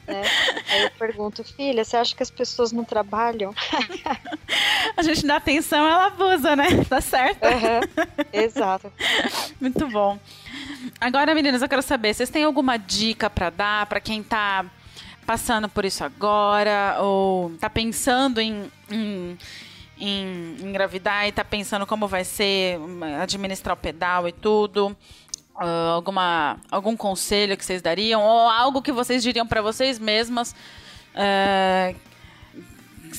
É. 0.07 0.23
Aí 0.71 0.83
eu 0.85 0.91
pergunto, 0.99 1.43
filha, 1.45 1.85
você 1.85 1.97
acha 1.97 2.15
que 2.15 2.23
as 2.23 2.31
pessoas 2.31 2.73
não 2.73 2.85
trabalham? 2.85 3.55
a 4.97 5.03
gente 5.03 5.27
dá 5.27 5.37
atenção, 5.37 5.87
ela 5.87 6.07
abusa, 6.07 6.57
né? 6.57 6.67
Tá 6.89 7.01
certo? 7.01 7.45
Uhum. 7.45 8.05
Exato. 8.33 8.93
Muito 9.61 9.87
bom. 9.89 10.19
Agora, 11.01 11.35
meninas, 11.35 11.63
eu 11.63 11.69
quero 11.69 11.83
saber, 11.83 12.15
vocês 12.15 12.31
têm 12.31 12.45
alguma 12.45 12.77
dica 12.77 13.29
para 13.29 13.51
dar 13.51 13.87
para 13.87 14.01
quem 14.01 14.23
tá 14.23 14.65
passando 15.27 15.69
por 15.69 15.85
isso 15.85 16.03
agora? 16.05 16.97
Ou 17.01 17.51
tá 17.61 17.69
pensando 17.69 18.41
em, 18.41 18.71
em, 18.91 19.39
em 19.99 20.57
engravidar 20.63 21.29
e 21.29 21.33
tá 21.33 21.45
pensando 21.45 21.87
como 21.87 22.09
vai 22.09 22.25
ser 22.25 22.79
administrar 23.23 23.77
o 23.77 23.81
pedal 23.81 24.27
e 24.29 24.33
tudo? 24.33 24.97
Uh, 25.55 25.93
alguma 25.95 26.59
algum 26.71 26.97
conselho 26.97 27.57
que 27.57 27.65
vocês 27.65 27.83
dariam? 27.83 28.23
Ou 28.23 28.49
algo 28.49 28.81
que 28.81 28.93
vocês 28.93 29.23
diriam 29.23 29.47
para 29.47 29.61
vocês 29.61 29.99
mesmas 29.99 30.55
uh, 31.15 31.95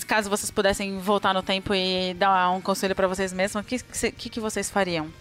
caso 0.07 0.29
vocês 0.29 0.49
pudessem 0.49 0.97
voltar 0.99 1.33
no 1.33 1.43
tempo 1.43 1.75
e 1.75 2.13
dar 2.15 2.49
um 2.51 2.59
conselho 2.59 2.95
para 2.95 3.07
vocês 3.07 3.31
mesmas 3.31 3.63
o 3.63 3.67
que, 3.67 4.11
que, 4.11 4.29
que 4.29 4.39
vocês 4.39 4.69
fariam 4.69 5.11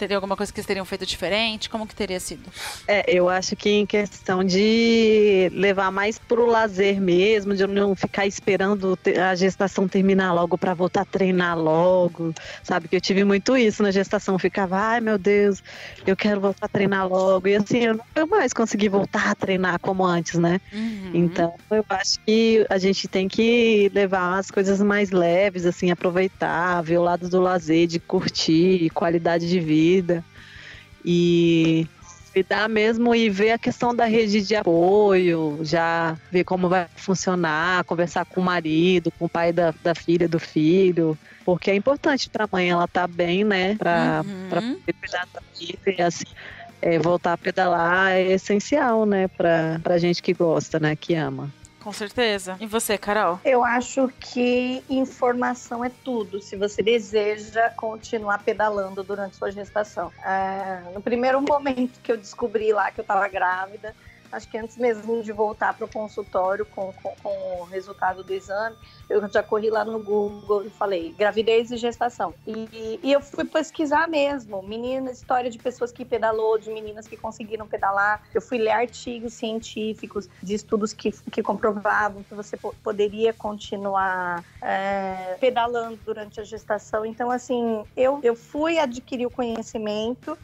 Teria 0.00 0.16
alguma 0.16 0.34
coisa 0.34 0.50
que 0.50 0.56
vocês 0.56 0.66
teriam 0.66 0.86
feito 0.86 1.04
diferente? 1.04 1.68
Como 1.68 1.86
que 1.86 1.94
teria 1.94 2.18
sido? 2.18 2.44
É, 2.88 3.04
eu 3.06 3.28
acho 3.28 3.54
que 3.54 3.68
em 3.68 3.84
questão 3.84 4.42
de 4.42 5.52
levar 5.52 5.92
mais 5.92 6.18
pro 6.18 6.46
lazer 6.46 6.98
mesmo, 6.98 7.54
de 7.54 7.66
não 7.66 7.94
ficar 7.94 8.26
esperando 8.26 8.98
a 9.22 9.34
gestação 9.34 9.86
terminar 9.86 10.32
logo 10.32 10.56
para 10.56 10.72
voltar 10.72 11.02
a 11.02 11.04
treinar 11.04 11.58
logo, 11.58 12.32
sabe? 12.62 12.88
Que 12.88 12.96
eu 12.96 13.00
tive 13.00 13.24
muito 13.24 13.54
isso 13.58 13.82
na 13.82 13.90
gestação, 13.90 14.38
ficava, 14.38 14.78
ai 14.78 15.02
meu 15.02 15.18
Deus, 15.18 15.62
eu 16.06 16.16
quero 16.16 16.40
voltar 16.40 16.64
a 16.64 16.68
treinar 16.68 17.06
logo. 17.06 17.46
E 17.46 17.56
assim, 17.56 17.80
eu 17.80 17.92
nunca 17.92 18.24
mais 18.24 18.54
consegui 18.54 18.88
voltar 18.88 19.32
a 19.32 19.34
treinar 19.34 19.78
como 19.80 20.02
antes, 20.02 20.38
né? 20.38 20.62
Uhum. 20.72 21.10
Então, 21.12 21.52
eu 21.70 21.84
acho 21.90 22.18
que 22.20 22.64
a 22.70 22.78
gente 22.78 23.06
tem 23.06 23.28
que 23.28 23.92
levar 23.94 24.38
as 24.38 24.50
coisas 24.50 24.80
mais 24.80 25.10
leves, 25.10 25.66
assim, 25.66 25.90
aproveitar, 25.90 26.80
ver 26.80 26.96
o 26.96 27.02
lado 27.02 27.28
do 27.28 27.38
lazer, 27.38 27.86
de 27.86 28.00
curtir, 28.00 28.88
qualidade 28.94 29.46
de 29.46 29.60
vida 29.60 29.89
vida. 29.90 30.24
E 31.04 31.86
lidar 32.34 32.68
mesmo 32.68 33.14
e 33.14 33.28
ver 33.28 33.52
a 33.52 33.58
questão 33.58 33.94
da 33.94 34.04
rede 34.04 34.40
de 34.42 34.54
apoio, 34.54 35.58
já 35.62 36.16
ver 36.30 36.44
como 36.44 36.68
vai 36.68 36.86
funcionar, 36.96 37.84
conversar 37.84 38.24
com 38.24 38.40
o 38.40 38.44
marido, 38.44 39.12
com 39.18 39.24
o 39.24 39.28
pai 39.28 39.52
da, 39.52 39.74
da 39.82 39.94
filha, 39.94 40.28
do 40.28 40.38
filho, 40.38 41.18
porque 41.44 41.70
é 41.70 41.74
importante 41.74 42.30
para 42.30 42.44
a 42.44 42.48
mãe 42.50 42.70
ela 42.70 42.84
estar 42.84 43.08
tá 43.08 43.08
bem, 43.08 43.44
né, 43.44 43.74
para 43.76 44.22
uhum. 44.24 44.74
poder 44.76 44.92
cuidar 44.92 45.26
da 45.32 45.40
vida 45.58 45.90
e 45.98 46.02
assim, 46.02 46.24
é, 46.80 46.98
voltar 46.98 47.32
a 47.32 47.38
pedalar 47.38 48.12
é 48.12 48.32
essencial, 48.32 49.04
né, 49.04 49.26
para 49.28 49.80
a 49.84 49.98
gente 49.98 50.22
que 50.22 50.32
gosta, 50.32 50.78
né, 50.78 50.94
que 50.94 51.14
ama. 51.14 51.52
Com 51.82 51.92
certeza. 51.92 52.56
E 52.60 52.66
você, 52.66 52.98
Carol? 52.98 53.40
Eu 53.44 53.64
acho 53.64 54.08
que 54.20 54.84
informação 54.88 55.84
é 55.84 55.90
tudo. 56.04 56.40
Se 56.40 56.56
você 56.56 56.82
deseja 56.82 57.70
continuar 57.70 58.42
pedalando 58.42 59.02
durante 59.02 59.36
sua 59.36 59.50
gestação. 59.50 60.12
É, 60.24 60.92
no 60.92 61.00
primeiro 61.00 61.40
momento 61.40 62.00
que 62.02 62.12
eu 62.12 62.16
descobri 62.16 62.72
lá 62.72 62.90
que 62.90 63.00
eu 63.00 63.02
estava 63.02 63.26
grávida, 63.28 63.94
acho 64.32 64.48
que 64.48 64.58
antes 64.58 64.76
mesmo 64.76 65.22
de 65.22 65.32
voltar 65.32 65.74
para 65.74 65.84
o 65.84 65.88
consultório 65.88 66.64
com, 66.64 66.92
com, 67.02 67.14
com, 67.22 67.60
o 67.60 67.64
resultado 67.64 68.22
do 68.22 68.32
exame, 68.32 68.76
eu 69.08 69.26
já 69.28 69.42
corri 69.42 69.70
lá 69.70 69.84
no 69.84 70.02
Google 70.02 70.64
e 70.64 70.70
falei 70.70 71.14
gravidez 71.16 71.70
e 71.70 71.76
gestação. 71.76 72.34
E, 72.46 73.00
e 73.02 73.12
eu 73.12 73.20
fui 73.20 73.44
pesquisar 73.44 74.08
mesmo, 74.08 74.62
menina, 74.62 75.10
história 75.10 75.50
de 75.50 75.58
pessoas 75.58 75.92
que 75.92 76.04
pedalou, 76.04 76.58
de 76.58 76.70
meninas 76.70 77.06
que 77.06 77.16
conseguiram 77.16 77.66
pedalar. 77.66 78.22
Eu 78.34 78.40
fui 78.40 78.58
ler 78.58 78.70
artigos 78.70 79.34
científicos 79.34 80.28
de 80.42 80.54
estudos 80.54 80.92
que, 80.92 81.10
que 81.30 81.42
comprovavam 81.42 82.22
que 82.22 82.34
você 82.34 82.56
poderia 82.56 83.32
continuar 83.32 84.44
é, 84.62 85.36
pedalando 85.40 85.98
durante 86.04 86.40
a 86.40 86.44
gestação. 86.44 87.04
Então, 87.04 87.30
assim, 87.30 87.84
eu, 87.96 88.20
eu 88.22 88.36
fui 88.36 88.78
adquirir 88.78 89.26
o 89.26 89.30
conhecimento 89.30 90.38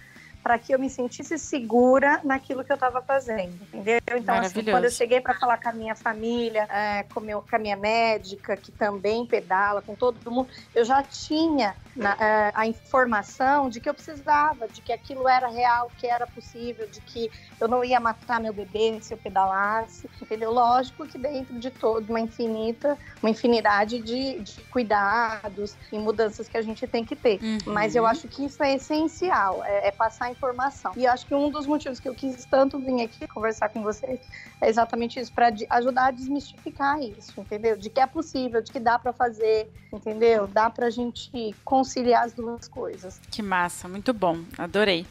para 0.47 0.61
que 0.61 0.73
eu 0.73 0.79
me 0.79 0.89
sentisse 0.89 1.37
segura 1.41 2.21
naquilo 2.23 2.63
que 2.63 2.71
eu 2.71 2.77
estava 2.77 3.03
fazendo, 3.03 3.53
entendeu? 3.65 3.99
Então, 4.17 4.37
assim, 4.37 4.63
quando 4.63 4.85
eu 4.85 4.93
cheguei 4.93 5.21
para 5.21 5.35
falar 5.35 5.61
com 5.61 5.71
a 5.71 5.73
minha 5.73 5.97
família, 5.97 6.69
é, 6.71 7.03
com, 7.13 7.19
meu, 7.19 7.43
com 7.43 7.57
a 7.57 7.59
minha 7.59 7.75
médica, 7.75 8.57
que 8.57 8.71
também 8.71 9.27
pedala, 9.27 9.83
com 9.83 9.97
todo 9.97 10.31
mundo, 10.31 10.49
eu 10.73 10.85
já 10.85 11.03
tinha 11.03 11.75
na, 11.97 12.13
é, 12.13 12.53
a 12.55 12.65
informação 12.65 13.69
de 13.69 13.81
que 13.81 13.89
eu 13.89 13.95
precisava, 13.95 14.69
de 14.69 14.81
que 14.83 14.93
aquilo 14.93 15.29
era 15.29 15.49
real, 15.49 15.91
que 15.99 16.07
era 16.07 16.29
possível, 16.29 16.87
de 16.87 17.01
que 17.01 17.29
eu 17.61 17.67
não 17.67 17.83
ia 17.83 17.99
matar 17.99 18.39
meu 18.39 18.53
bebê 18.53 18.99
se 19.01 19.15
eu 19.15 19.19
pedalasse, 19.19 20.09
entendeu? 20.23 20.53
Lógico 20.53 21.09
que 21.09 21.19
dentro 21.19 21.59
de 21.59 21.71
todo 21.71 22.09
uma 22.11 22.21
infinita, 22.21 22.97
uma 23.21 23.31
infinidade 23.31 23.99
de, 23.99 24.39
de 24.39 24.61
cuidados 24.71 25.75
e 25.91 25.99
mudanças 25.99 26.47
que 26.47 26.57
a 26.57 26.63
gente 26.63 26.87
tem 26.87 27.05
que 27.05 27.17
ter. 27.17 27.41
Uhum. 27.43 27.59
Mas 27.73 27.97
eu 27.97 28.07
acho 28.07 28.29
que 28.29 28.45
isso 28.45 28.63
é 28.63 28.75
essencial, 28.75 29.65
é, 29.65 29.89
é 29.89 29.91
passar 29.91 30.36
informação. 30.37 30.93
E 30.97 31.07
acho 31.07 31.27
que 31.27 31.35
um 31.35 31.51
dos 31.51 31.67
motivos 31.67 31.99
que 31.99 32.09
eu 32.09 32.15
quis 32.15 32.45
tanto 32.45 32.79
vir 32.79 33.03
aqui 33.03 33.27
conversar 33.27 33.69
com 33.71 33.83
vocês 33.83 34.21
é 34.61 34.69
exatamente 34.69 35.19
isso, 35.19 35.33
para 35.33 35.53
ajudar 35.71 36.07
a 36.07 36.11
desmistificar 36.11 37.01
isso, 37.01 37.41
entendeu? 37.41 37.77
De 37.77 37.91
que 37.91 38.01
é 38.01 38.07
possível, 38.07 38.63
de 38.63 38.71
que 38.71 38.79
dá 38.81 38.99
para 38.99 39.13
fazer, 39.13 39.71
entendeu? 39.93 40.47
Dá 40.47 40.71
para 40.71 40.87
a 40.87 40.91
gente 40.91 41.55
conciliar 41.65 42.25
as 42.25 42.33
duas 42.33 42.69
coisas. 42.69 43.21
Que 43.31 43.43
massa, 43.43 43.89
muito 43.89 44.13
bom, 44.13 44.39
adorei. 44.59 45.07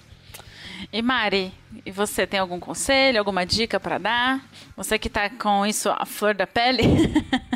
E 0.92 1.02
Mari, 1.02 1.54
e 1.86 1.92
você 1.92 2.28
tem 2.28 2.40
algum 2.40 2.60
conselho, 2.60 3.18
alguma 3.18 3.46
dica 3.46 3.80
para 3.80 3.98
dar? 3.98 4.46
Você 4.76 5.00
que 5.00 5.08
está 5.08 5.30
com 5.30 5.66
isso 5.66 5.90
à 5.90 6.06
flor 6.06 6.36
da 6.36 6.46
pele? 6.46 6.84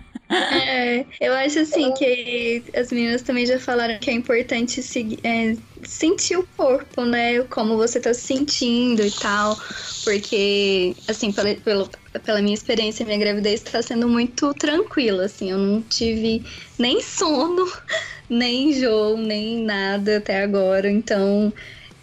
É, 0.51 1.05
eu 1.19 1.33
acho 1.33 1.59
assim 1.59 1.93
que 1.93 2.63
as 2.75 2.91
meninas 2.91 3.21
também 3.21 3.45
já 3.45 3.59
falaram 3.59 3.99
que 3.99 4.09
é 4.09 4.13
importante 4.13 4.81
seguir, 4.81 5.19
é, 5.23 5.55
sentir 5.83 6.37
o 6.37 6.47
corpo, 6.57 7.03
né? 7.05 7.43
Como 7.45 7.77
você 7.77 7.99
tá 7.99 8.13
se 8.13 8.21
sentindo 8.21 9.03
e 9.05 9.11
tal. 9.11 9.57
Porque, 10.03 10.95
assim, 11.07 11.31
pela, 11.31 11.55
pela, 11.55 11.89
pela 12.23 12.41
minha 12.41 12.53
experiência, 12.53 13.05
minha 13.05 13.17
gravidez 13.17 13.61
está 13.61 13.81
sendo 13.81 14.07
muito 14.07 14.53
tranquila, 14.55 15.25
assim. 15.25 15.51
Eu 15.51 15.57
não 15.57 15.81
tive 15.83 16.43
nem 16.79 17.01
sono, 17.01 17.65
nem 18.29 18.69
enjoo, 18.71 19.17
nem 19.17 19.63
nada 19.63 20.17
até 20.17 20.41
agora. 20.43 20.89
Então, 20.89 21.53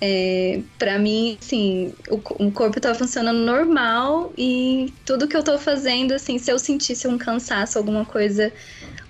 é, 0.01 0.61
para 0.79 0.99
mim, 0.99 1.39
assim, 1.41 1.95
o, 2.11 2.17
o, 2.47 2.53
corpo 2.53 2.79
tá 2.81 2.95
funcionando 2.95 3.39
normal 3.39 4.33
e 4.37 4.93
tudo 5.07 5.27
que 5.27 5.37
eu 5.37 5.43
tô 5.43 5.59
fazendo, 5.59 6.13
assim, 6.13 6.39
se 6.39 6.51
eu 6.51 6.59
sentisse 6.59 7.09
um 7.09 7.17
cansaço, 7.17 7.79
alguma 7.79 8.05
coisa, 8.05 8.53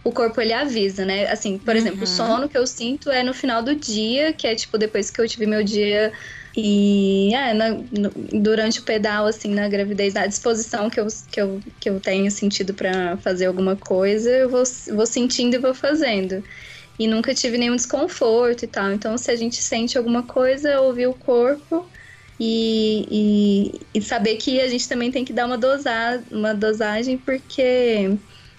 o 0.04 0.12
corpo 0.12 0.40
ele 0.40 0.52
avisa, 0.52 1.04
né? 1.04 1.28
Assim, 1.28 1.58
por 1.58 1.74
uhum. 1.74 1.80
exemplo, 1.80 2.04
o 2.04 2.06
sono 2.06 2.48
que 2.48 2.56
eu 2.56 2.66
sinto 2.66 3.10
é 3.10 3.24
no 3.24 3.34
final 3.34 3.62
do 3.62 3.74
dia, 3.74 4.32
que 4.32 4.46
é 4.46 4.54
tipo 4.54 4.78
depois 4.78 5.10
que 5.10 5.20
eu 5.20 5.28
tive 5.28 5.46
meu 5.46 5.64
dia 5.64 6.12
e 6.56 7.34
é, 7.34 7.52
na, 7.52 7.70
no, 7.70 8.10
durante 8.40 8.78
o 8.78 8.84
pedal, 8.84 9.26
assim, 9.26 9.52
na 9.52 9.68
gravidez, 9.68 10.14
na 10.14 10.26
disposição 10.26 10.88
que 10.88 11.00
eu, 11.00 11.08
que 11.30 11.40
eu, 11.40 11.60
que 11.80 11.90
eu 11.90 11.98
tenho 11.98 12.30
sentido 12.30 12.72
para 12.72 13.16
fazer 13.18 13.46
alguma 13.46 13.74
coisa, 13.74 14.30
eu 14.30 14.48
vou, 14.48 14.62
vou 14.94 15.06
sentindo 15.06 15.54
e 15.54 15.58
vou 15.58 15.74
fazendo 15.74 16.44
e 16.98 17.06
nunca 17.06 17.34
tive 17.34 17.58
nenhum 17.58 17.76
desconforto 17.76 18.64
e 18.64 18.68
tal. 18.68 18.92
Então, 18.92 19.16
se 19.18 19.30
a 19.30 19.36
gente 19.36 19.56
sente 19.56 19.98
alguma 19.98 20.22
coisa, 20.22 20.80
ouvir 20.80 21.06
o 21.06 21.14
corpo 21.14 21.86
e, 22.40 23.06
e, 23.10 23.80
e 23.98 24.02
saber 24.02 24.36
que 24.36 24.60
a 24.60 24.68
gente 24.68 24.88
também 24.88 25.10
tem 25.10 25.24
que 25.24 25.32
dar 25.32 25.46
uma, 25.46 25.58
dosar, 25.58 26.22
uma 26.30 26.54
dosagem, 26.54 27.18
porque 27.18 28.16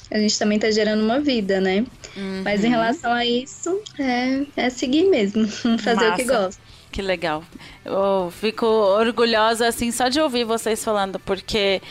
a 0.10 0.20
gente 0.20 0.38
também 0.38 0.60
tá 0.60 0.72
gerando 0.72 1.04
uma 1.04 1.20
vida, 1.20 1.60
né? 1.60 1.86
Uhum. 2.16 2.42
Mas 2.44 2.64
em 2.64 2.70
relação 2.70 3.12
a 3.12 3.26
isso, 3.26 3.82
é, 4.00 4.46
é 4.56 4.70
seguir 4.70 5.10
mesmo, 5.10 5.48
fazer 5.80 6.10
Massa. 6.10 6.14
o 6.14 6.16
que 6.16 6.24
gosta. 6.24 6.62
Que 6.92 7.02
legal. 7.02 7.44
Eu 7.86 8.32
fico 8.40 8.66
orgulhosa, 8.66 9.68
assim, 9.68 9.92
só 9.92 10.08
de 10.08 10.20
ouvir 10.20 10.46
vocês 10.46 10.84
falando, 10.84 11.20
porque 11.20 11.82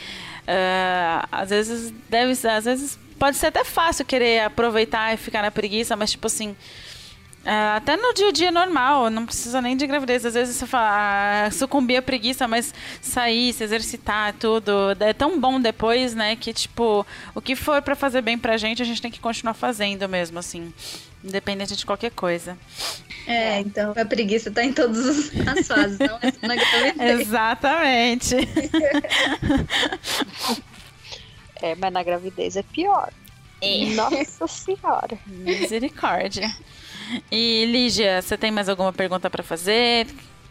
uh, 0.43 1.29
às 1.31 1.51
vezes 1.51 1.93
deve 2.09 2.33
às 2.49 2.65
vezes 2.65 2.99
pode 3.19 3.37
ser 3.37 3.47
até 3.47 3.65
fácil 3.65 4.05
querer 4.05 4.43
aproveitar 4.43 5.13
e 5.13 5.17
ficar 5.17 5.43
na 5.43 5.51
preguiça, 5.51 5.97
mas 5.97 6.11
tipo 6.11 6.27
assim. 6.27 6.57
É, 7.45 7.77
até 7.77 7.97
no 7.97 8.13
dia 8.13 8.29
a 8.29 8.33
dia 8.33 8.51
normal, 8.51 9.09
não 9.09 9.25
precisa 9.25 9.63
nem 9.63 9.77
de 9.77 9.87
gravidez. 9.87 10.27
Às 10.27 10.35
vezes 10.35 10.57
você 10.57 10.67
fala, 10.67 11.47
ah, 11.47 11.51
sucumbir 11.53 11.97
à 11.97 12.03
preguiça, 12.03 12.49
mas 12.49 12.75
sair, 13.01 13.53
se 13.53 13.63
exercitar, 13.63 14.33
tudo. 14.33 14.73
É 14.99 15.13
tão 15.13 15.39
bom 15.39 15.61
depois, 15.61 16.13
né? 16.13 16.35
Que, 16.35 16.53
tipo, 16.53 17.07
o 17.37 17.41
que 17.41 17.55
for 17.55 17.81
para 17.83 17.95
fazer 17.95 18.21
bem 18.21 18.37
pra 18.37 18.57
gente, 18.57 18.83
a 18.83 18.85
gente 18.85 19.01
tem 19.01 19.13
que 19.13 19.21
continuar 19.21 19.55
fazendo 19.55 20.09
mesmo, 20.09 20.41
assim. 20.41 20.75
Independente 21.25 21.77
de 21.77 21.87
qualquer 21.87 22.11
coisa. 22.11 22.59
É, 23.29 23.61
então 23.61 23.93
a 23.97 24.05
preguiça 24.05 24.51
tá 24.51 24.65
em 24.65 24.73
todas 24.73 25.31
as 25.47 25.69
fases, 25.69 25.99
não 26.01 26.19
é 26.21 26.33
só 26.33 26.47
na 26.47 26.57
gravidez. 26.57 27.21
Exatamente. 27.21 28.37
É, 31.63 31.75
mas 31.75 31.93
na 31.93 32.03
gravidez 32.03 32.57
é 32.57 32.63
pior. 32.63 33.11
É. 33.61 33.87
Nossa 33.95 34.47
senhora. 34.49 35.19
Misericórdia. 35.27 36.51
E 37.31 37.65
Lígia, 37.67 38.21
você 38.21 38.37
tem 38.37 38.51
mais 38.51 38.69
alguma 38.69 38.93
pergunta 38.93 39.31
para 39.31 39.43
fazer? 39.43 40.07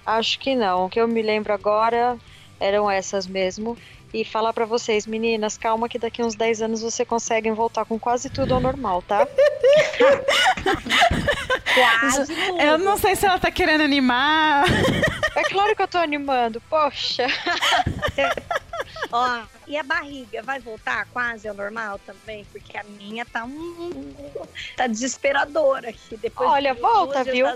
Acho 0.05 0.39
que 0.39 0.55
não. 0.55 0.85
O 0.85 0.89
que 0.89 0.99
eu 0.99 1.07
me 1.07 1.21
lembro 1.21 1.53
agora 1.53 2.17
eram 2.59 2.89
essas 2.89 3.27
mesmo. 3.27 3.77
E 4.15 4.23
falar 4.23 4.53
para 4.53 4.65
vocês, 4.65 5.05
meninas, 5.05 5.57
calma 5.57 5.89
que 5.89 5.99
daqui 5.99 6.23
uns 6.23 6.35
10 6.35 6.61
anos 6.61 6.81
você 6.81 7.03
conseguem 7.03 7.51
voltar 7.51 7.83
com 7.83 7.99
quase 7.99 8.29
tudo 8.29 8.53
ao 8.53 8.61
normal, 8.61 9.01
tá? 9.01 9.27
quase. 11.75 12.33
Eu 12.65 12.77
não 12.77 12.95
sei 12.95 13.17
se 13.17 13.25
ela 13.25 13.37
tá 13.37 13.51
querendo 13.51 13.81
animar. 13.81 14.63
É 15.35 15.43
claro 15.43 15.75
que 15.75 15.81
eu 15.81 15.87
tô 15.89 15.97
animando, 15.97 16.61
poxa. 16.69 17.27
Ó, 19.11 19.41
e 19.67 19.77
a 19.77 19.83
barriga 19.83 20.41
vai 20.43 20.61
voltar 20.61 21.05
quase 21.07 21.45
ao 21.49 21.53
normal 21.53 21.99
também? 22.05 22.45
Porque 22.53 22.77
a 22.77 22.83
minha 22.83 23.25
tá 23.25 23.43
um, 23.43 24.13
tá 24.77 24.87
desesperadora 24.87 25.89
aqui. 25.89 26.15
Depois 26.15 26.49
Olha, 26.49 26.73
de 26.73 26.79
volta, 26.79 27.21
viu? 27.25 27.47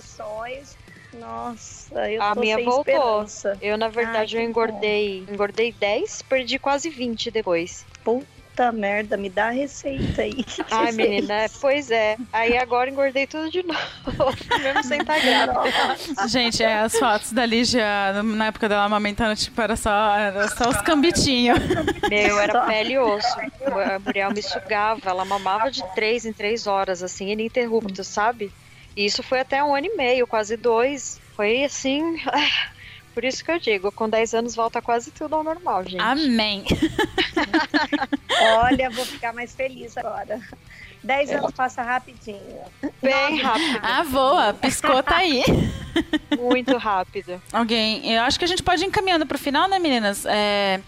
Nossa, 1.14 2.10
eu 2.12 2.22
a 2.22 2.34
tô 2.36 2.42
minha 2.42 2.56
sem 2.56 2.66
voltou. 2.66 2.94
Esperança. 3.24 3.58
Eu, 3.62 3.78
na 3.78 3.88
verdade, 3.90 4.38
Ai, 4.38 4.44
eu 4.44 4.50
engordei, 4.50 5.24
bom. 5.26 5.34
engordei 5.34 5.72
10, 5.72 6.22
perdi 6.24 6.60
quase 6.60 6.90
20 6.90 7.32
depois. 7.32 7.86
Puta 8.04 8.72
merda, 8.72 9.18
me 9.18 9.30
dá 9.30 9.48
a 9.48 9.52
receita 9.52 10.22
aí. 10.22 10.46
Ai, 10.70 10.92
menina, 10.92 11.48
pois 11.60 11.90
é. 11.90 12.16
Aí 12.32 12.58
agora 12.58 12.90
engordei 12.92 13.26
tudo 13.26 13.50
de 13.50 13.64
novo, 13.66 14.36
mesmo 14.62 14.84
sem 14.84 15.00
estar 15.02 15.20
grávida. 15.20 16.28
Gente, 16.28 16.62
é, 16.62 16.80
as 16.80 16.98
fotos 16.98 17.32
da 17.34 17.46
Lígia, 17.46 18.22
na 18.24 18.48
época 18.48 18.70
dela 18.70 18.84
amamentando, 18.84 19.36
tipo, 19.36 19.60
era 19.60 19.76
só, 19.76 20.16
era 20.16 20.48
só 20.50 20.70
os 20.70 20.82
cambitinhos. 20.82 21.58
Meu, 22.08 22.40
era 22.40 22.66
pele 22.66 22.94
e 22.94 23.00
osso. 23.00 23.40
A 23.66 23.98
Muriel 24.00 24.32
me 24.32 24.44
sugava, 24.44 25.10
ela 25.10 25.26
mamava 25.26 25.72
de 25.72 25.84
três 25.96 26.26
em 26.26 26.34
três 26.34 26.68
horas, 26.68 27.02
assim, 27.02 27.30
ininterrupto, 27.30 28.04
sabe? 28.04 28.52
E 28.96 29.06
isso 29.06 29.24
foi 29.24 29.40
até 29.40 29.64
um 29.64 29.76
ano 29.76 29.88
e 29.88 29.96
meio, 29.96 30.28
quase 30.28 30.58
dois. 30.58 31.20
Foi 31.36 31.64
assim. 31.64 32.18
Por 33.14 33.26
isso 33.26 33.44
que 33.44 33.52
eu 33.52 33.60
digo, 33.60 33.92
com 33.92 34.08
10 34.08 34.34
anos 34.34 34.56
volta 34.56 34.82
quase 34.82 35.12
tudo 35.12 35.36
ao 35.36 35.44
normal, 35.44 35.84
gente. 35.84 36.00
Amém. 36.00 36.64
Olha, 38.62 38.90
vou 38.90 39.06
ficar 39.06 39.34
mais 39.34 39.54
feliz 39.54 39.98
agora. 39.98 40.40
10 41.04 41.32
anos 41.32 41.52
passa 41.52 41.82
rapidinho. 41.82 42.62
Bem 43.02 43.42
rápido. 43.42 43.80
Ah, 43.82 44.04
voa, 44.04 44.54
piscou, 44.54 45.02
tá 45.02 45.18
aí. 45.18 45.44
Muito 46.38 46.78
rápido. 46.78 47.42
Alguém, 47.52 48.14
eu 48.14 48.22
acho 48.22 48.38
que 48.38 48.46
a 48.46 48.48
gente 48.48 48.64
pode 48.64 48.84
ir 48.84 48.88
encaminhando 48.88 49.26
pro 49.26 49.38
final, 49.38 49.68
né, 49.68 49.80
meninas? 49.80 50.26
É. 50.26 50.80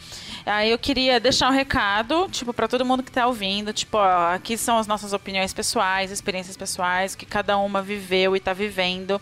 Aí 0.46 0.72
eu 0.72 0.78
queria 0.80 1.20
deixar 1.20 1.50
um 1.50 1.54
recado, 1.54 2.28
tipo, 2.32 2.54
para 2.54 2.68
todo 2.68 2.86
mundo 2.86 3.04
que 3.04 3.12
tá 3.12 3.28
ouvindo, 3.28 3.72
tipo, 3.74 3.98
ó, 3.98 4.34
aqui 4.34 4.58
são 4.58 4.78
as 4.78 4.88
nossas 4.88 5.14
opiniões 5.14 5.54
pessoais, 5.54 6.12
experiências 6.12 6.58
pessoais, 6.58 7.16
que 7.16 7.26
cada 7.26 7.58
uma 7.58 7.82
viveu 7.82 8.36
e 8.36 8.40
tá 8.40 8.54
vivendo. 8.54 9.22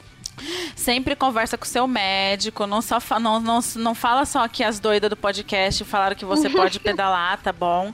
Sempre 0.75 1.15
conversa 1.15 1.57
com 1.57 1.65
o 1.65 1.67
seu 1.67 1.85
médico, 1.87 2.65
não, 2.65 2.81
só 2.81 2.99
fa 3.01 3.19
não, 3.19 3.39
não, 3.39 3.59
não 3.75 3.93
fala 3.93 4.25
só 4.25 4.47
que 4.47 4.63
as 4.63 4.79
doidas 4.79 5.09
do 5.09 5.17
podcast 5.17 5.83
falaram 5.83 6.15
que 6.15 6.23
você 6.23 6.49
pode 6.49 6.79
pedalar, 6.81 7.41
tá 7.41 7.51
bom? 7.51 7.93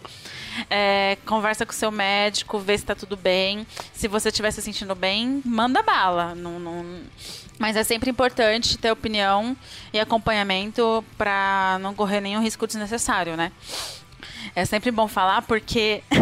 É, 0.70 1.18
conversa 1.26 1.66
com 1.66 1.72
o 1.72 1.76
seu 1.76 1.92
médico, 1.92 2.60
vê 2.60 2.78
se 2.78 2.86
tá 2.86 2.96
tudo 2.96 3.18
bem. 3.18 3.66
Se 3.94 4.08
você 4.08 4.30
estiver 4.30 4.52
se 4.52 4.62
sentindo 4.62 4.96
bem, 4.96 5.42
manda 5.44 5.82
bala. 5.82 6.36
Não, 6.36 6.60
não, 6.60 6.86
mas 7.60 7.76
é 7.76 7.84
sempre 7.84 8.10
importante 8.10 8.78
ter 8.78 8.92
opinião 8.92 9.56
e 9.94 10.00
acompanhamento 10.00 11.04
para 11.18 11.78
não 11.82 11.94
correr 11.94 12.22
nenhum 12.22 12.42
risco 12.42 12.68
desnecessário, 12.68 13.36
né? 13.36 13.52
É 14.56 14.66
sempre 14.66 14.92
bom 14.92 15.08
falar 15.08 15.42
porque. 15.42 16.04
é. 16.12 16.16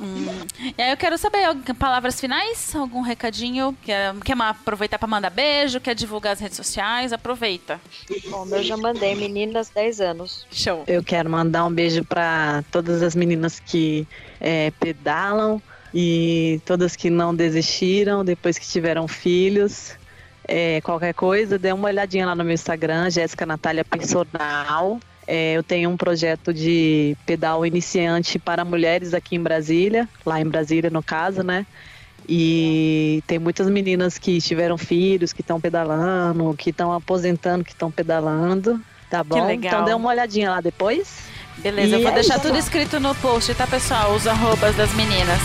hum. 0.00 0.26
E 0.76 0.82
aí 0.82 0.90
eu 0.90 0.96
quero 0.96 1.18
saber 1.18 1.46
palavras 1.78 2.20
finais, 2.20 2.74
algum 2.74 3.00
recadinho. 3.00 3.76
Quer, 3.82 4.14
quer 4.24 4.40
aproveitar 4.40 4.98
para 4.98 5.08
mandar 5.08 5.30
beijo? 5.30 5.80
Quer 5.80 5.94
divulgar 5.94 6.32
as 6.32 6.40
redes 6.40 6.56
sociais? 6.56 7.12
Aproveita. 7.12 7.80
Bom, 8.30 8.46
eu 8.50 8.62
já 8.62 8.76
mandei, 8.76 9.14
meninas, 9.14 9.70
10 9.70 10.00
anos. 10.00 10.46
Show. 10.50 10.84
Eu 10.86 11.02
quero 11.02 11.28
mandar 11.28 11.64
um 11.64 11.72
beijo 11.72 12.04
para 12.04 12.64
todas 12.70 13.02
as 13.02 13.14
meninas 13.14 13.60
que 13.60 14.06
é, 14.40 14.70
pedalam 14.80 15.60
e 15.94 16.60
todas 16.64 16.94
que 16.96 17.10
não 17.10 17.34
desistiram 17.34 18.24
depois 18.24 18.58
que 18.58 18.66
tiveram 18.66 19.08
filhos. 19.08 19.92
É, 20.46 20.80
qualquer 20.80 21.12
coisa, 21.12 21.58
dê 21.58 21.72
uma 21.72 21.88
olhadinha 21.88 22.26
lá 22.26 22.34
no 22.34 22.42
meu 22.42 22.54
Instagram, 22.54 23.10
Jéssica 23.10 23.44
Natália 23.44 23.84
Personal. 23.84 24.98
É, 25.26 25.52
eu 25.52 25.62
tenho 25.62 25.90
um 25.90 25.96
projeto 25.96 26.54
de 26.54 27.14
pedal 27.26 27.66
iniciante 27.66 28.38
para 28.38 28.64
mulheres 28.64 29.12
aqui 29.12 29.36
em 29.36 29.42
Brasília, 29.42 30.08
lá 30.24 30.40
em 30.40 30.46
Brasília 30.46 30.88
no 30.88 31.02
caso, 31.02 31.42
né? 31.42 31.66
E 32.26 33.22
tem 33.26 33.38
muitas 33.38 33.68
meninas 33.68 34.18
que 34.18 34.40
tiveram 34.40 34.78
filhos, 34.78 35.32
que 35.32 35.42
estão 35.42 35.60
pedalando, 35.60 36.54
que 36.56 36.70
estão 36.70 36.92
aposentando, 36.92 37.62
que 37.62 37.72
estão 37.72 37.90
pedalando. 37.90 38.80
Tá 39.10 39.22
bom? 39.22 39.46
legal. 39.46 39.72
Então 39.72 39.84
dê 39.84 39.94
uma 39.94 40.08
olhadinha 40.08 40.50
lá 40.50 40.60
depois. 40.60 41.28
Beleza, 41.58 41.88
E 41.88 41.92
eu 41.92 42.02
vou 42.02 42.10
é 42.10 42.14
deixar 42.14 42.34
isso. 42.34 42.46
tudo 42.46 42.58
escrito 42.58 43.00
no 43.00 43.14
post, 43.16 43.54
tá, 43.54 43.66
pessoal? 43.66 44.14
Os 44.14 44.26
arrobas 44.26 44.76
das 44.76 44.94
meninas. 44.94 45.40